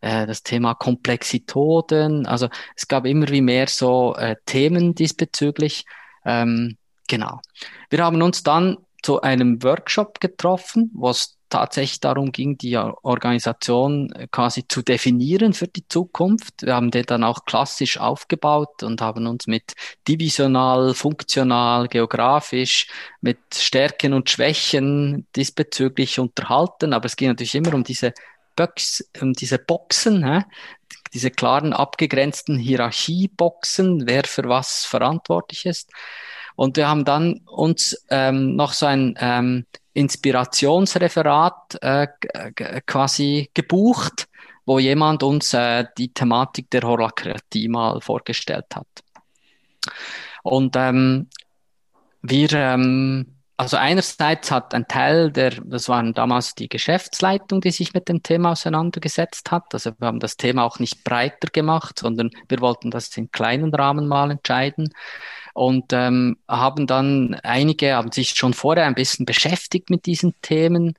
äh, 0.00 0.26
das 0.26 0.42
Thema 0.42 0.72
Komplexitoden. 0.72 2.24
Also 2.24 2.48
es 2.74 2.88
gab 2.88 3.04
immer 3.04 3.28
wie 3.28 3.42
mehr 3.42 3.66
so 3.66 4.16
äh, 4.16 4.36
Themen 4.46 4.94
diesbezüglich. 4.94 5.84
Ähm, 6.24 6.78
genau. 7.08 7.42
Wir 7.90 8.02
haben 8.02 8.22
uns 8.22 8.42
dann 8.42 8.78
zu 9.06 9.20
einem 9.20 9.62
Workshop 9.62 10.18
getroffen, 10.18 10.90
wo 10.92 11.10
es 11.10 11.38
tatsächlich 11.48 12.00
darum 12.00 12.32
ging, 12.32 12.58
die 12.58 12.76
Organisation 12.76 14.12
quasi 14.32 14.66
zu 14.66 14.82
definieren 14.82 15.52
für 15.52 15.68
die 15.68 15.86
Zukunft. 15.86 16.62
Wir 16.62 16.74
haben 16.74 16.90
den 16.90 17.06
dann 17.06 17.22
auch 17.22 17.44
klassisch 17.44 18.00
aufgebaut 18.00 18.82
und 18.82 19.00
haben 19.00 19.28
uns 19.28 19.46
mit 19.46 19.74
divisional, 20.08 20.92
funktional, 20.92 21.86
geografisch, 21.86 22.88
mit 23.20 23.38
Stärken 23.54 24.12
und 24.12 24.28
Schwächen 24.28 25.28
diesbezüglich 25.36 26.18
unterhalten. 26.18 26.92
Aber 26.92 27.06
es 27.06 27.14
ging 27.14 27.28
natürlich 27.28 27.54
immer 27.54 27.74
um 27.74 27.84
diese 27.84 28.12
Box, 28.56 29.08
um 29.20 29.34
diese 29.34 29.58
Boxen, 29.60 30.24
hä? 30.24 30.42
diese 31.14 31.30
klaren 31.30 31.72
abgegrenzten 31.72 32.58
Hierarchieboxen, 32.58 34.08
wer 34.08 34.24
für 34.24 34.48
was 34.48 34.84
verantwortlich 34.84 35.64
ist. 35.64 35.92
Und 36.56 36.76
wir 36.76 36.88
haben 36.88 37.04
dann 37.04 37.40
uns 37.46 38.04
ähm, 38.10 38.56
noch 38.56 38.72
so 38.72 38.86
ein 38.86 39.14
ähm, 39.20 39.66
Inspirationsreferat 39.92 41.78
äh, 41.82 42.08
quasi 42.86 43.50
gebucht, 43.54 44.26
wo 44.64 44.78
jemand 44.78 45.22
uns 45.22 45.54
äh, 45.54 45.84
die 45.96 46.12
Thematik 46.12 46.70
der 46.70 46.82
Holacratie 46.82 47.68
mal 47.68 48.00
vorgestellt 48.00 48.66
hat. 48.74 48.86
Und 50.42 50.76
ähm, 50.76 51.28
wir, 52.22 52.52
ähm, 52.52 53.36
also 53.56 53.76
einerseits 53.76 54.50
hat 54.50 54.74
ein 54.74 54.88
Teil 54.88 55.30
der, 55.30 55.50
das 55.64 55.88
waren 55.88 56.12
damals 56.12 56.54
die 56.54 56.68
Geschäftsleitung, 56.68 57.60
die 57.60 57.70
sich 57.70 57.94
mit 57.94 58.08
dem 58.08 58.22
Thema 58.22 58.52
auseinandergesetzt 58.52 59.50
hat. 59.50 59.72
Also 59.72 59.92
wir 59.98 60.08
haben 60.08 60.20
das 60.20 60.36
Thema 60.36 60.64
auch 60.64 60.78
nicht 60.78 61.04
breiter 61.04 61.48
gemacht, 61.52 61.98
sondern 61.98 62.30
wir 62.48 62.60
wollten 62.60 62.90
das 62.90 63.16
in 63.16 63.30
kleinen 63.30 63.74
Rahmen 63.74 64.08
mal 64.08 64.30
entscheiden 64.30 64.88
und 65.56 65.94
ähm, 65.94 66.36
haben 66.46 66.86
dann 66.86 67.34
einige 67.42 67.94
haben 67.94 68.12
sich 68.12 68.30
schon 68.30 68.52
vorher 68.52 68.84
ein 68.84 68.94
bisschen 68.94 69.24
beschäftigt 69.24 69.88
mit 69.88 70.04
diesen 70.04 70.34
Themen. 70.42 70.94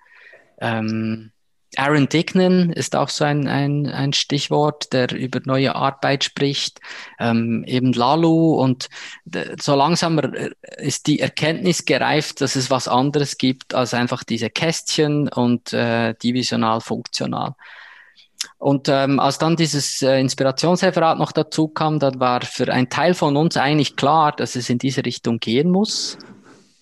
Ähm, 0.59 1.31
Aaron 1.75 2.09
Dignan 2.09 2.71
ist 2.71 2.95
auch 2.95 3.09
so 3.09 3.23
ein, 3.23 3.47
ein, 3.47 3.85
ein 3.85 4.13
Stichwort, 4.13 4.93
der 4.93 5.11
über 5.11 5.41
neue 5.45 5.75
Arbeit 5.75 6.23
spricht, 6.23 6.79
ähm, 7.19 7.63
eben 7.67 7.93
Lalu 7.93 8.55
und 8.55 8.89
so 9.61 9.75
langsam 9.75 10.17
ist 10.77 11.05
die 11.05 11.19
Erkenntnis 11.19 11.85
gereift, 11.85 12.41
dass 12.41 12.55
es 12.55 12.71
was 12.71 12.87
anderes 12.87 13.37
gibt 13.37 13.75
als 13.75 13.93
einfach 13.93 14.23
diese 14.23 14.49
Kästchen 14.49 15.29
und 15.29 15.71
äh, 15.71 16.15
divisional 16.15 16.81
funktional. 16.81 17.53
Und 18.59 18.89
ähm, 18.89 19.19
als 19.19 19.37
dann 19.37 19.55
dieses 19.55 20.01
äh, 20.01 20.19
Inspirationsreferat 20.19 21.19
noch 21.19 21.31
dazu 21.31 21.67
kam, 21.67 21.99
dann 21.99 22.19
war 22.19 22.41
für 22.41 22.71
einen 22.73 22.89
Teil 22.89 23.13
von 23.13 23.37
uns 23.37 23.55
eigentlich 23.55 23.95
klar, 23.95 24.31
dass 24.31 24.55
es 24.55 24.69
in 24.69 24.79
diese 24.79 25.05
Richtung 25.05 25.39
gehen 25.39 25.69
muss. 25.69 26.17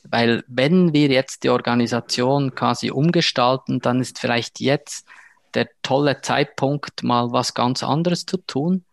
Weil 0.10 0.44
wenn 0.48 0.94
wir 0.94 1.10
jetzt 1.10 1.44
die 1.44 1.50
Organisation 1.50 2.56
quasi 2.56 2.92
umgestalten, 2.92 3.82
dann 3.82 4.00
ist 4.00 4.20
vielleicht 4.20 4.62
jetzt 4.62 5.06
der 5.54 5.68
tolle 5.82 6.22
Zeitpunkt, 6.22 7.04
mal 7.04 7.32
was 7.32 7.54
ganz 7.54 7.84
anderes 7.84 8.26
zu 8.26 8.38
tun. 8.38 8.86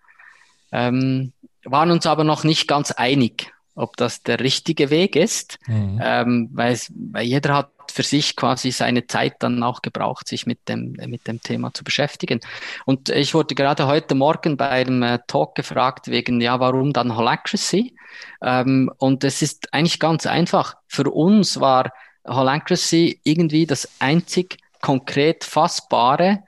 Ähm, 0.72 1.33
waren 1.64 1.91
uns 1.91 2.07
aber 2.07 2.24
noch 2.24 2.43
nicht 2.43 2.66
ganz 2.66 2.91
einig, 2.91 3.51
ob 3.74 3.96
das 3.96 4.22
der 4.22 4.40
richtige 4.40 4.90
Weg 4.90 5.16
ist, 5.16 5.58
mhm. 5.66 6.00
ähm, 6.02 6.50
weil, 6.52 6.72
es, 6.72 6.92
weil 6.94 7.24
jeder 7.24 7.54
hat 7.54 7.70
für 7.90 8.02
sich 8.02 8.36
quasi 8.36 8.70
seine 8.70 9.06
Zeit 9.06 9.34
dann 9.40 9.62
auch 9.62 9.82
gebraucht, 9.82 10.28
sich 10.28 10.46
mit 10.46 10.68
dem, 10.68 10.92
mit 11.06 11.26
dem 11.26 11.42
Thema 11.42 11.72
zu 11.74 11.84
beschäftigen. 11.84 12.40
Und 12.86 13.08
ich 13.08 13.34
wurde 13.34 13.54
gerade 13.54 13.86
heute 13.86 14.14
Morgen 14.14 14.56
bei 14.56 14.68
einem 14.68 15.02
äh, 15.02 15.18
Talk 15.26 15.54
gefragt 15.54 16.08
wegen, 16.08 16.40
ja, 16.40 16.58
warum 16.60 16.92
dann 16.92 17.16
Holacracy? 17.16 17.94
Ähm, 18.42 18.90
und 18.98 19.24
es 19.24 19.42
ist 19.42 19.72
eigentlich 19.72 19.98
ganz 19.98 20.26
einfach. 20.26 20.76
Für 20.86 21.10
uns 21.10 21.60
war 21.60 21.92
Holacracy 22.26 23.20
irgendwie 23.24 23.66
das 23.66 23.88
einzig 23.98 24.58
konkret 24.80 25.44
fassbare, 25.44 26.42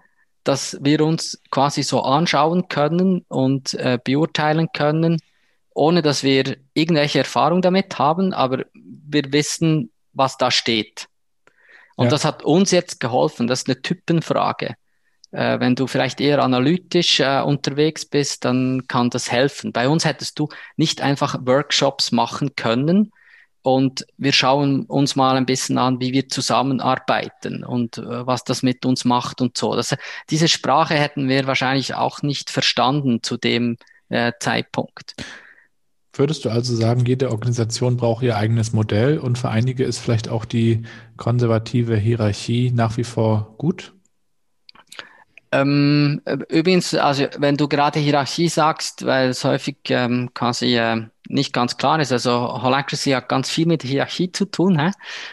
dass 0.45 0.79
wir 0.83 1.01
uns 1.01 1.41
quasi 1.51 1.83
so 1.83 2.03
anschauen 2.03 2.69
können 2.69 3.25
und 3.29 3.75
äh, 3.75 3.99
beurteilen 4.03 4.69
können, 4.73 5.21
ohne 5.75 6.03
dass 6.03 6.23
wir 6.23 6.57
irgendwelche 6.73 7.19
Erfahrung 7.19 7.63
damit 7.63 7.99
haben, 7.99 8.33
aber 8.33 8.65
wir 8.73 9.33
wissen, 9.33 9.91
was 10.13 10.39
da 10.39 10.51
steht. 10.51 11.07
Und 11.97 12.07
ja. 12.07 12.11
das 12.11 12.25
hat 12.25 12.43
uns 12.43 12.71
jetzt 12.71 13.01
geholfen. 13.01 13.47
Das 13.47 13.61
ist 13.61 13.69
eine 13.69 13.83
Typenfrage. 13.83 14.75
Äh, 15.33 15.61
wenn 15.61 15.75
du 15.75 15.87
vielleicht 15.87 16.21
eher 16.21 16.43
analytisch 16.43 17.21
äh, 17.21 17.41
unterwegs 17.41 18.07
bist, 18.07 18.45
dann 18.45 18.87
kann 18.89 19.11
das 19.11 19.31
helfen. 19.31 19.73
Bei 19.73 19.89
uns 19.89 20.05
hättest 20.05 20.39
du 20.39 20.49
nicht 20.77 21.01
einfach 21.01 21.37
Workshops 21.45 22.13
machen 22.13 22.57
können, 22.57 23.13
und 23.65 24.05
wir 24.19 24.35
schauen 24.35 24.85
uns 24.85 25.17
mal 25.17 25.39
ein 25.39 25.47
bisschen 25.47 25.79
an, 25.79 25.99
wie 25.99 26.13
wir 26.13 26.29
zusammenarbeiten 26.29 27.65
und 27.65 27.97
äh, 27.97 28.27
was 28.27 28.45
das 28.45 28.63
mit 28.63 28.85
uns 28.85 29.07
macht 29.07 29.41
und 29.41 29.57
so. 29.57 29.75
Das, 29.75 29.97
diese 30.29 30.49
Sprache 30.49 30.93
hätten 30.93 31.31
wir 31.31 31.47
wahrscheinlich 31.47 31.95
auch 31.95 32.21
nicht 32.21 32.51
verstanden 32.51 33.23
zu 33.23 33.39
dem 33.39 33.79
äh, 34.11 34.33
Zeitpunkt. 34.39 35.15
Würdest 36.17 36.45
du 36.45 36.49
also 36.51 36.77
sagen, 36.77 37.05
jede 37.05 37.31
Organisation 37.31 37.97
braucht 37.97 38.23
ihr 38.23 38.37
eigenes 38.37 38.73
Modell 38.73 39.19
und 39.19 39.37
für 39.37 39.49
einige 39.49 39.85
ist 39.85 39.99
vielleicht 39.99 40.29
auch 40.29 40.45
die 40.45 40.83
konservative 41.17 41.97
Hierarchie 41.97 42.71
nach 42.73 42.97
wie 42.97 43.05
vor 43.05 43.55
gut? 43.59 43.93
Ähm, 45.51 46.21
übrigens, 46.49 46.95
also 46.95 47.27
wenn 47.39 47.57
du 47.57 47.69
gerade 47.69 47.99
Hierarchie 47.99 48.49
sagst, 48.49 49.05
weil 49.07 49.31
es 49.31 49.45
häufig 49.45 49.77
ähm, 49.89 50.31
quasi 50.35 50.77
äh, 50.77 51.07
nicht 51.29 51.53
ganz 51.53 51.77
klar 51.77 52.01
ist. 52.01 52.13
Also 52.13 52.63
Holacracy 52.63 53.11
hat 53.13 53.29
ganz 53.29 53.49
viel 53.49 53.67
mit 53.67 53.83
Hierarchie 53.83 54.31
zu 54.31 54.45
tun. 54.45 54.79
Hä? 54.79 54.91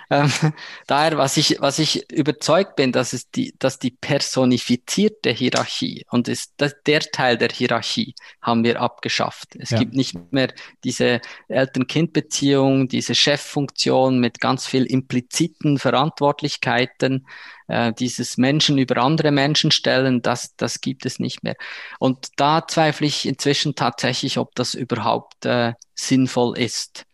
Ähm, 0.09 0.31
daher, 0.87 1.17
was 1.17 1.37
ich, 1.37 1.57
was 1.59 1.79
ich 1.79 2.09
überzeugt 2.11 2.75
bin, 2.75 2.91
dass 2.91 3.13
es 3.13 3.29
die, 3.29 3.53
dass 3.59 3.79
die 3.79 3.91
personifizierte 3.91 5.31
Hierarchie 5.31 6.05
und 6.09 6.27
ist 6.27 6.53
das, 6.57 6.75
der 6.85 7.01
Teil 7.01 7.37
der 7.37 7.49
Hierarchie 7.49 8.15
haben 8.41 8.63
wir 8.63 8.81
abgeschafft. 8.81 9.55
Es 9.57 9.71
ja. 9.71 9.79
gibt 9.79 9.93
nicht 9.93 10.15
mehr 10.31 10.53
diese 10.83 11.21
Eltern-Kind-Beziehung, 11.47 12.87
diese 12.87 13.15
Cheffunktion 13.15 14.19
mit 14.19 14.39
ganz 14.39 14.65
viel 14.65 14.85
impliziten 14.85 15.77
Verantwortlichkeiten, 15.77 17.25
äh, 17.71 17.93
dieses 17.93 18.37
Menschen 18.37 18.77
über 18.77 18.97
andere 18.97 19.31
Menschen 19.31 19.71
stellen, 19.71 20.21
das, 20.21 20.55
das 20.57 20.81
gibt 20.81 21.05
es 21.05 21.19
nicht 21.19 21.43
mehr. 21.43 21.55
Und 21.99 22.29
da 22.35 22.67
zweifle 22.67 23.07
ich 23.07 23.25
inzwischen 23.25 23.75
tatsächlich, 23.75 24.37
ob 24.37 24.53
das 24.55 24.73
überhaupt 24.73 25.45
äh, 25.45 25.73
sinnvoll 26.02 26.58
ist. 26.58 27.06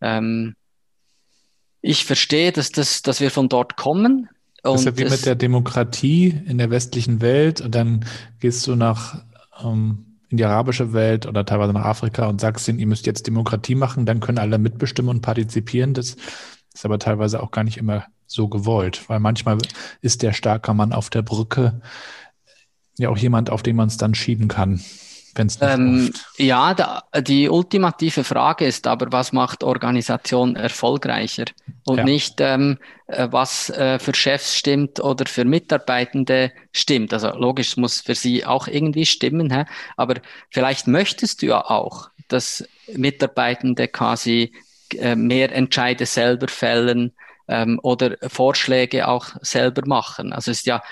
Ähm, 0.00 0.54
ich 1.80 2.04
verstehe, 2.04 2.52
dass, 2.52 2.70
das, 2.70 3.02
dass 3.02 3.20
wir 3.20 3.30
von 3.30 3.48
dort 3.48 3.76
kommen. 3.76 4.28
das 4.62 4.80
ist 4.80 4.86
ja 4.86 4.96
wie 4.96 5.10
mit 5.10 5.26
der 5.26 5.34
Demokratie 5.34 6.28
in 6.46 6.58
der 6.58 6.70
westlichen 6.70 7.20
Welt 7.20 7.60
und 7.60 7.74
dann 7.74 8.04
gehst 8.40 8.66
du 8.66 8.76
nach 8.76 9.24
ähm, 9.62 10.06
in 10.28 10.38
die 10.38 10.44
arabische 10.44 10.92
Welt 10.92 11.26
oder 11.26 11.44
teilweise 11.44 11.72
nach 11.72 11.84
Afrika 11.84 12.26
und 12.26 12.40
sagst 12.40 12.66
ihnen, 12.66 12.78
ihr 12.78 12.86
müsst 12.86 13.06
jetzt 13.06 13.26
Demokratie 13.26 13.74
machen, 13.74 14.06
dann 14.06 14.20
können 14.20 14.38
alle 14.38 14.58
mitbestimmen 14.58 15.10
und 15.10 15.20
partizipieren. 15.20 15.92
Das 15.92 16.16
ist 16.72 16.84
aber 16.84 16.98
teilweise 16.98 17.42
auch 17.42 17.50
gar 17.50 17.64
nicht 17.64 17.76
immer 17.76 18.06
so 18.26 18.48
gewollt, 18.48 19.08
weil 19.08 19.20
manchmal 19.20 19.58
ist 20.00 20.22
der 20.22 20.32
starke 20.32 20.72
Mann 20.72 20.92
auf 20.92 21.10
der 21.10 21.22
Brücke 21.22 21.82
ja 22.96 23.10
auch 23.10 23.18
jemand, 23.18 23.50
auf 23.50 23.62
den 23.62 23.76
man 23.76 23.88
es 23.88 23.98
dann 23.98 24.14
schieben 24.14 24.48
kann. 24.48 24.80
Ähm, 25.60 26.12
ja, 26.36 26.74
da, 26.74 27.04
die 27.20 27.48
ultimative 27.48 28.22
Frage 28.22 28.66
ist 28.66 28.86
aber, 28.86 29.10
was 29.12 29.32
macht 29.32 29.64
Organisation 29.64 30.56
erfolgreicher 30.56 31.44
und 31.84 31.98
ja. 31.98 32.04
nicht, 32.04 32.40
ähm, 32.40 32.78
äh, 33.06 33.28
was 33.30 33.70
äh, 33.70 33.98
für 33.98 34.14
Chefs 34.14 34.56
stimmt 34.56 35.00
oder 35.00 35.26
für 35.26 35.44
Mitarbeitende 35.44 36.52
stimmt. 36.72 37.12
Also 37.14 37.30
logisch 37.30 37.76
muss 37.76 38.00
für 38.00 38.14
sie 38.14 38.44
auch 38.44 38.68
irgendwie 38.68 39.06
stimmen, 39.06 39.50
hä? 39.50 39.64
aber 39.96 40.16
vielleicht 40.50 40.86
möchtest 40.86 41.42
du 41.42 41.46
ja 41.46 41.64
auch, 41.64 42.10
dass 42.28 42.64
Mitarbeitende 42.94 43.88
quasi 43.88 44.52
äh, 44.98 45.16
mehr 45.16 45.52
Entscheide 45.52 46.06
selber 46.06 46.48
fällen, 46.48 47.12
ähm, 47.52 47.78
oder 47.82 48.16
Vorschläge 48.28 49.06
auch 49.06 49.26
selber 49.42 49.82
machen. 49.86 50.32
Also 50.32 50.50
es 50.50 50.60
ist 50.60 50.66
ja 50.66 50.82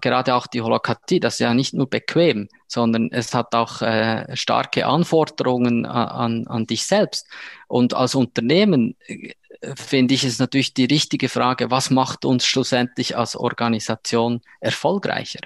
gerade 0.00 0.34
auch 0.34 0.46
die 0.46 0.60
Holokratie, 0.60 1.18
das 1.18 1.34
ist 1.34 1.40
ja 1.40 1.54
nicht 1.54 1.72
nur 1.72 1.88
bequem, 1.88 2.48
sondern 2.66 3.10
es 3.10 3.32
hat 3.34 3.54
auch 3.54 3.80
äh, 3.80 4.36
starke 4.36 4.86
Anforderungen 4.86 5.86
an, 5.86 6.46
an 6.46 6.66
dich 6.66 6.84
selbst. 6.84 7.26
Und 7.68 7.94
als 7.94 8.14
Unternehmen 8.14 8.96
äh, 9.06 9.32
finde 9.76 10.14
ich 10.14 10.24
es 10.24 10.38
natürlich 10.38 10.74
die 10.74 10.84
richtige 10.84 11.30
Frage, 11.30 11.70
was 11.70 11.88
macht 11.90 12.26
uns 12.26 12.44
schlussendlich 12.44 13.16
als 13.16 13.34
Organisation 13.34 14.42
erfolgreicher? 14.60 15.40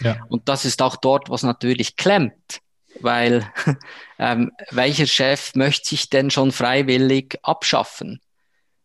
Ja. 0.00 0.18
Und 0.28 0.50
das 0.50 0.66
ist 0.66 0.82
auch 0.82 0.96
dort, 0.96 1.30
was 1.30 1.42
natürlich 1.42 1.96
klemmt, 1.96 2.60
weil 3.00 3.50
ähm, 4.18 4.52
welcher 4.70 5.06
Chef 5.06 5.54
möchte 5.54 5.88
sich 5.88 6.10
denn 6.10 6.30
schon 6.30 6.52
freiwillig 6.52 7.38
abschaffen? 7.42 8.20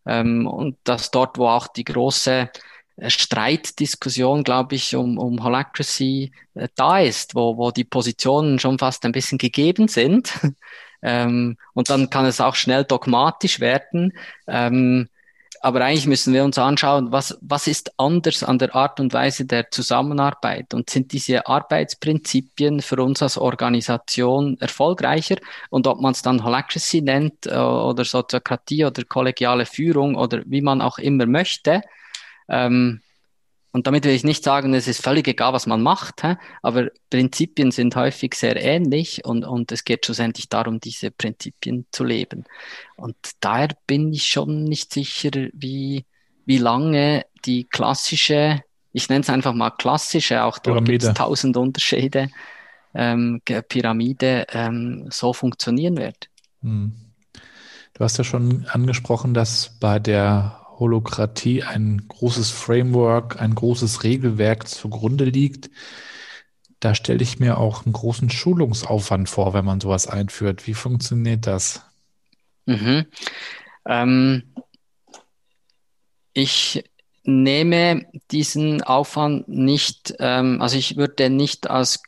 Ähm, 0.05 0.47
und 0.47 0.77
das 0.83 1.11
dort, 1.11 1.37
wo 1.37 1.47
auch 1.47 1.67
die 1.67 1.83
große 1.83 2.49
äh, 2.97 3.09
Streitdiskussion, 3.09 4.43
glaube 4.43 4.75
ich, 4.75 4.95
um, 4.95 5.17
um 5.17 5.43
Holacracy 5.43 6.31
äh, 6.55 6.67
da 6.75 6.99
ist, 6.99 7.35
wo, 7.35 7.57
wo 7.57 7.71
die 7.71 7.83
Positionen 7.83 8.59
schon 8.59 8.79
fast 8.79 9.05
ein 9.05 9.11
bisschen 9.11 9.37
gegeben 9.37 9.87
sind. 9.87 10.33
ähm, 11.01 11.57
und 11.73 11.89
dann 11.89 12.09
kann 12.09 12.25
es 12.25 12.41
auch 12.41 12.55
schnell 12.55 12.83
dogmatisch 12.83 13.59
werden. 13.59 14.13
Ähm, 14.47 15.09
aber 15.63 15.81
eigentlich 15.81 16.07
müssen 16.07 16.33
wir 16.33 16.43
uns 16.43 16.57
anschauen, 16.57 17.11
was, 17.11 17.37
was 17.41 17.67
ist 17.67 17.93
anders 17.99 18.43
an 18.43 18.57
der 18.57 18.75
Art 18.75 18.99
und 18.99 19.13
Weise 19.13 19.45
der 19.45 19.69
Zusammenarbeit? 19.69 20.73
Und 20.73 20.89
sind 20.89 21.11
diese 21.13 21.45
Arbeitsprinzipien 21.45 22.81
für 22.81 23.01
uns 23.03 23.21
als 23.21 23.37
Organisation 23.37 24.57
erfolgreicher? 24.59 25.37
Und 25.69 25.85
ob 25.85 26.01
man 26.01 26.13
es 26.13 26.23
dann 26.23 26.43
Holacracy 26.43 27.01
nennt 27.01 27.45
äh, 27.45 27.55
oder 27.55 28.03
Soziokratie 28.05 28.85
oder 28.85 29.03
kollegiale 29.03 29.67
Führung 29.67 30.15
oder 30.15 30.41
wie 30.47 30.61
man 30.61 30.81
auch 30.81 30.97
immer 30.97 31.27
möchte, 31.27 31.81
ähm, 32.49 33.01
und 33.73 33.87
damit 33.87 34.03
will 34.03 34.13
ich 34.13 34.23
nicht 34.23 34.43
sagen, 34.43 34.73
es 34.73 34.87
ist 34.87 35.01
völlig 35.01 35.27
egal, 35.27 35.53
was 35.53 35.65
man 35.65 35.81
macht, 35.81 36.23
hä? 36.23 36.35
aber 36.61 36.89
Prinzipien 37.09 37.71
sind 37.71 37.95
häufig 37.95 38.35
sehr 38.35 38.61
ähnlich 38.61 39.23
und, 39.23 39.45
und 39.45 39.71
es 39.71 39.85
geht 39.85 40.05
schlussendlich 40.05 40.49
darum, 40.49 40.79
diese 40.79 41.09
Prinzipien 41.09 41.85
zu 41.91 42.03
leben. 42.03 42.43
Und 42.97 43.15
daher 43.39 43.69
bin 43.87 44.11
ich 44.11 44.27
schon 44.27 44.65
nicht 44.65 44.91
sicher, 44.91 45.31
wie, 45.53 46.05
wie 46.45 46.57
lange 46.57 47.25
die 47.45 47.63
klassische, 47.63 48.61
ich 48.91 49.07
nenne 49.07 49.21
es 49.21 49.29
einfach 49.29 49.53
mal 49.53 49.71
klassische, 49.71 50.43
auch 50.43 50.59
dort 50.59 50.83
gibt 50.83 51.03
es 51.03 51.13
tausend 51.13 51.55
Unterschiede, 51.55 52.29
ähm, 52.93 53.41
Pyramide 53.45 54.47
ähm, 54.51 55.07
so 55.09 55.31
funktionieren 55.31 55.95
wird. 55.95 56.27
Hm. 56.61 56.91
Du 57.93 58.03
hast 58.03 58.17
ja 58.17 58.23
schon 58.23 58.65
angesprochen, 58.67 59.33
dass 59.33 59.77
bei 59.79 59.99
der 59.99 60.60
Holokratie 60.81 61.63
ein 61.63 62.07
großes 62.07 62.49
Framework, 62.49 63.39
ein 63.39 63.53
großes 63.53 64.03
Regelwerk 64.03 64.67
zugrunde 64.67 65.25
liegt. 65.25 65.69
Da 66.79 66.95
stelle 66.95 67.21
ich 67.21 67.39
mir 67.39 67.59
auch 67.59 67.85
einen 67.85 67.93
großen 67.93 68.31
Schulungsaufwand 68.31 69.29
vor, 69.29 69.53
wenn 69.53 69.63
man 69.63 69.79
sowas 69.79 70.07
einführt. 70.07 70.65
Wie 70.65 70.73
funktioniert 70.73 71.45
das? 71.45 71.85
Mhm. 72.65 73.05
Ähm, 73.85 74.55
ich 76.33 76.83
nehme 77.23 78.07
diesen 78.31 78.81
Aufwand 78.81 79.47
nicht, 79.47 80.15
ähm, 80.17 80.61
also 80.61 80.77
ich 80.77 80.97
würde 80.97 81.13
den 81.13 81.35
nicht 81.35 81.69
als 81.69 82.01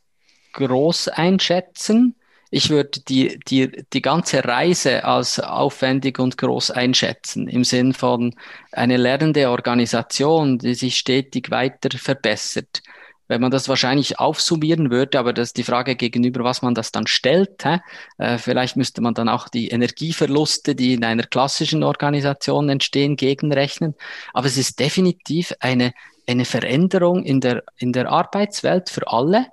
groß 0.54 1.10
einschätzen, 1.10 2.16
ich 2.56 2.70
würde 2.70 3.00
die, 3.08 3.40
die, 3.48 3.84
die 3.94 4.02
ganze 4.04 4.46
Reise 4.46 5.06
als 5.06 5.40
aufwendig 5.40 6.20
und 6.20 6.38
groß 6.38 6.70
einschätzen, 6.70 7.48
im 7.48 7.64
Sinn 7.64 7.94
von 7.94 8.36
eine 8.72 8.98
lernende 8.98 9.50
Organisation, 9.50 10.60
die 10.60 10.76
sich 10.76 10.98
stetig 10.98 11.50
weiter 11.50 11.98
verbessert. 11.98 12.84
Wenn 13.28 13.42
man 13.42 13.50
das 13.50 13.70
wahrscheinlich 13.70 14.20
aufsummieren 14.20 14.92
würde, 14.92 15.18
aber 15.18 15.34
das 15.34 15.50
ist 15.50 15.58
die 15.58 15.64
Frage 15.64 15.96
gegenüber, 15.96 16.44
was 16.44 16.62
man 16.62 16.76
das 16.76 16.92
dann 16.92 17.08
stellt. 17.08 17.66
Hä? 17.66 17.80
Äh, 18.20 18.38
vielleicht 18.38 18.76
müsste 18.76 19.02
man 19.02 19.16
dann 19.16 19.30
auch 19.30 19.50
die 19.50 19.70
Energieverluste, 19.70 20.76
die 20.76 20.94
in 20.94 21.04
einer 21.04 21.24
klassischen 21.24 21.82
Organisation 21.82 22.70
entstehen, 22.70 23.16
gegenrechnen. 23.16 23.96
Aber 24.32 24.46
es 24.46 24.58
ist 24.58 24.80
definitiv 24.80 25.56
eine, 25.60 25.92
eine 26.28 26.46
Veränderung 26.46 27.24
in 27.24 27.42
der, 27.42 27.64
in 27.78 27.94
der 27.94 28.12
Arbeitswelt 28.12 28.92
für 28.92 29.08
alle. 29.08 29.48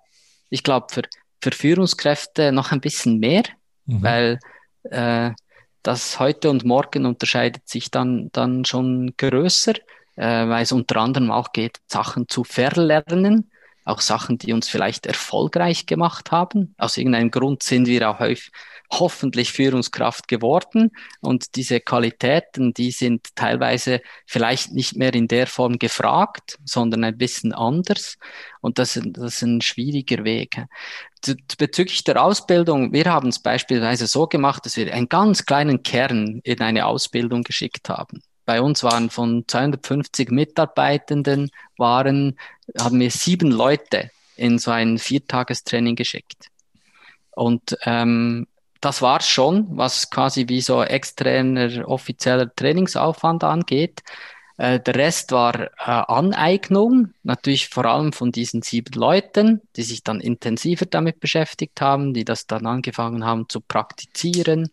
Ich 0.50 0.64
glaube, 0.64 0.88
für 0.90 1.02
für 1.40 1.52
Führungskräfte 1.52 2.52
noch 2.52 2.72
ein 2.72 2.80
bisschen 2.80 3.18
mehr, 3.18 3.44
mhm. 3.86 4.02
weil 4.02 4.38
äh, 4.84 5.30
das 5.82 6.18
heute 6.18 6.50
und 6.50 6.64
morgen 6.64 7.06
unterscheidet 7.06 7.68
sich 7.68 7.90
dann, 7.90 8.30
dann 8.32 8.64
schon 8.64 9.14
größer, 9.16 9.74
äh, 10.16 10.48
weil 10.48 10.62
es 10.62 10.72
unter 10.72 10.96
anderem 10.96 11.30
auch 11.30 11.52
geht, 11.52 11.78
Sachen 11.86 12.28
zu 12.28 12.44
verlernen, 12.44 13.50
auch 13.84 14.00
Sachen, 14.00 14.38
die 14.38 14.52
uns 14.52 14.68
vielleicht 14.68 15.06
erfolgreich 15.06 15.86
gemacht 15.86 16.30
haben. 16.30 16.74
Aus 16.76 16.96
irgendeinem 16.96 17.30
Grund 17.30 17.62
sind 17.62 17.86
wir 17.86 18.10
auch 18.10 18.18
häufig, 18.18 18.52
hoffentlich 18.90 19.52
Führungskraft 19.52 20.28
geworden. 20.28 20.90
Und 21.20 21.56
diese 21.56 21.80
Qualitäten, 21.80 22.74
die 22.74 22.90
sind 22.90 23.34
teilweise 23.36 24.00
vielleicht 24.26 24.72
nicht 24.72 24.96
mehr 24.96 25.14
in 25.14 25.28
der 25.28 25.46
Form 25.46 25.78
gefragt, 25.78 26.58
sondern 26.64 27.04
ein 27.04 27.16
bisschen 27.16 27.52
anders. 27.52 28.18
Und 28.60 28.78
das, 28.78 29.00
das 29.02 29.34
ist 29.34 29.42
ein 29.42 29.60
schwieriger 29.60 30.24
Weg. 30.24 30.64
Bezüglich 31.58 32.04
der 32.04 32.22
Ausbildung, 32.22 32.92
wir 32.92 33.04
haben 33.04 33.28
es 33.28 33.38
beispielsweise 33.38 34.06
so 34.06 34.26
gemacht, 34.26 34.66
dass 34.66 34.76
wir 34.76 34.92
einen 34.92 35.08
ganz 35.08 35.44
kleinen 35.46 35.82
Kern 35.82 36.40
in 36.42 36.60
eine 36.60 36.86
Ausbildung 36.86 37.42
geschickt 37.42 37.88
haben. 37.88 38.22
Bei 38.46 38.60
uns 38.60 38.82
waren 38.82 39.10
von 39.10 39.44
250 39.46 40.30
Mitarbeitenden 40.30 41.50
waren, 41.76 42.36
haben 42.78 42.98
wir 42.98 43.10
sieben 43.10 43.50
Leute 43.50 44.10
in 44.34 44.58
so 44.58 44.70
ein 44.70 44.98
Viertagestraining 44.98 45.94
geschickt. 45.94 46.48
Und 47.32 47.76
ähm, 47.84 48.46
das 48.80 49.02
war's 49.02 49.28
schon, 49.28 49.66
was 49.76 50.10
quasi 50.10 50.48
wie 50.48 50.60
so 50.60 50.82
externer 50.82 51.86
offizieller 51.88 52.54
Trainingsaufwand 52.54 53.44
angeht. 53.44 54.02
Äh, 54.56 54.80
der 54.80 54.94
Rest 54.94 55.32
war 55.32 55.58
äh, 55.58 55.68
Aneignung, 55.78 57.14
natürlich 57.22 57.68
vor 57.68 57.86
allem 57.86 58.12
von 58.12 58.30
diesen 58.30 58.60
sieben 58.60 58.92
Leuten, 58.92 59.62
die 59.76 59.82
sich 59.82 60.02
dann 60.02 60.20
intensiver 60.20 60.84
damit 60.86 61.18
beschäftigt 61.20 61.80
haben, 61.80 62.12
die 62.12 62.26
das 62.26 62.46
dann 62.46 62.66
angefangen 62.66 63.24
haben 63.24 63.48
zu 63.48 63.62
praktizieren. 63.62 64.68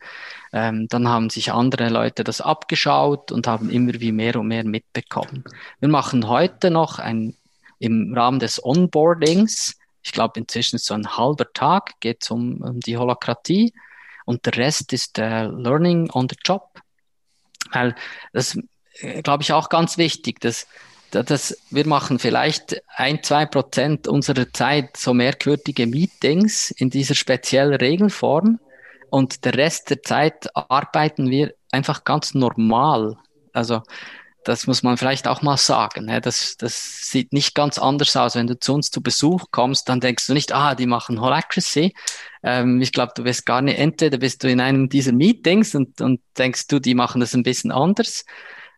Ähm, 0.52 0.88
dann 0.90 1.08
haben 1.08 1.30
sich 1.30 1.54
andere 1.54 1.88
Leute 1.88 2.26
das 2.26 2.42
abgeschaut 2.42 3.32
und 3.32 3.48
haben 3.48 3.70
immer 3.70 3.94
wie 4.00 4.12
mehr 4.12 4.38
und 4.38 4.48
mehr 4.48 4.66
mitbekommen. 4.66 5.46
Wir 5.80 5.90
machen 5.90 6.28
heute 6.28 6.70
noch 6.70 7.00
ein, 7.00 7.36
im 7.80 8.14
Rahmen 8.14 8.40
des 8.40 8.64
Onboardings, 8.64 9.78
ich 10.04 10.12
glaube 10.12 10.40
inzwischen 10.40 10.80
so 10.80 10.94
ein 10.94 11.18
halber 11.18 11.52
Tag, 11.54 12.00
geht 12.02 12.24
es 12.24 12.32
um, 12.32 12.62
um 12.62 12.80
die 12.82 12.98
Holokratie 12.98 13.74
und 14.28 14.46
der 14.46 14.58
Rest 14.58 14.92
ist 14.92 15.18
äh, 15.20 15.46
Learning 15.46 16.10
on 16.12 16.28
the 16.30 16.36
Job. 16.44 16.82
Weil 17.72 17.96
das 18.34 18.60
äh, 19.00 19.22
glaube 19.22 19.44
ich 19.44 19.54
auch 19.54 19.70
ganz 19.70 19.98
wichtig, 19.98 20.42
dass, 20.42 20.68
dass 21.12 21.58
wir 21.70 21.88
machen 21.88 22.20
vielleicht 22.20 22.82
ein, 22.94 23.24
zwei 23.24 23.46
Prozent 23.46 24.06
unserer 24.06 24.52
Zeit 24.52 24.98
so 24.98 25.14
merkwürdige 25.14 25.88
Meetings 25.88 26.72
in 26.72 26.90
dieser 26.90 27.16
speziellen 27.16 27.76
Regelform 27.76 28.60
und 29.10 29.46
der 29.46 29.54
Rest 29.54 29.92
der 29.92 30.04
Zeit 30.04 30.50
arbeiten 30.54 31.30
wir 31.30 31.54
einfach 31.72 32.04
ganz 32.04 32.34
normal. 32.34 33.16
Also 33.54 33.82
das 34.48 34.66
muss 34.66 34.82
man 34.82 34.96
vielleicht 34.96 35.28
auch 35.28 35.42
mal 35.42 35.58
sagen. 35.58 36.08
Das, 36.22 36.56
das 36.56 37.10
sieht 37.10 37.34
nicht 37.34 37.54
ganz 37.54 37.78
anders 37.78 38.16
aus. 38.16 38.36
Wenn 38.36 38.48
du 38.48 38.58
zu 38.58 38.74
uns 38.74 38.92
zu 38.92 39.02
Besuch 39.04 39.48
kommst, 39.52 39.90
dann 39.90 40.00
denkst 40.00 40.28
du 40.28 40.34
nicht, 40.34 40.54
ah, 40.54 40.74
die 40.74 40.86
machen 40.86 41.20
Holacracy. 41.20 41.94
Ähm, 42.44 42.82
ich 42.82 42.94
glaube, 42.94 43.12
du 43.14 43.26
wirst 43.26 43.46
gar 43.46 43.62
nicht, 43.62 43.78
entweder 43.78 44.18
bist 44.18 44.44
du 44.44 44.50
in 44.50 44.62
einem 44.62 44.88
dieser 44.88 45.12
Meetings 45.12 45.76
und, 45.76 46.00
und 46.00 46.22
denkst 46.38 46.68
du, 46.68 46.80
die 46.80 46.96
machen 46.96 47.20
das 47.20 47.34
ein 47.34 47.44
bisschen 47.44 47.72
anders. 47.72 48.24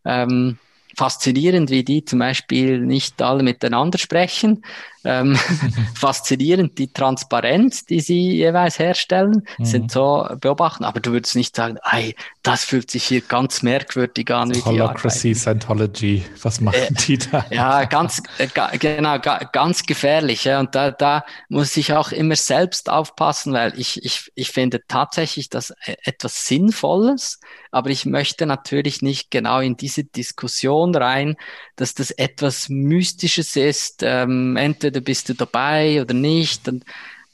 Ähm, 0.05 0.57
faszinierend, 0.97 1.69
wie 1.69 1.83
die 1.83 2.03
zum 2.03 2.19
Beispiel 2.19 2.79
nicht 2.79 3.21
alle 3.21 3.43
miteinander 3.43 3.99
sprechen. 3.99 4.63
Ähm, 5.05 5.37
faszinierend 5.95 6.79
die 6.79 6.91
Transparenz, 6.91 7.85
die 7.85 7.99
sie 7.99 8.31
jeweils 8.31 8.79
herstellen, 8.79 9.43
mhm. 9.59 9.65
sind 9.65 9.91
so 9.91 10.27
beobachten. 10.41 10.83
Aber 10.83 10.99
du 10.99 11.11
würdest 11.11 11.35
nicht 11.35 11.55
sagen, 11.55 11.77
ei, 11.83 12.15
das 12.49 12.63
fühlt 12.65 12.89
sich 12.89 13.03
hier 13.03 13.21
ganz 13.21 13.61
merkwürdig 13.61 14.31
an. 14.31 14.53
Wie 14.53 14.61
Holocracy, 14.61 15.35
Scientology, 15.35 16.25
was 16.41 16.59
machen 16.61 16.79
äh, 16.79 16.93
die 16.93 17.17
da? 17.17 17.45
Ja, 17.49 17.85
ganz, 17.85 18.21
äh, 18.37 18.47
genau, 18.77 19.19
ganz 19.19 19.83
gefährlich. 19.83 20.45
Ja. 20.45 20.59
Und 20.59 20.75
da, 20.75 20.91
da 20.91 21.25
muss 21.47 21.77
ich 21.77 21.93
auch 21.93 22.11
immer 22.11 22.35
selbst 22.35 22.89
aufpassen, 22.89 23.53
weil 23.53 23.79
ich, 23.79 24.03
ich, 24.03 24.31
ich 24.35 24.51
finde 24.51 24.81
tatsächlich 24.87 25.49
das 25.49 25.71
e-, 25.85 25.95
etwas 26.03 26.45
Sinnvolles, 26.47 27.39
aber 27.71 27.89
ich 27.89 28.05
möchte 28.05 28.45
natürlich 28.45 29.01
nicht 29.01 29.31
genau 29.31 29.59
in 29.59 29.77
diese 29.77 30.03
Diskussion 30.03 30.95
rein, 30.95 31.35
dass 31.75 31.93
das 31.93 32.11
etwas 32.11 32.69
Mystisches 32.69 33.55
ist, 33.55 34.01
ähm, 34.03 34.57
entweder 34.57 35.01
bist 35.01 35.29
du 35.29 35.33
dabei 35.33 36.01
oder 36.01 36.13
nicht. 36.13 36.67
Und 36.67 36.83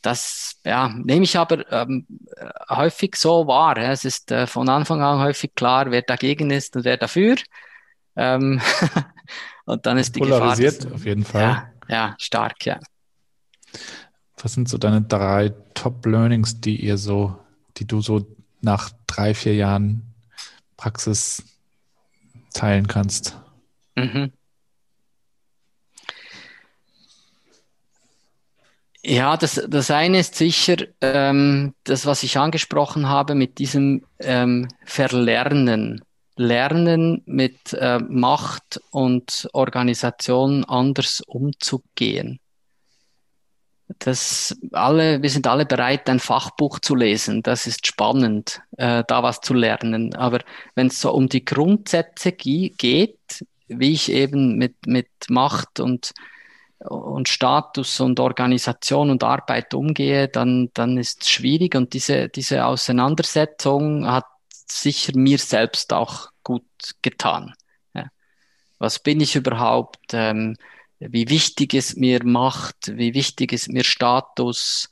das 0.06 0.60
ja, 0.64 0.90
nehme 0.90 1.24
ich 1.24 1.38
aber 1.38 1.72
ähm, 1.72 2.06
häufig 2.70 3.16
so 3.16 3.48
wahr. 3.48 3.78
Es 3.78 4.06
ist 4.06 4.32
äh, 4.32 4.46
von 4.46 4.70
Anfang 4.70 5.02
an 5.02 5.20
häufig 5.20 5.56
klar, 5.56 5.90
wer 5.90 6.04
dagegen 6.04 6.52
ist 6.52 6.76
und 6.76 6.86
wer 6.86 6.98
dafür. 6.98 7.36
Ähm, 8.16 8.62
und 9.66 9.86
dann 9.86 9.98
ist 9.98 10.16
die 10.16 10.20
Polarisiert 10.20 10.76
Gefahr, 10.76 10.92
dass, 10.92 11.02
auf 11.02 11.06
jeden 11.06 11.24
Fall. 11.24 11.42
Ja, 11.42 11.70
ja, 11.88 12.16
stark, 12.20 12.66
ja. 12.66 12.80
Was 14.38 14.54
sind 14.54 14.70
so 14.70 14.78
deine 14.78 15.02
drei 15.02 15.54
Top-Learnings, 15.74 16.62
die 16.62 16.76
ihr 16.76 16.98
so, 16.98 17.40
die 17.78 17.88
du 17.88 18.02
so 18.02 18.28
nach 18.62 18.92
drei, 19.08 19.34
vier 19.34 19.56
Jahren 19.56 20.14
Praxis 20.78 21.44
teilen 22.54 22.88
kannst? 22.88 23.40
Mhm. 23.96 24.32
Ja, 29.08 29.38
das, 29.38 29.62
das 29.68 29.92
eine 29.92 30.20
ist 30.20 30.34
sicher 30.34 30.78
ähm, 31.00 31.76
das, 31.84 32.08
was 32.08 32.24
ich 32.24 32.40
angesprochen 32.40 33.08
habe 33.08 33.36
mit 33.36 33.60
diesem 33.60 34.04
ähm, 34.20 34.68
Verlernen. 34.84 36.04
Lernen 36.38 37.22
mit 37.28 37.72
äh, 37.74 38.00
Macht 38.00 38.82
und 38.90 39.48
Organisation 39.54 40.66
anders 40.66 41.22
umzugehen. 41.22 42.40
Das 44.00 44.58
alle, 44.72 45.22
wir 45.22 45.30
sind 45.30 45.46
alle 45.46 45.68
bereit, 45.68 46.10
ein 46.10 46.20
Fachbuch 46.20 46.80
zu 46.80 46.96
lesen. 46.96 47.44
Das 47.44 47.68
ist 47.68 47.86
spannend, 47.86 48.60
äh, 48.78 49.04
da 49.08 49.22
was 49.22 49.40
zu 49.40 49.54
lernen. 49.54 50.16
Aber 50.16 50.40
wenn 50.74 50.88
es 50.88 51.00
so 51.00 51.14
um 51.14 51.30
die 51.30 51.46
Grundsätze 51.46 52.32
geht, 52.32 53.46
wie 53.68 53.94
ich 53.94 54.12
eben 54.12 54.58
mit, 54.58 54.88
mit 54.88 55.10
Macht 55.30 55.80
und 55.80 56.12
und 56.90 57.28
Status 57.30 58.00
und 58.00 58.20
Organisation 58.20 59.10
und 59.10 59.24
Arbeit 59.24 59.74
umgehe, 59.74 60.28
dann, 60.28 60.70
dann 60.74 60.98
ist 60.98 61.24
es 61.24 61.30
schwierig. 61.30 61.76
Und 61.76 61.94
diese, 61.94 62.30
diese 62.30 62.66
Auseinandersetzung 62.66 64.08
hat 64.08 64.26
sicher 64.68 65.14
mir 65.16 65.38
selbst 65.38 65.94
auch 65.94 66.30
gut 66.44 66.64
getan. 67.02 67.54
Ja. 67.94 68.06
Was 68.80 69.00
bin 69.00 69.22
ich 69.22 69.36
überhaupt? 69.36 70.14
Ähm, 70.14 70.56
wie 71.00 71.30
wichtig 71.30 71.74
es 71.74 71.96
mir 71.96 72.24
Macht? 72.24 72.98
Wie 72.98 73.14
wichtig 73.14 73.52
ist 73.52 73.70
mir 73.70 73.84
Status? 73.84 74.90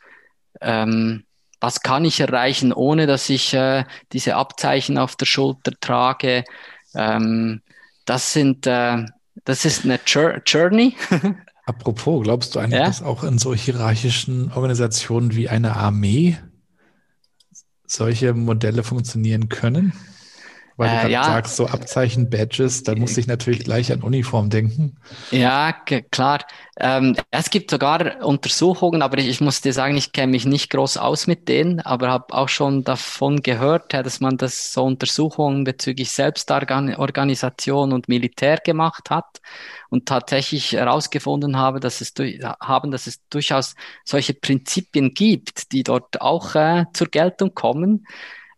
Ähm, 0.62 1.26
was 1.60 1.82
kann 1.82 2.04
ich 2.04 2.20
erreichen, 2.20 2.74
ohne 2.74 3.08
dass 3.08 3.30
ich 3.30 3.54
äh, 3.54 3.86
diese 4.12 4.36
Abzeichen 4.36 4.98
auf 4.98 5.16
der 5.16 5.26
Schulter 5.26 5.72
trage? 5.80 6.44
Ähm, 6.94 7.62
das 8.06 8.34
sind, 8.34 8.68
äh, 8.68 9.06
das 9.46 9.66
ist 9.66 9.86
eine 9.86 10.00
Journey. 10.06 10.98
Apropos, 11.66 12.24
glaubst 12.24 12.56
du 12.56 12.60
eigentlich, 12.60 12.80
ja? 12.80 12.88
dass 12.88 13.02
auch 13.02 13.24
in 13.24 13.38
so 13.38 13.56
hierarchischen 13.56 14.52
Organisationen 14.52 15.34
wie 15.34 15.48
eine 15.48 15.76
Armee 15.76 16.38
solche 17.86 18.34
Modelle 18.34 18.84
funktionieren 18.84 19.50
können? 19.50 19.94
Weil 20.76 20.90
du 20.90 21.08
äh, 21.08 21.12
ja. 21.12 21.24
sagst, 21.24 21.56
so 21.56 21.68
Abzeichen, 21.68 22.32
Badges, 22.32 22.82
da 22.82 22.96
muss 22.96 23.16
ich 23.18 23.28
natürlich 23.28 23.64
gleich 23.64 23.92
an 23.92 24.02
Uniform 24.02 24.50
denken. 24.50 24.98
Ja, 25.30 25.72
klar. 25.72 26.40
Ähm, 26.80 27.16
es 27.30 27.52
gibt 27.52 27.70
sogar 27.70 28.26
Untersuchungen, 28.26 29.04
aber 29.04 29.20
ich, 29.20 29.28
ich 29.28 29.40
muss 29.40 29.62
dir 29.62 29.74
sagen, 29.74 29.96
ich 29.96 30.14
kenne 30.14 30.32
mich 30.32 30.46
nicht 30.46 30.72
groß 30.72 30.98
aus 30.98 31.28
mit 31.28 31.48
denen, 31.48 31.80
aber 31.82 32.10
habe 32.10 32.34
auch 32.34 32.50
schon 32.50 32.84
davon 32.84 33.44
gehört, 33.44 33.94
dass 33.94 34.20
man 34.20 34.38
das 34.38 34.74
so 34.74 34.84
Untersuchungen 34.84 35.64
bezüglich 35.64 36.10
Selbstorganisation 36.10 37.94
und 37.94 38.10
Militär 38.10 38.58
gemacht 38.58 39.12
hat 39.12 39.42
und 39.94 40.08
tatsächlich 40.08 40.74
herausgefunden 40.74 41.56
habe, 41.58 41.80
dass 41.80 42.02
es 42.02 42.14
haben, 42.60 42.90
dass 42.90 43.06
es 43.06 43.22
durchaus 43.30 43.76
solche 44.04 44.34
Prinzipien 44.34 45.14
gibt, 45.14 45.72
die 45.72 45.84
dort 45.84 46.20
auch 46.20 46.56
äh, 46.56 46.86
zur 46.94 47.08
Geltung 47.08 47.54
kommen 47.54 48.08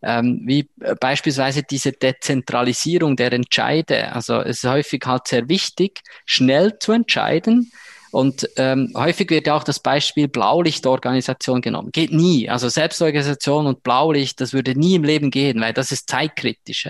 ähm, 0.02 0.40
wie 0.44 0.68
äh, 0.80 0.94
beispielsweise 0.94 1.62
diese 1.62 1.92
Dezentralisierung 1.92 3.16
der 3.16 3.32
Entscheide. 3.32 4.12
Also 4.12 4.40
es 4.40 4.62
ist 4.62 4.70
häufig 4.70 5.02
halt 5.04 5.28
sehr 5.28 5.48
wichtig, 5.48 6.00
schnell 6.24 6.78
zu 6.78 6.92
entscheiden. 6.92 7.70
Und 8.12 8.48
ähm, 8.56 8.92
häufig 8.96 9.28
wird 9.28 9.46
ja 9.46 9.54
auch 9.56 9.64
das 9.64 9.80
Beispiel 9.80 10.28
Blaulichtorganisation 10.28 11.60
genommen. 11.60 11.90
Geht 11.92 12.12
nie. 12.12 12.48
Also 12.48 12.68
Selbstorganisation 12.70 13.66
und 13.66 13.82
Blaulicht, 13.82 14.40
das 14.40 14.54
würde 14.54 14.78
nie 14.78 14.94
im 14.94 15.04
Leben 15.04 15.30
gehen, 15.30 15.60
weil 15.60 15.74
das 15.74 15.92
ist 15.92 16.08
zeitkritisch. 16.08 16.88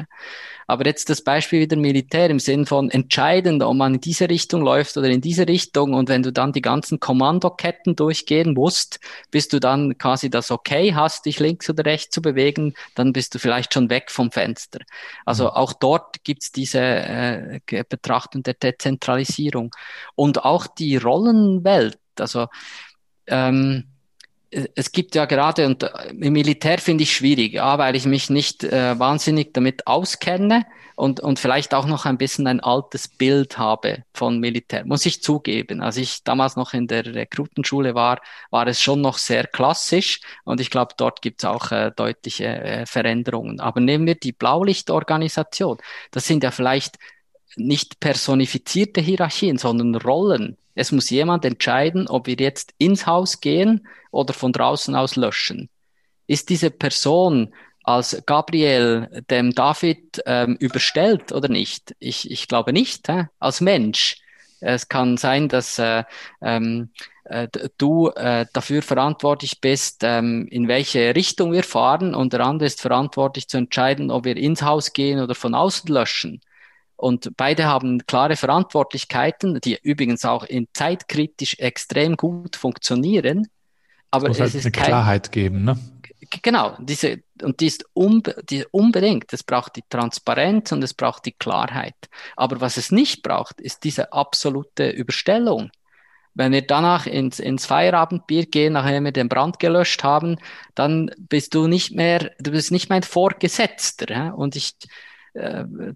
Aber 0.66 0.86
jetzt 0.86 1.10
das 1.10 1.22
Beispiel 1.22 1.60
wieder 1.60 1.76
Militär 1.76 2.28
im 2.30 2.38
Sinn 2.38 2.66
von 2.66 2.90
entscheidend, 2.90 3.62
ob 3.62 3.76
man 3.76 3.94
in 3.94 4.00
diese 4.00 4.28
Richtung 4.28 4.62
läuft 4.62 4.96
oder 4.96 5.08
in 5.08 5.20
diese 5.20 5.46
Richtung. 5.46 5.94
Und 5.94 6.08
wenn 6.08 6.22
du 6.22 6.32
dann 6.32 6.52
die 6.52 6.62
ganzen 6.62 7.00
Kommandoketten 7.00 7.96
durchgehen 7.96 8.54
musst, 8.54 9.00
bis 9.30 9.48
du 9.48 9.60
dann 9.60 9.98
quasi 9.98 10.30
das 10.30 10.50
Okay 10.50 10.94
hast, 10.94 11.26
dich 11.26 11.38
links 11.38 11.70
oder 11.70 11.84
rechts 11.84 12.14
zu 12.14 12.22
bewegen, 12.22 12.74
dann 12.94 13.12
bist 13.12 13.34
du 13.34 13.38
vielleicht 13.38 13.74
schon 13.74 13.90
weg 13.90 14.10
vom 14.10 14.30
Fenster. 14.30 14.80
Also 15.24 15.44
mhm. 15.44 15.50
auch 15.50 15.72
dort 15.72 16.24
gibt's 16.24 16.52
diese 16.52 16.80
äh, 16.80 17.60
Betrachtung 17.88 18.42
der 18.42 18.54
Dezentralisierung. 18.54 19.70
Und 20.14 20.44
auch 20.44 20.66
die 20.66 20.96
Rollenwelt. 20.96 21.98
Also 22.18 22.46
ähm, 23.26 23.95
es 24.50 24.92
gibt 24.92 25.14
ja 25.14 25.24
gerade, 25.24 25.66
und 25.66 25.82
äh, 25.82 26.10
im 26.10 26.32
Militär 26.32 26.78
finde 26.78 27.02
ich 27.02 27.12
schwierig, 27.14 27.60
A, 27.60 27.78
weil 27.78 27.96
ich 27.96 28.06
mich 28.06 28.30
nicht 28.30 28.64
äh, 28.64 28.98
wahnsinnig 28.98 29.52
damit 29.52 29.86
auskenne 29.86 30.64
und, 30.94 31.20
und 31.20 31.38
vielleicht 31.38 31.74
auch 31.74 31.86
noch 31.86 32.06
ein 32.06 32.16
bisschen 32.16 32.46
ein 32.46 32.60
altes 32.60 33.08
Bild 33.08 33.58
habe 33.58 34.04
von 34.14 34.38
Militär, 34.38 34.86
muss 34.86 35.04
ich 35.04 35.22
zugeben. 35.22 35.82
Als 35.82 35.96
ich 35.96 36.22
damals 36.24 36.56
noch 36.56 36.72
in 36.74 36.86
der 36.86 37.04
Rekrutenschule 37.04 37.94
war, 37.94 38.20
war 38.50 38.66
es 38.66 38.80
schon 38.80 39.00
noch 39.00 39.18
sehr 39.18 39.46
klassisch 39.46 40.20
und 40.44 40.60
ich 40.60 40.70
glaube, 40.70 40.94
dort 40.96 41.22
gibt 41.22 41.42
es 41.42 41.44
auch 41.44 41.70
äh, 41.72 41.90
deutliche 41.94 42.46
äh, 42.46 42.86
Veränderungen. 42.86 43.60
Aber 43.60 43.80
nehmen 43.80 44.06
wir 44.06 44.14
die 44.14 44.32
Blaulichtorganisation. 44.32 45.78
Das 46.12 46.26
sind 46.26 46.42
ja 46.44 46.50
vielleicht 46.50 46.96
nicht 47.56 48.00
personifizierte 48.00 49.00
Hierarchien, 49.00 49.58
sondern 49.58 49.94
Rollen. 49.96 50.56
Es 50.76 50.92
muss 50.92 51.10
jemand 51.10 51.44
entscheiden, 51.44 52.06
ob 52.06 52.26
wir 52.28 52.36
jetzt 52.36 52.74
ins 52.78 53.06
Haus 53.06 53.40
gehen 53.40 53.88
oder 54.12 54.32
von 54.34 54.52
draußen 54.52 54.94
aus 54.94 55.16
löschen. 55.16 55.68
Ist 56.28 56.50
diese 56.50 56.70
Person 56.70 57.54
als 57.82 58.22
Gabriel 58.26 59.24
dem 59.30 59.54
David 59.54 60.22
ähm, 60.26 60.56
überstellt 60.60 61.32
oder 61.32 61.48
nicht? 61.48 61.96
Ich, 61.98 62.30
ich 62.30 62.46
glaube 62.46 62.72
nicht, 62.72 63.08
hä? 63.08 63.28
als 63.40 63.60
Mensch. 63.60 64.18
Es 64.60 64.88
kann 64.88 65.16
sein, 65.16 65.48
dass 65.48 65.78
äh, 65.78 66.04
ähm, 66.42 66.90
äh, 67.24 67.48
du 67.78 68.08
äh, 68.08 68.46
dafür 68.52 68.82
verantwortlich 68.82 69.60
bist, 69.60 70.02
ähm, 70.02 70.46
in 70.50 70.68
welche 70.68 71.14
Richtung 71.14 71.52
wir 71.52 71.64
fahren 71.64 72.14
und 72.14 72.32
der 72.32 72.40
andere 72.40 72.66
ist 72.66 72.80
verantwortlich 72.80 73.48
zu 73.48 73.56
entscheiden, 73.56 74.10
ob 74.10 74.24
wir 74.24 74.36
ins 74.36 74.62
Haus 74.62 74.92
gehen 74.92 75.20
oder 75.20 75.34
von 75.34 75.54
außen 75.54 75.88
löschen. 75.92 76.40
Und 76.96 77.30
beide 77.36 77.66
haben 77.66 78.06
klare 78.06 78.36
Verantwortlichkeiten, 78.36 79.60
die 79.60 79.78
übrigens 79.82 80.24
auch 80.24 80.44
in 80.44 80.68
zeitkritisch 80.72 81.58
extrem 81.58 82.16
gut 82.16 82.56
funktionieren. 82.56 83.48
Aber 84.10 84.26
es, 84.26 84.28
muss 84.30 84.40
halt 84.40 84.48
es 84.50 84.54
ist 84.54 84.64
eine 84.64 84.72
kein, 84.72 84.84
Klarheit 84.86 85.32
geben, 85.32 85.64
ne? 85.64 85.78
Genau, 86.42 86.76
diese, 86.80 87.22
und 87.42 87.60
die 87.60 87.66
ist 87.66 87.84
unbe, 87.92 88.42
die 88.48 88.64
unbedingt. 88.70 89.32
Es 89.32 89.42
braucht 89.42 89.76
die 89.76 89.84
Transparenz 89.88 90.72
und 90.72 90.82
es 90.82 90.94
braucht 90.94 91.26
die 91.26 91.32
Klarheit. 91.32 91.94
Aber 92.34 92.60
was 92.60 92.78
es 92.78 92.90
nicht 92.90 93.22
braucht, 93.22 93.60
ist 93.60 93.84
diese 93.84 94.12
absolute 94.12 94.88
Überstellung. 94.88 95.70
Wenn 96.34 96.52
wir 96.52 96.66
danach 96.66 97.06
ins, 97.06 97.38
ins 97.38 97.66
Feierabendbier 97.66 98.46
gehen, 98.46 98.74
nachdem 98.74 99.04
wir 99.04 99.12
den 99.12 99.28
Brand 99.28 99.58
gelöscht 99.58 100.02
haben, 100.02 100.38
dann 100.74 101.10
bist 101.16 101.54
du 101.54 101.66
nicht 101.66 101.94
mehr, 101.94 102.32
du 102.38 102.50
bist 102.50 102.72
nicht 102.72 102.90
mein 102.90 103.02
Vorgesetzter. 103.02 104.10
Ja? 104.10 104.30
Und 104.30 104.56
ich, 104.56 104.72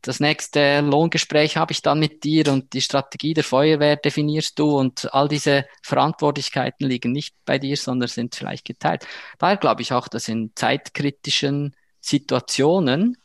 das 0.03 0.21
nächste 0.21 0.81
Lohngespräch 0.81 1.57
habe 1.57 1.73
ich 1.73 1.83
dann 1.83 1.99
mit 1.99 2.25
dir 2.25 2.49
und 2.53 2.73
die 2.75 2.81
Strategie 2.81 3.33
der 3.33 3.45
Feuerwehr 3.45 3.97
definierst 3.97 4.59
du 4.59 4.77
und 4.77 5.13
all 5.15 5.29
diese 5.29 5.67
Verantwortlichkeiten 5.83 6.87
liegen 6.87 7.13
nicht 7.13 7.35
bei 7.45 7.59
dir, 7.59 7.77
sondern 7.77 8.09
sind 8.09 8.35
vielleicht 8.35 8.67
geteilt. 8.67 9.07
Daher 9.39 9.57
glaube 9.57 9.83
ich 9.83 9.93
auch, 9.93 10.09
dass 10.09 10.29
in 10.29 10.53
zeitkritischen 10.55 11.75
Situationen 12.01 13.17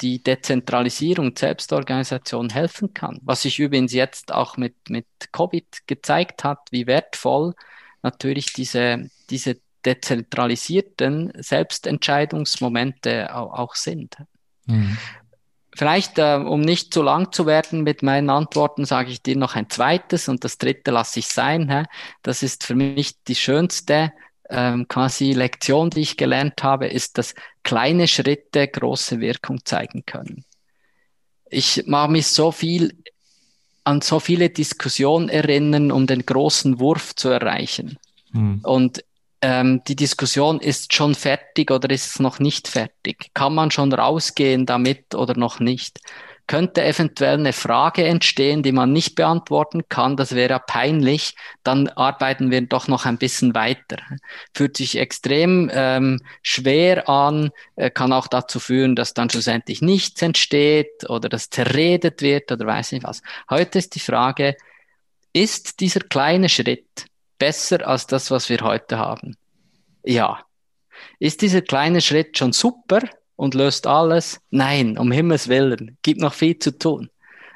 die 0.00 0.22
Dezentralisierung, 0.22 1.36
Selbstorganisation 1.36 2.50
helfen 2.50 2.94
kann. 2.94 3.18
Was 3.22 3.42
sich 3.42 3.58
übrigens 3.58 3.92
jetzt 3.92 4.32
auch 4.32 4.56
mit, 4.56 4.74
mit 4.88 5.06
Covid 5.30 5.86
gezeigt 5.86 6.42
hat, 6.42 6.58
wie 6.70 6.86
wertvoll 6.86 7.54
natürlich 8.02 8.52
diese, 8.52 9.10
diese 9.30 9.60
dezentralisierten 9.84 11.32
Selbstentscheidungsmomente 11.36 13.34
auch, 13.34 13.52
auch 13.52 13.74
sind. 13.74 14.16
Mhm. 14.66 14.96
Vielleicht, 15.76 16.18
äh, 16.18 16.36
um 16.36 16.60
nicht 16.60 16.94
zu 16.94 17.02
lang 17.02 17.32
zu 17.32 17.46
werden 17.46 17.82
mit 17.82 18.02
meinen 18.02 18.30
Antworten, 18.30 18.84
sage 18.84 19.10
ich 19.10 19.22
dir 19.22 19.36
noch 19.36 19.56
ein 19.56 19.68
zweites 19.68 20.28
und 20.28 20.44
das 20.44 20.58
dritte 20.58 20.92
lasse 20.92 21.18
ich 21.18 21.26
sein. 21.26 21.68
Hä? 21.68 21.84
Das 22.22 22.42
ist 22.42 22.64
für 22.64 22.76
mich 22.76 23.22
die 23.24 23.34
schönste 23.34 24.12
ähm, 24.48 24.86
quasi 24.86 25.32
Lektion, 25.32 25.90
die 25.90 26.02
ich 26.02 26.16
gelernt 26.16 26.62
habe, 26.62 26.86
ist, 26.86 27.18
dass 27.18 27.34
kleine 27.64 28.06
Schritte 28.06 28.68
große 28.68 29.20
Wirkung 29.20 29.64
zeigen 29.64 30.04
können. 30.06 30.44
Ich 31.50 31.84
mache 31.86 32.10
mich 32.10 32.28
so 32.28 32.52
viel 32.52 32.96
an 33.84 34.00
so 34.00 34.18
viele 34.18 34.48
Diskussionen 34.50 35.28
erinnern, 35.28 35.92
um 35.92 36.06
den 36.06 36.24
großen 36.24 36.80
Wurf 36.80 37.14
zu 37.14 37.28
erreichen. 37.28 37.98
Hm. 38.32 38.60
Und 38.62 39.04
ähm, 39.44 39.82
die 39.86 39.94
Diskussion 39.94 40.58
ist 40.58 40.94
schon 40.94 41.14
fertig 41.14 41.70
oder 41.70 41.90
ist 41.90 42.06
es 42.06 42.18
noch 42.18 42.38
nicht 42.38 42.66
fertig? 42.66 43.30
Kann 43.34 43.54
man 43.54 43.70
schon 43.70 43.92
rausgehen 43.92 44.64
damit 44.64 45.14
oder 45.14 45.36
noch 45.36 45.60
nicht? 45.60 46.00
könnte 46.46 46.84
eventuell 46.84 47.38
eine 47.38 47.52
Frage 47.54 48.04
entstehen, 48.04 48.62
die 48.62 48.72
man 48.72 48.92
nicht 48.92 49.14
beantworten 49.14 49.88
kann. 49.88 50.16
Das 50.16 50.34
wäre 50.34 50.60
peinlich. 50.60 51.34
Dann 51.62 51.88
arbeiten 51.88 52.50
wir 52.50 52.60
doch 52.62 52.86
noch 52.86 53.06
ein 53.06 53.16
bisschen 53.16 53.54
weiter. 53.54 53.96
Fühlt 54.54 54.76
sich 54.76 54.98
extrem 54.98 55.70
ähm, 55.72 56.20
schwer 56.42 57.08
an, 57.08 57.50
äh, 57.76 57.90
kann 57.90 58.12
auch 58.12 58.26
dazu 58.26 58.60
führen, 58.60 58.94
dass 58.94 59.14
dann 59.14 59.30
schlussendlich 59.30 59.80
nichts 59.80 60.20
entsteht 60.20 61.08
oder 61.08 61.30
das 61.30 61.48
zerredet 61.48 62.20
wird 62.20 62.52
oder 62.52 62.66
weiß 62.66 62.92
nicht 62.92 63.04
was. 63.04 63.22
Heute 63.48 63.78
ist 63.78 63.94
die 63.94 64.00
Frage, 64.00 64.54
ist 65.32 65.80
dieser 65.80 66.00
kleine 66.00 66.50
Schritt 66.50 67.06
besser 67.38 67.86
als 67.86 68.06
das, 68.06 68.30
was 68.30 68.48
wir 68.48 68.60
heute 68.60 68.98
haben? 68.98 69.36
Ja. 70.02 70.44
Ist 71.18 71.42
dieser 71.42 71.62
kleine 71.62 72.00
Schritt 72.00 72.38
schon 72.38 72.52
super 72.52 73.00
und 73.36 73.54
löst 73.54 73.86
alles? 73.86 74.40
Nein, 74.50 74.96
um 74.98 75.10
Himmels 75.10 75.48
Willen, 75.48 75.98
gibt 76.02 76.20
noch 76.20 76.34
viel 76.34 76.58
zu 76.58 76.78
tun. 76.78 77.10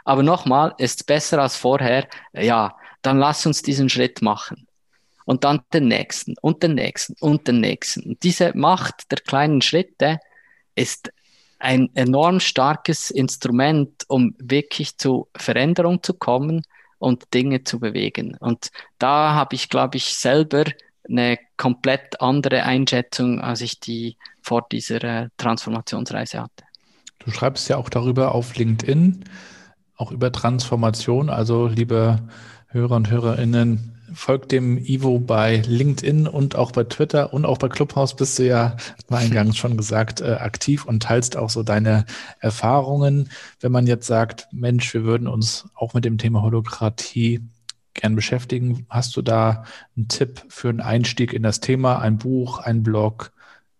Aber 0.04 0.22
nochmal, 0.22 0.74
ist 0.78 1.06
besser 1.06 1.40
als 1.40 1.56
vorher? 1.56 2.08
Ja, 2.32 2.76
dann 3.02 3.18
lass 3.18 3.46
uns 3.46 3.62
diesen 3.62 3.88
Schritt 3.88 4.22
machen. 4.22 4.66
Und 5.24 5.44
dann 5.44 5.60
den 5.74 5.88
nächsten 5.88 6.34
und 6.40 6.62
den 6.62 6.74
nächsten 6.74 7.14
und 7.20 7.46
den 7.46 7.60
nächsten. 7.60 8.10
Und 8.10 8.22
diese 8.22 8.56
Macht 8.56 9.10
der 9.10 9.18
kleinen 9.18 9.60
Schritte 9.60 10.18
ist 10.74 11.12
ein 11.58 11.90
enorm 11.94 12.40
starkes 12.40 13.10
Instrument, 13.10 14.04
um 14.08 14.34
wirklich 14.38 14.96
zu 14.96 15.28
Veränderung 15.36 16.02
zu 16.02 16.14
kommen 16.14 16.62
und 16.98 17.32
Dinge 17.34 17.64
zu 17.64 17.80
bewegen. 17.80 18.36
Und 18.40 18.70
da 18.98 19.34
habe 19.34 19.54
ich, 19.54 19.68
glaube 19.68 19.96
ich, 19.96 20.14
selber 20.14 20.64
eine 21.08 21.38
komplett 21.56 22.20
andere 22.20 22.64
Einschätzung, 22.64 23.40
als 23.40 23.60
ich 23.60 23.80
die 23.80 24.16
vor 24.42 24.66
dieser 24.70 25.02
äh, 25.04 25.28
Transformationsreise 25.36 26.40
hatte. 26.40 26.64
Du 27.18 27.30
schreibst 27.30 27.68
ja 27.68 27.76
auch 27.76 27.88
darüber 27.88 28.34
auf 28.34 28.56
LinkedIn, 28.56 29.24
auch 29.96 30.12
über 30.12 30.30
Transformation. 30.32 31.30
Also, 31.30 31.66
liebe 31.66 32.20
Hörer 32.68 32.96
und 32.96 33.10
Hörerinnen, 33.10 33.97
folgt 34.14 34.52
dem 34.52 34.78
Ivo 34.78 35.18
bei 35.18 35.62
LinkedIn 35.66 36.26
und 36.26 36.56
auch 36.56 36.72
bei 36.72 36.84
Twitter 36.84 37.32
und 37.32 37.44
auch 37.44 37.58
bei 37.58 37.68
Clubhouse 37.68 38.16
bist 38.16 38.38
du 38.38 38.46
ja, 38.46 38.76
war 39.08 39.18
eingangs 39.18 39.56
schon 39.56 39.76
gesagt, 39.76 40.20
äh, 40.20 40.34
aktiv 40.34 40.84
und 40.84 41.02
teilst 41.02 41.36
auch 41.36 41.50
so 41.50 41.62
deine 41.62 42.06
Erfahrungen. 42.40 43.30
Wenn 43.60 43.72
man 43.72 43.86
jetzt 43.86 44.06
sagt, 44.06 44.48
Mensch, 44.52 44.92
wir 44.94 45.04
würden 45.04 45.28
uns 45.28 45.68
auch 45.74 45.94
mit 45.94 46.04
dem 46.04 46.18
Thema 46.18 46.42
Holokratie 46.42 47.40
gern 47.94 48.14
beschäftigen, 48.14 48.86
hast 48.88 49.16
du 49.16 49.22
da 49.22 49.64
einen 49.96 50.08
Tipp 50.08 50.42
für 50.48 50.68
einen 50.68 50.80
Einstieg 50.80 51.32
in 51.32 51.42
das 51.42 51.60
Thema, 51.60 51.98
ein 51.98 52.18
Buch, 52.18 52.58
ein 52.58 52.82
Blog, 52.82 53.32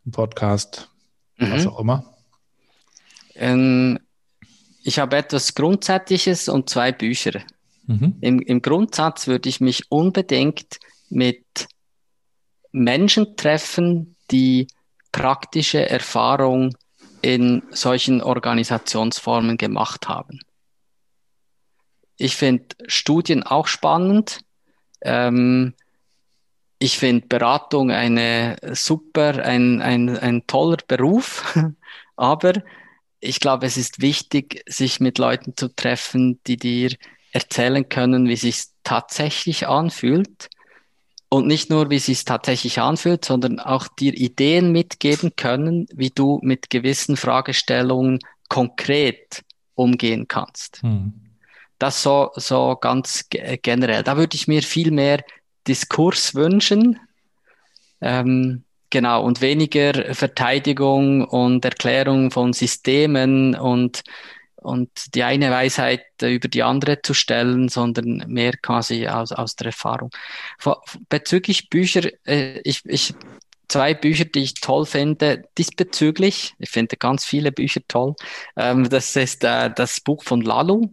ein 0.07 0.11
Podcast, 0.11 0.91
mhm. 1.37 1.53
was 1.53 1.67
auch 1.67 1.79
immer? 1.79 2.05
Ähm, 3.35 3.99
ich 4.83 4.99
habe 4.99 5.17
etwas 5.17 5.55
Grundsätzliches 5.55 6.49
und 6.49 6.69
zwei 6.69 6.93
Bücher. 6.93 7.41
Mhm. 7.89 8.19
Im, 8.21 8.41
Im 8.41 8.63
Grundsatz 8.63 9.27
würde 9.27 9.49
ich 9.49 9.61
mich 9.61 9.91
unbedingt 9.91 10.79
mit 11.09 11.69
Menschen 12.71 13.35
treffen, 13.37 14.15
die 14.31 14.69
praktische 15.11 15.89
Erfahrung 15.89 16.77
in 17.23 17.63
solchen 17.71 18.21
Organisationsformen 18.21 19.57
gemacht 19.57 20.07
haben. 20.07 20.41
Ich 22.19 22.37
finde 22.37 22.67
Studien 22.87 23.43
auch 23.43 23.67
spannend. 23.67 24.41
Ähm, 25.01 25.73
ich 26.79 26.99
finde 26.99 27.27
Beratung 27.27 27.91
eine 27.91 28.57
super, 28.75 29.43
ein, 29.45 29.81
ein, 29.81 30.17
ein 30.19 30.47
toller 30.47 30.79
Beruf, 30.87 31.59
aber 32.17 32.53
ich 33.21 33.41
glaube, 33.41 33.67
es 33.67 33.79
ist 33.79 34.03
wichtig, 34.03 34.63
sich 34.69 35.01
mit 35.01 35.19
Leuten 35.19 35.57
zu 35.57 35.75
treffen, 35.75 36.39
die 36.47 36.59
dir 36.59 36.91
erzählen 37.33 37.89
können, 37.89 38.29
wie 38.29 38.35
es 38.35 38.43
sich 38.43 38.65
tatsächlich 38.85 39.69
anfühlt. 39.69 40.49
Und 41.31 41.47
nicht 41.47 41.69
nur, 41.69 41.91
wie 41.91 41.97
es 41.97 42.07
sich 42.07 42.25
tatsächlich 42.25 42.81
anfühlt, 42.81 43.25
sondern 43.25 43.61
auch 43.61 43.87
dir 43.87 44.15
Ideen 44.15 44.73
mitgeben 44.73 45.37
können, 45.37 45.87
wie 45.93 46.11
du 46.11 46.41
mit 46.43 46.71
gewissen 46.71 47.19
Fragestellungen 47.19 48.19
konkret 48.49 49.45
umgehen 49.75 50.27
kannst. 50.27 50.83
Hm. 50.83 51.13
Das 51.79 52.03
so, 52.03 52.31
so 52.35 52.77
ganz 52.81 53.27
generell. 53.31 54.03
Da 54.03 54.17
würde 54.17 54.35
ich 54.35 54.49
mir 54.49 54.63
viel 54.63 54.91
mehr 54.91 55.23
Diskurs 55.69 56.35
wünschen. 56.35 56.99
Ähm, 58.01 58.65
genau, 58.91 59.23
und 59.23 59.41
weniger 59.41 60.15
Verteidigung 60.15 61.25
und 61.25 61.65
Erklärung 61.65 62.31
von 62.31 62.53
Systemen 62.53 63.55
und 63.55 64.03
und 64.63 65.15
die 65.15 65.23
eine 65.23 65.51
Weisheit 65.51 66.03
über 66.23 66.49
die 66.49 66.63
andere 66.63 67.01
zu 67.03 67.15
stellen, 67.15 67.69
sondern 67.69 68.25
mehr 68.27 68.53
quasi 68.53 69.07
aus, 69.07 69.33
aus 69.33 69.57
der 69.57 69.69
Erfahrung. 69.69 70.11
Bezüglich 71.09 71.71
Bücher, 71.71 72.09
äh, 72.27 72.61
ich, 72.61 72.85
ich, 72.85 73.15
zwei 73.69 73.95
Bücher, 73.95 74.25
die 74.25 74.41
ich 74.41 74.55
toll 74.55 74.87
finde, 74.87 75.45
diesbezüglich, 75.57 76.55
ich 76.59 76.71
finde 76.71 76.97
ganz 76.97 77.25
viele 77.25 77.53
Bücher 77.53 77.81
toll, 77.87 78.15
ähm, 78.57 78.89
das 78.89 79.15
ist 79.17 79.45
äh, 79.45 79.71
das 79.75 80.01
Buch 80.01 80.23
von 80.25 80.41
Lalu, 80.41 80.89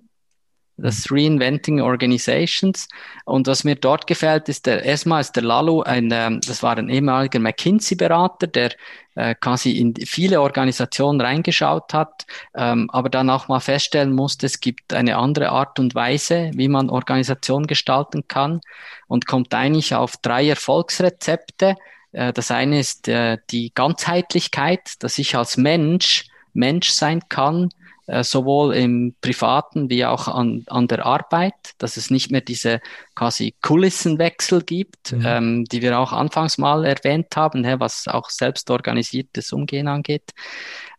das 0.77 1.09
Reinventing 1.09 1.81
Organizations. 1.81 2.87
Und 3.25 3.47
was 3.47 3.63
mir 3.63 3.75
dort 3.75 4.07
gefällt, 4.07 4.49
ist 4.49 4.65
der, 4.65 4.83
erstmal 4.83 5.21
ist 5.21 5.35
der 5.35 5.43
Lalo 5.43 5.81
ein, 5.81 6.09
ähm, 6.11 6.41
das 6.45 6.63
war 6.63 6.77
ein 6.77 6.89
ehemaliger 6.89 7.39
McKinsey-Berater, 7.39 8.47
der 8.47 8.71
äh, 9.15 9.35
quasi 9.35 9.71
in 9.71 9.95
viele 9.95 10.41
Organisationen 10.41 11.21
reingeschaut 11.21 11.93
hat, 11.93 12.25
ähm, 12.53 12.89
aber 12.91 13.09
dann 13.09 13.29
auch 13.29 13.47
mal 13.47 13.61
feststellen 13.61 14.13
musste, 14.13 14.45
es 14.45 14.59
gibt 14.59 14.93
eine 14.93 15.17
andere 15.17 15.49
Art 15.49 15.79
und 15.79 15.95
Weise, 15.95 16.51
wie 16.53 16.67
man 16.67 16.89
Organisation 16.89 17.67
gestalten 17.67 18.27
kann 18.27 18.59
und 19.07 19.25
kommt 19.25 19.53
eigentlich 19.53 19.95
auf 19.95 20.17
drei 20.17 20.49
Erfolgsrezepte. 20.49 21.77
Äh, 22.11 22.33
das 22.33 22.51
eine 22.51 22.79
ist 22.79 23.07
äh, 23.07 23.37
die 23.51 23.71
Ganzheitlichkeit, 23.73 24.95
dass 24.99 25.17
ich 25.17 25.35
als 25.37 25.55
Mensch 25.55 26.25
Mensch 26.55 26.89
sein 26.89 27.21
kann, 27.29 27.69
sowohl 28.21 28.75
im 28.75 29.15
Privaten 29.21 29.89
wie 29.89 30.05
auch 30.05 30.27
an, 30.27 30.63
an 30.67 30.87
der 30.87 31.05
Arbeit, 31.05 31.53
dass 31.79 31.97
es 31.97 32.11
nicht 32.11 32.31
mehr 32.31 32.41
diese 32.41 32.79
quasi 33.15 33.55
Kulissenwechsel 33.61 34.61
gibt, 34.61 35.13
mhm. 35.13 35.23
ähm, 35.25 35.65
die 35.65 35.81
wir 35.81 35.97
auch 35.99 36.13
anfangs 36.13 36.57
mal 36.57 36.85
erwähnt 36.85 37.35
haben, 37.35 37.63
was 37.79 38.07
auch 38.07 38.29
selbstorganisiertes 38.29 39.51
Umgehen 39.53 39.87
angeht. 39.87 40.31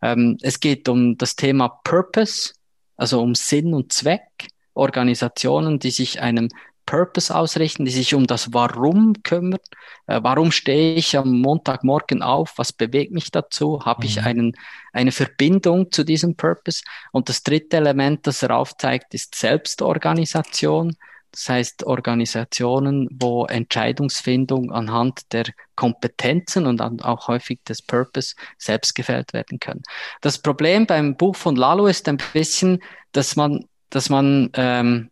Ähm, 0.01 0.37
es 0.41 0.59
geht 0.59 0.89
um 0.89 1.17
das 1.17 1.35
Thema 1.35 1.69
Purpose, 1.83 2.53
also 2.97 3.21
um 3.21 3.35
Sinn 3.35 3.73
und 3.73 3.93
Zweck. 3.93 4.49
Organisationen, 4.77 5.79
die 5.79 5.89
sich 5.89 6.21
einem 6.21 6.49
Purpose 6.87 7.35
ausrichten, 7.35 7.85
die 7.85 7.91
sich 7.91 8.15
um 8.15 8.25
das 8.25 8.53
Warum 8.53 9.21
kümmern. 9.21 9.59
Äh, 10.07 10.21
warum 10.23 10.51
stehe 10.51 10.95
ich 10.95 11.15
am 11.15 11.41
Montagmorgen 11.41 12.23
auf? 12.23 12.53
Was 12.55 12.73
bewegt 12.73 13.11
mich 13.11 13.29
dazu? 13.29 13.85
Habe 13.85 14.01
mhm. 14.01 14.07
ich 14.07 14.21
einen, 14.23 14.53
eine 14.93 15.11
Verbindung 15.11 15.91
zu 15.91 16.03
diesem 16.03 16.35
Purpose? 16.35 16.83
Und 17.11 17.29
das 17.29 17.43
dritte 17.43 17.77
Element, 17.77 18.25
das 18.25 18.41
er 18.41 18.57
aufzeigt, 18.57 19.13
ist 19.13 19.35
Selbstorganisation. 19.35 20.95
Das 21.31 21.49
heißt 21.49 21.83
Organisationen, 21.83 23.09
wo 23.11 23.45
Entscheidungsfindung 23.45 24.71
anhand 24.71 25.31
der 25.33 25.45
Kompetenzen 25.75 26.65
und 26.65 26.81
auch 26.81 27.27
häufig 27.27 27.59
des 27.67 27.81
Purpose 27.81 28.33
selbst 28.57 28.95
gefällt 28.95 29.33
werden 29.33 29.59
können. 29.59 29.83
Das 30.21 30.39
Problem 30.39 30.87
beim 30.87 31.15
Buch 31.15 31.35
von 31.35 31.55
Lalo 31.55 31.85
ist 31.85 32.07
ein 32.07 32.17
bisschen, 32.33 32.81
dass 33.11 33.35
man, 33.35 33.65
dass 33.89 34.09
man 34.09 34.49
ähm, 34.53 35.11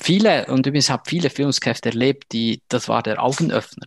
viele, 0.00 0.46
und 0.46 0.66
übrigens 0.66 0.90
habe 0.90 1.02
viele 1.06 1.30
Führungskräfte 1.30 1.90
erlebt, 1.90 2.32
die, 2.32 2.62
das 2.68 2.88
war 2.88 3.02
der 3.02 3.22
Augenöffner, 3.22 3.86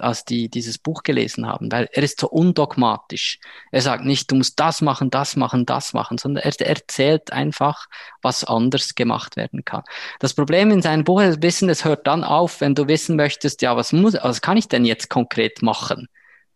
als 0.00 0.24
die 0.24 0.48
dieses 0.48 0.78
Buch 0.78 1.02
gelesen 1.02 1.46
haben, 1.46 1.70
weil 1.72 1.88
er 1.92 2.02
ist 2.02 2.20
so 2.20 2.28
undogmatisch. 2.28 3.38
Er 3.70 3.82
sagt 3.82 4.04
nicht, 4.04 4.30
du 4.30 4.36
musst 4.36 4.58
das 4.60 4.82
machen, 4.82 5.10
das 5.10 5.36
machen, 5.36 5.66
das 5.66 5.92
machen, 5.92 6.18
sondern 6.18 6.44
er 6.44 6.66
erzählt 6.66 7.32
einfach, 7.32 7.86
was 8.22 8.44
anders 8.44 8.94
gemacht 8.94 9.36
werden 9.36 9.64
kann. 9.64 9.82
Das 10.18 10.34
Problem 10.34 10.70
in 10.70 10.82
seinem 10.82 11.04
Buch 11.04 11.20
ist 11.20 11.34
ein 11.34 11.40
bisschen, 11.40 11.68
es 11.68 11.84
hört 11.84 12.06
dann 12.06 12.24
auf, 12.24 12.60
wenn 12.60 12.74
du 12.74 12.88
wissen 12.88 13.16
möchtest, 13.16 13.62
ja, 13.62 13.76
was 13.76 13.92
muss, 13.92 14.14
was 14.14 14.40
kann 14.40 14.56
ich 14.56 14.68
denn 14.68 14.84
jetzt 14.84 15.08
konkret 15.08 15.62
machen? 15.62 16.08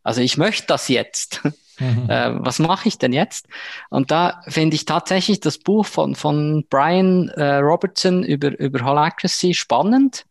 Also 0.02 0.20
ich 0.20 0.36
möchte 0.36 0.66
das 0.66 0.88
jetzt. 0.88 1.40
Mhm. 1.80 2.08
Äh, 2.08 2.44
was 2.44 2.58
mache 2.58 2.88
ich 2.88 2.98
denn 2.98 3.12
jetzt? 3.12 3.48
Und 3.88 4.10
da 4.10 4.42
finde 4.46 4.76
ich 4.76 4.84
tatsächlich 4.84 5.40
das 5.40 5.58
Buch 5.58 5.86
von, 5.86 6.14
von 6.14 6.64
Brian 6.68 7.28
äh, 7.30 7.56
Robertson 7.56 8.22
über, 8.22 8.56
über 8.58 8.84
Holacracy 8.84 9.54
spannend, 9.54 10.24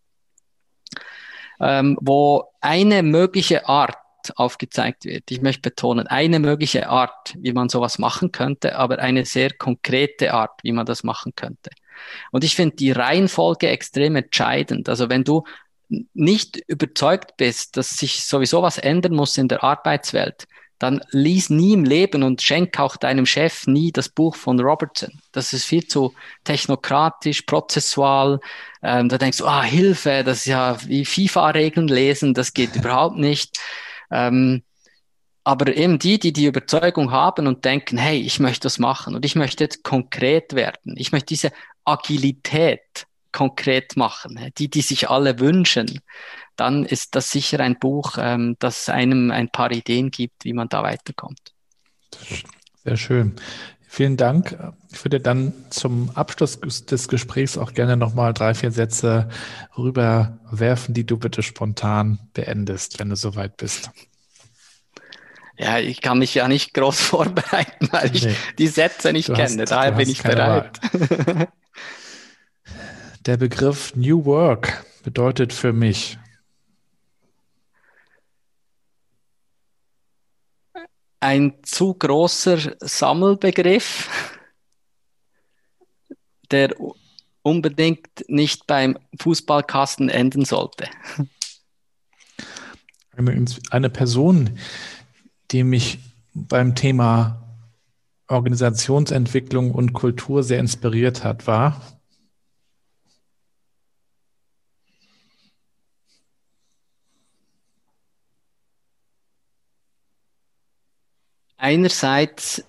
ähm, 1.60 1.98
wo 2.02 2.46
eine 2.62 3.04
mögliche 3.04 3.68
Art 3.68 3.98
aufgezeigt 4.36 5.06
wird. 5.06 5.32
Ich 5.32 5.42
möchte 5.42 5.62
betonen, 5.62 6.08
eine 6.08 6.40
mögliche 6.40 6.90
Art, 6.90 7.34
wie 7.38 7.54
man 7.54 7.70
sowas 7.70 8.00
machen 8.00 8.32
könnte, 8.32 8.76
aber 8.76 9.00
eine 9.00 9.26
sehr 9.26 9.52
konkrete 9.52 10.34
Art, 10.34 10.60
wie 10.62 10.72
man 10.72 10.86
das 10.86 11.04
machen 11.04 11.34
könnte. 11.36 11.72
Und 12.32 12.44
ich 12.44 12.56
finde 12.56 12.76
die 12.76 12.92
Reihenfolge 12.92 13.70
extrem 13.70 14.16
entscheidend. 14.16 14.88
Also 14.88 15.10
wenn 15.10 15.24
du 15.24 15.44
nicht 16.14 16.58
überzeugt 16.68 17.36
bist, 17.38 17.76
dass 17.76 17.90
sich 17.90 18.24
sowieso 18.24 18.62
was 18.62 18.78
ändern 18.78 19.16
muss 19.16 19.38
in 19.38 19.48
der 19.48 19.64
Arbeitswelt, 19.64 20.46
dann 20.80 21.02
lies 21.12 21.50
nie 21.50 21.74
im 21.74 21.84
Leben 21.84 22.24
und 22.24 22.42
schenk 22.42 22.80
auch 22.80 22.96
deinem 22.96 23.26
Chef 23.26 23.68
nie 23.68 23.92
das 23.92 24.08
Buch 24.08 24.36
von 24.36 24.60
Robertson. 24.60 25.20
Das 25.34 25.52
ist 25.52 25.66
viel 25.66 25.86
zu 25.86 26.14
technokratisch, 26.46 27.42
prozessual. 27.42 28.40
Ähm, 28.82 29.10
da 29.10 29.18
denkst 29.18 29.40
du, 29.40 29.46
ah, 29.46 29.62
Hilfe, 29.62 30.24
das 30.24 30.40
ist 30.40 30.46
ja 30.46 30.78
wie 30.88 31.04
FIFA-Regeln 31.04 31.90
lesen, 31.90 32.34
das 32.34 32.54
geht 32.54 32.76
überhaupt 32.78 33.18
nicht. 33.18 33.60
Ähm, 34.10 34.64
aber 35.44 35.76
eben 35.76 36.00
die, 36.00 36.18
die 36.18 36.32
die 36.32 36.46
Überzeugung 36.46 37.12
haben 37.12 37.48
und 37.48 37.66
denken, 37.66 37.98
hey, 37.98 38.20
ich 38.20 38.40
möchte 38.40 38.64
das 38.64 38.80
machen 38.80 39.16
und 39.16 39.26
ich 39.26 39.36
möchte 39.36 39.64
jetzt 39.64 39.84
konkret 39.84 40.54
werden. 40.54 40.96
Ich 40.96 41.12
möchte 41.12 41.28
diese 41.28 41.52
Agilität 41.84 43.08
konkret 43.32 43.96
machen, 43.96 44.52
die, 44.58 44.70
die 44.70 44.82
sich 44.82 45.10
alle 45.10 45.40
wünschen 45.40 46.02
dann 46.60 46.86
ist 46.86 47.16
das 47.16 47.32
sicher 47.32 47.60
ein 47.60 47.80
Buch, 47.80 48.18
ähm, 48.20 48.56
das 48.60 48.90
einem 48.90 49.32
ein 49.32 49.50
paar 49.50 49.72
Ideen 49.72 50.12
gibt, 50.12 50.44
wie 50.46 50.54
man 50.54 50.70
da 50.70 50.84
weiterkommt. 50.84 51.54
Sehr 52.84 52.98
schön. 52.98 53.36
Vielen 53.92 54.18
Dank. 54.18 54.56
Ich 54.92 55.04
würde 55.04 55.20
dann 55.20 55.52
zum 55.72 56.12
Abschluss 56.14 56.60
des 56.60 57.08
Gesprächs 57.08 57.58
auch 57.58 57.74
gerne 57.74 57.98
nochmal 57.98 58.34
drei, 58.34 58.54
vier 58.54 58.72
Sätze 58.72 59.30
rüberwerfen, 59.78 60.94
die 60.94 61.06
du 61.06 61.18
bitte 61.18 61.42
spontan 61.42 62.20
beendest, 62.34 63.00
wenn 63.00 63.10
du 63.10 63.16
soweit 63.16 63.58
bist. 63.58 63.90
Ja, 65.58 65.80
ich 65.80 66.02
kann 66.02 66.20
mich 66.20 66.36
ja 66.36 66.48
nicht 66.48 66.74
groß 66.74 67.02
vorbereiten, 67.02 67.90
weil 67.92 68.16
ich 68.16 68.26
nee. 68.26 68.36
die 68.60 68.68
Sätze 68.68 69.12
nicht 69.12 69.34
kenne. 69.34 69.64
Hast, 69.64 69.72
Daher 69.72 69.94
bin 69.94 70.08
ich 70.08 70.22
bereit. 70.22 70.80
Der 73.26 73.38
Begriff 73.38 73.96
New 73.96 74.24
Work 74.26 74.86
bedeutet 75.04 75.52
für 75.52 75.74
mich 75.74 76.20
ein 81.20 81.54
zu 81.64 81.94
großer 81.94 82.76
Sammelbegriff, 82.80 84.10
der 86.52 86.76
unbedingt 87.42 88.08
nicht 88.28 88.68
beim 88.68 88.98
Fußballkasten 89.20 90.10
enden 90.10 90.46
sollte. 90.46 90.88
Eine, 93.70 93.90
Person, 93.90 94.58
die 95.52 95.64
mich 95.64 96.00
beim 96.34 96.76
Thema 96.76 97.44
Organisationsentwicklung 98.28 99.72
und 99.72 99.94
Kultur 99.94 100.44
sehr 100.44 100.60
inspiriert 100.60 101.24
hat, 101.24 101.46
war 101.48 101.99
Einerseits 111.60 112.64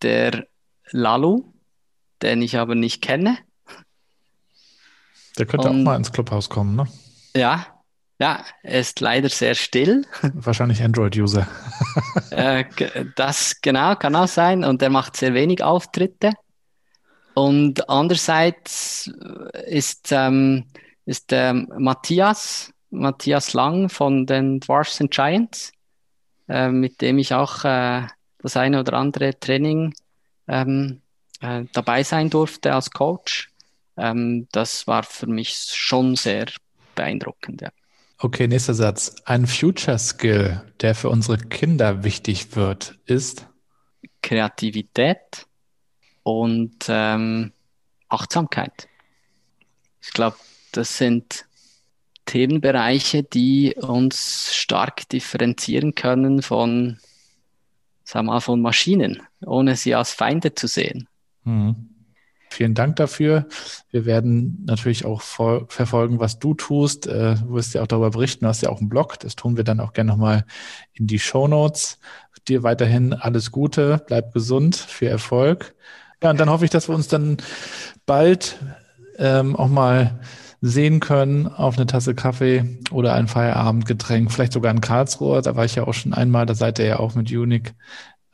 der 0.00 0.46
Lalu, 0.92 1.42
den 2.22 2.40
ich 2.40 2.56
aber 2.56 2.76
nicht 2.76 3.02
kenne. 3.02 3.36
Der 5.38 5.46
könnte 5.46 5.68
Und, 5.68 5.80
auch 5.80 5.84
mal 5.84 5.96
ins 5.96 6.12
Clubhaus 6.12 6.48
kommen, 6.48 6.76
ne? 6.76 6.86
Ja, 7.34 7.66
ja, 8.20 8.44
er 8.62 8.80
ist 8.80 9.00
leider 9.00 9.28
sehr 9.28 9.56
still. 9.56 10.06
Wahrscheinlich 10.34 10.82
Android-User. 10.82 11.48
äh, 12.30 12.64
das 13.16 13.60
genau 13.60 13.96
kann 13.96 14.14
auch 14.14 14.28
sein. 14.28 14.62
Und 14.62 14.82
er 14.82 14.90
macht 14.90 15.16
sehr 15.16 15.34
wenig 15.34 15.64
Auftritte. 15.64 16.32
Und 17.34 17.88
andererseits 17.88 19.10
ist, 19.66 20.12
ähm, 20.12 20.66
ist 21.06 21.32
ähm, 21.32 21.72
Matthias, 21.76 22.72
Matthias 22.90 23.52
Lang 23.52 23.88
von 23.88 24.26
den 24.26 24.60
Dwarfs 24.60 25.00
and 25.00 25.10
Giants 25.10 25.72
äh, 26.50 26.68
mit 26.68 27.00
dem 27.00 27.18
ich 27.18 27.32
auch 27.32 27.64
äh, 27.64 28.02
das 28.38 28.56
eine 28.56 28.80
oder 28.80 28.94
andere 28.94 29.38
Training 29.38 29.94
ähm, 30.48 31.00
äh, 31.40 31.64
dabei 31.72 32.02
sein 32.02 32.28
durfte 32.28 32.74
als 32.74 32.90
Coach. 32.90 33.50
Ähm, 33.96 34.48
das 34.50 34.86
war 34.88 35.04
für 35.04 35.28
mich 35.28 35.54
schon 35.72 36.16
sehr 36.16 36.46
beeindruckend. 36.96 37.60
Ja. 37.60 37.70
Okay, 38.18 38.48
nächster 38.48 38.74
Satz. 38.74 39.14
Ein 39.24 39.46
Future 39.46 39.98
Skill, 39.98 40.60
der 40.80 40.94
für 40.94 41.08
unsere 41.08 41.38
Kinder 41.38 42.02
wichtig 42.02 42.56
wird, 42.56 42.98
ist 43.06 43.46
Kreativität 44.20 45.46
und 46.24 46.86
ähm, 46.88 47.52
Achtsamkeit. 48.08 48.88
Ich 50.02 50.12
glaube, 50.12 50.36
das 50.72 50.98
sind 50.98 51.46
Themenbereiche, 52.26 53.22
die 53.22 53.74
uns 53.76 54.54
stark 54.54 55.08
differenzieren 55.08 55.94
können 55.94 56.42
von, 56.42 56.98
sagen 58.04 58.26
mal, 58.26 58.40
von 58.40 58.60
Maschinen, 58.60 59.22
ohne 59.44 59.76
sie 59.76 59.94
als 59.94 60.12
Feinde 60.12 60.54
zu 60.54 60.66
sehen. 60.66 61.08
Mhm. 61.44 61.90
Vielen 62.52 62.74
Dank 62.74 62.96
dafür. 62.96 63.46
Wir 63.92 64.06
werden 64.06 64.64
natürlich 64.66 65.04
auch 65.04 65.22
verfolgen, 65.22 66.18
was 66.18 66.40
du 66.40 66.54
tust. 66.54 67.06
Äh, 67.06 67.36
du 67.36 67.54
wirst 67.54 67.74
ja 67.74 67.82
auch 67.82 67.86
darüber 67.86 68.10
berichten. 68.10 68.44
Du 68.44 68.48
hast 68.48 68.60
ja 68.60 68.70
auch 68.70 68.80
einen 68.80 68.88
Blog. 68.88 69.20
Das 69.20 69.36
tun 69.36 69.56
wir 69.56 69.62
dann 69.62 69.78
auch 69.78 69.92
gerne 69.92 70.10
nochmal 70.10 70.44
in 70.92 71.06
die 71.06 71.20
Show 71.20 71.46
Notes. 71.46 72.00
Dir 72.48 72.64
weiterhin 72.64 73.12
alles 73.12 73.52
Gute. 73.52 74.02
Bleib 74.04 74.34
gesund. 74.34 74.74
Viel 74.74 75.08
Erfolg. 75.08 75.76
Ja, 76.22 76.30
und 76.30 76.40
dann 76.40 76.50
hoffe 76.50 76.64
ich, 76.64 76.72
dass 76.72 76.88
wir 76.88 76.94
uns 76.94 77.06
dann 77.06 77.36
bald 78.04 78.58
ähm, 79.18 79.54
auch 79.54 79.68
mal 79.68 80.18
sehen 80.60 81.00
können 81.00 81.46
auf 81.48 81.76
eine 81.76 81.86
Tasse 81.86 82.14
Kaffee 82.14 82.78
oder 82.90 83.14
ein 83.14 83.28
Feierabendgetränk, 83.28 84.30
vielleicht 84.30 84.52
sogar 84.52 84.72
in 84.72 84.80
Karlsruhe. 84.80 85.40
Da 85.42 85.56
war 85.56 85.64
ich 85.64 85.74
ja 85.74 85.86
auch 85.86 85.94
schon 85.94 86.12
einmal, 86.12 86.46
da 86.46 86.54
seid 86.54 86.78
ihr 86.78 86.86
ja 86.86 86.98
auch 87.00 87.14
mit 87.14 87.30
Unique. 87.30 87.74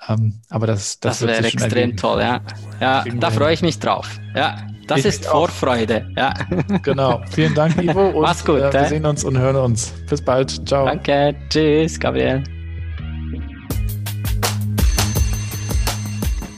Ähm, 0.09 0.41
aber 0.51 0.67
das, 0.67 1.01
das, 1.01 1.21
das 1.21 1.29
wäre 1.29 1.45
extrem 1.45 1.73
ergeben. 1.73 1.97
toll, 1.97 2.21
ja. 2.21 2.41
Ja, 2.81 3.05
da 3.19 3.31
freue 3.31 3.55
ich 3.55 3.63
mich 3.63 3.79
drauf. 3.79 4.21
Ja, 4.35 4.59
das 4.87 5.01
ich 5.01 5.07
ist 5.07 5.27
Vorfreude. 5.27 6.09
Ja. 6.17 6.35
Genau. 6.83 7.23
Vielen 7.31 7.55
Dank, 7.55 7.77
Ivo. 7.83 8.09
Und, 8.11 8.23
Mach's 8.23 8.45
gut. 8.45 8.61
Äh, 8.61 8.73
wir 8.73 8.85
sehen 8.87 9.07
uns 9.07 9.25
und 9.25 9.39
hören 9.39 9.57
uns. 9.57 9.93
Bis 10.09 10.23
bald. 10.23 10.69
Ciao. 10.69 10.85
Danke. 10.87 11.35
Tschüss, 11.49 11.99
Gabriel. 11.99 12.45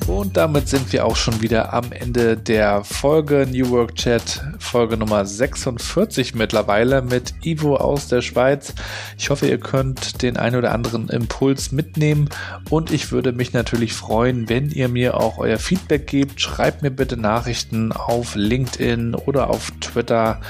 Und 0.08 0.36
damit 0.38 0.68
sind 0.68 0.90
wir 0.92 1.04
auch 1.04 1.16
schon 1.16 1.40
wieder 1.42 1.72
am 1.72 1.92
Ende 1.92 2.36
der 2.36 2.82
Folge 2.82 3.46
New 3.50 3.68
Work 3.70 3.94
Chat, 3.94 4.42
Folge 4.68 4.98
Nummer 4.98 5.24
46 5.24 6.34
mittlerweile 6.34 7.00
mit 7.00 7.32
Ivo 7.42 7.76
aus 7.76 8.06
der 8.06 8.20
Schweiz. 8.20 8.74
Ich 9.16 9.30
hoffe, 9.30 9.48
ihr 9.48 9.58
könnt 9.58 10.20
den 10.20 10.36
ein 10.36 10.54
oder 10.54 10.72
anderen 10.72 11.08
Impuls 11.08 11.72
mitnehmen 11.72 12.28
und 12.68 12.92
ich 12.92 13.10
würde 13.10 13.32
mich 13.32 13.54
natürlich 13.54 13.94
freuen, 13.94 14.50
wenn 14.50 14.70
ihr 14.70 14.88
mir 14.88 15.16
auch 15.16 15.38
euer 15.38 15.56
Feedback 15.56 16.06
gebt. 16.06 16.38
Schreibt 16.42 16.82
mir 16.82 16.90
bitte 16.90 17.16
Nachrichten 17.16 17.92
auf 17.92 18.34
LinkedIn 18.34 19.14
oder 19.14 19.48
auf 19.48 19.70
Twitter 19.80 20.42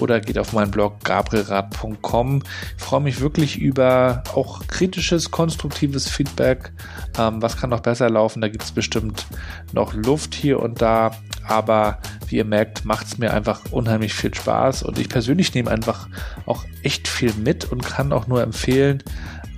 oder 0.00 0.18
geht 0.18 0.38
auf 0.38 0.52
meinen 0.52 0.72
Blog 0.72 1.04
gabrielrad.com. 1.04 2.42
Ich 2.76 2.82
freue 2.82 3.00
mich 3.00 3.20
wirklich 3.20 3.58
über 3.60 4.24
auch 4.34 4.66
kritisches, 4.66 5.30
konstruktives 5.30 6.08
Feedback. 6.08 6.72
Ähm, 7.16 7.40
was 7.40 7.56
kann 7.56 7.70
noch 7.70 7.80
besser 7.80 8.10
laufen? 8.10 8.40
Da 8.40 8.48
gibt 8.48 8.64
es 8.64 8.72
bestimmt 8.72 9.24
noch 9.72 9.94
Luft 9.94 10.34
hier 10.34 10.58
und 10.58 10.82
da, 10.82 11.12
aber 11.46 11.98
wie 12.28 12.36
ihr 12.36 12.44
merkt, 12.44 12.84
macht 12.84 13.06
es 13.06 13.18
mir 13.18 13.32
einfach 13.32 13.60
unheimlich 13.70 14.14
viel 14.14 14.34
Spaß 14.34 14.82
und 14.82 14.98
ich 14.98 15.08
persönlich 15.08 15.54
nehme 15.54 15.70
einfach 15.70 16.08
auch 16.46 16.64
echt 16.82 17.08
viel 17.08 17.32
mit 17.34 17.70
und 17.70 17.84
kann 17.84 18.12
auch 18.12 18.26
nur 18.26 18.42
empfehlen, 18.42 19.02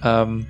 ähm, 0.03 0.47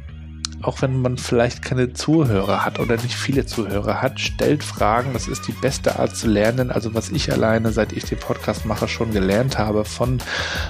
auch 0.64 0.80
wenn 0.82 1.02
man 1.02 1.18
vielleicht 1.18 1.62
keine 1.62 1.92
Zuhörer 1.92 2.64
hat 2.64 2.78
oder 2.78 2.96
nicht 2.96 3.14
viele 3.14 3.44
Zuhörer 3.44 4.00
hat, 4.00 4.18
stellt 4.18 4.64
Fragen. 4.64 5.12
Das 5.12 5.28
ist 5.28 5.46
die 5.46 5.52
beste 5.52 5.98
Art 5.98 6.16
zu 6.16 6.26
lernen. 6.26 6.70
Also 6.70 6.94
was 6.94 7.10
ich 7.10 7.30
alleine, 7.30 7.70
seit 7.70 7.92
ich 7.92 8.04
den 8.04 8.18
Podcast 8.18 8.64
mache, 8.64 8.88
schon 8.88 9.12
gelernt 9.12 9.58
habe 9.58 9.84
von 9.84 10.18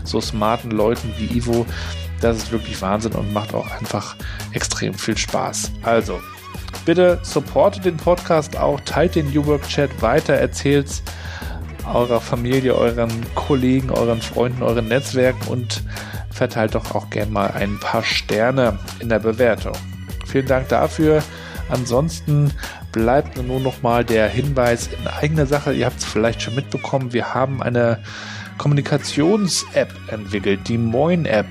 so 0.03 0.21
smarten 0.21 0.71
Leuten 0.71 1.13
wie 1.19 1.37
Ivo, 1.37 1.65
das 2.21 2.39
ist 2.39 2.53
wirklich 2.53 2.81
Wahnsinn 2.83 3.13
und 3.13 3.33
macht 3.33 3.55
auch 3.55 3.71
einfach 3.71 4.17
extrem 4.53 4.95
viel 4.95 5.17
Spaß. 5.17 5.71
Also 5.83 6.21
Bitte 6.85 7.19
supportet 7.23 7.85
den 7.85 7.97
Podcast 7.97 8.57
auch, 8.57 8.81
teilt 8.81 9.15
den 9.15 9.33
New 9.33 9.47
Work 9.47 9.69
Chat 9.69 10.03
weiter, 10.03 10.35
erzählt 10.35 11.03
eurer 11.93 12.21
Familie, 12.21 12.75
euren 12.75 13.11
Kollegen, 13.35 13.91
euren 13.91 14.21
Freunden, 14.21 14.63
euren 14.63 14.89
Netzwerken 14.89 15.49
und 15.49 15.83
verteilt 16.31 16.75
doch 16.75 16.95
auch 16.95 17.11
gern 17.11 17.33
mal 17.33 17.51
ein 17.53 17.79
paar 17.79 18.03
Sterne 18.03 18.79
in 19.01 19.09
der 19.09 19.19
Bewertung. 19.19 19.75
Vielen 20.27 20.47
Dank 20.47 20.69
dafür. 20.69 21.23
Ansonsten 21.69 22.53
bleibt 22.93 23.43
nur 23.43 23.61
noch 23.61 23.83
mal 23.83 24.05
der 24.05 24.29
Hinweis 24.29 24.89
in 24.89 25.07
eigener 25.07 25.47
Sache. 25.47 25.73
Ihr 25.73 25.87
habt 25.87 25.99
es 25.99 26.05
vielleicht 26.05 26.43
schon 26.43 26.55
mitbekommen. 26.55 27.13
Wir 27.13 27.35
haben 27.35 27.63
eine 27.63 28.01
Kommunikations-App 28.59 29.93
entwickelt, 30.09 30.69
die 30.69 30.79
Moin-App. 30.79 31.47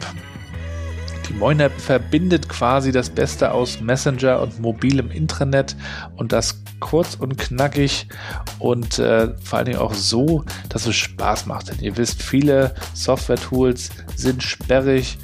Die 1.30 1.34
Moin-App 1.34 1.80
verbindet 1.80 2.50
quasi 2.50 2.92
das 2.92 3.10
Beste 3.10 3.52
aus 3.52 3.80
Messenger 3.80 4.42
und 4.42 4.60
mobilem 4.60 5.10
Intranet 5.10 5.76
und 6.16 6.32
das 6.32 6.62
kurz 6.80 7.16
und 7.16 7.38
knackig 7.38 8.08
und 8.60 9.00
äh, 9.00 9.34
vor 9.42 9.58
allen 9.58 9.68
Dingen 9.68 9.80
auch 9.80 9.94
so, 9.94 10.44
dass 10.70 10.86
es 10.86 10.96
Spaß 10.96 11.46
macht. 11.46 11.70
Denn 11.70 11.80
ihr 11.80 11.96
wisst, 11.96 12.22
viele 12.22 12.76
Software-Tools 12.94 13.90
sind 14.16 14.44
sperrig 14.44 15.18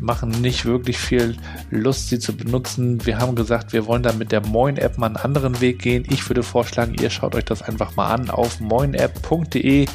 machen 0.00 0.30
nicht 0.40 0.64
wirklich 0.64 0.98
viel 0.98 1.36
Lust, 1.70 2.08
sie 2.08 2.18
zu 2.18 2.36
benutzen. 2.36 3.04
Wir 3.04 3.18
haben 3.18 3.34
gesagt, 3.34 3.72
wir 3.72 3.86
wollen 3.86 4.02
dann 4.02 4.18
mit 4.18 4.32
der 4.32 4.46
Moin-App 4.46 4.98
mal 4.98 5.06
einen 5.06 5.16
anderen 5.16 5.60
Weg 5.60 5.80
gehen. 5.80 6.04
Ich 6.08 6.28
würde 6.28 6.42
vorschlagen, 6.42 6.94
ihr 7.00 7.10
schaut 7.10 7.34
euch 7.34 7.44
das 7.44 7.62
einfach 7.62 7.96
mal 7.96 8.12
an 8.12 8.30
auf 8.30 8.60
moinapp.de. 8.60 9.86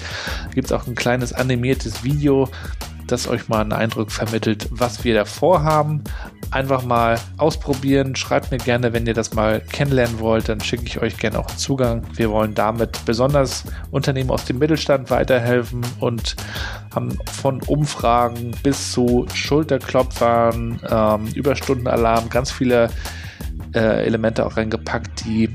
Gibt 0.53 0.65
es 0.65 0.71
auch 0.71 0.87
ein 0.87 0.95
kleines 0.95 1.33
animiertes 1.33 2.03
Video, 2.03 2.49
das 3.07 3.27
euch 3.27 3.47
mal 3.49 3.61
einen 3.61 3.73
Eindruck 3.73 4.11
vermittelt, 4.11 4.67
was 4.71 5.03
wir 5.03 5.13
da 5.13 5.25
vorhaben. 5.25 6.03
Einfach 6.51 6.83
mal 6.83 7.19
ausprobieren. 7.37 8.15
Schreibt 8.15 8.51
mir 8.51 8.57
gerne, 8.57 8.93
wenn 8.93 9.07
ihr 9.07 9.13
das 9.13 9.33
mal 9.33 9.59
kennenlernen 9.59 10.19
wollt, 10.19 10.49
dann 10.49 10.61
schicke 10.61 10.85
ich 10.85 11.01
euch 11.01 11.17
gerne 11.17 11.39
auch 11.39 11.47
einen 11.47 11.57
Zugang. 11.57 12.03
Wir 12.15 12.29
wollen 12.29 12.53
damit 12.53 13.03
besonders 13.05 13.63
Unternehmen 13.91 14.29
aus 14.29 14.45
dem 14.45 14.59
Mittelstand 14.59 15.09
weiterhelfen 15.09 15.81
und 15.99 16.35
haben 16.93 17.17
von 17.31 17.61
Umfragen 17.63 18.51
bis 18.61 18.91
zu 18.91 19.25
Schulterklopfern, 19.33 20.79
ähm, 20.89 21.27
Überstundenalarm 21.33 22.29
ganz 22.29 22.51
viele 22.51 22.89
äh, 23.73 24.05
Elemente 24.05 24.45
auch 24.45 24.57
reingepackt, 24.57 25.25
die 25.25 25.49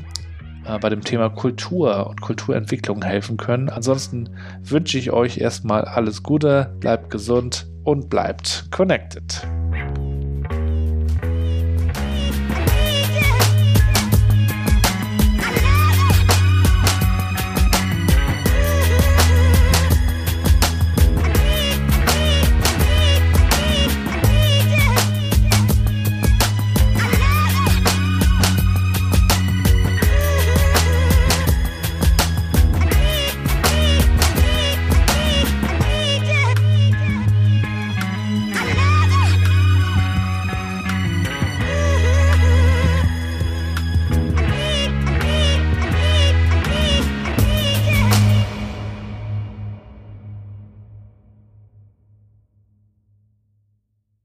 äh, 0.68 0.78
bei 0.78 0.88
dem 0.88 1.02
Thema 1.02 1.30
Kultur 1.30 2.08
und 2.08 2.20
Kulturentwicklung 2.20 3.02
helfen 3.02 3.36
können. 3.36 3.68
Ansonsten 3.68 4.30
wünsche 4.62 4.98
ich 4.98 5.10
euch 5.10 5.38
erstmal 5.38 5.84
alles 5.84 6.22
Gute, 6.22 6.74
bleibt 6.80 7.10
gesund 7.10 7.66
und 7.84 8.10
bleibt 8.10 8.68
connected. 8.70 9.46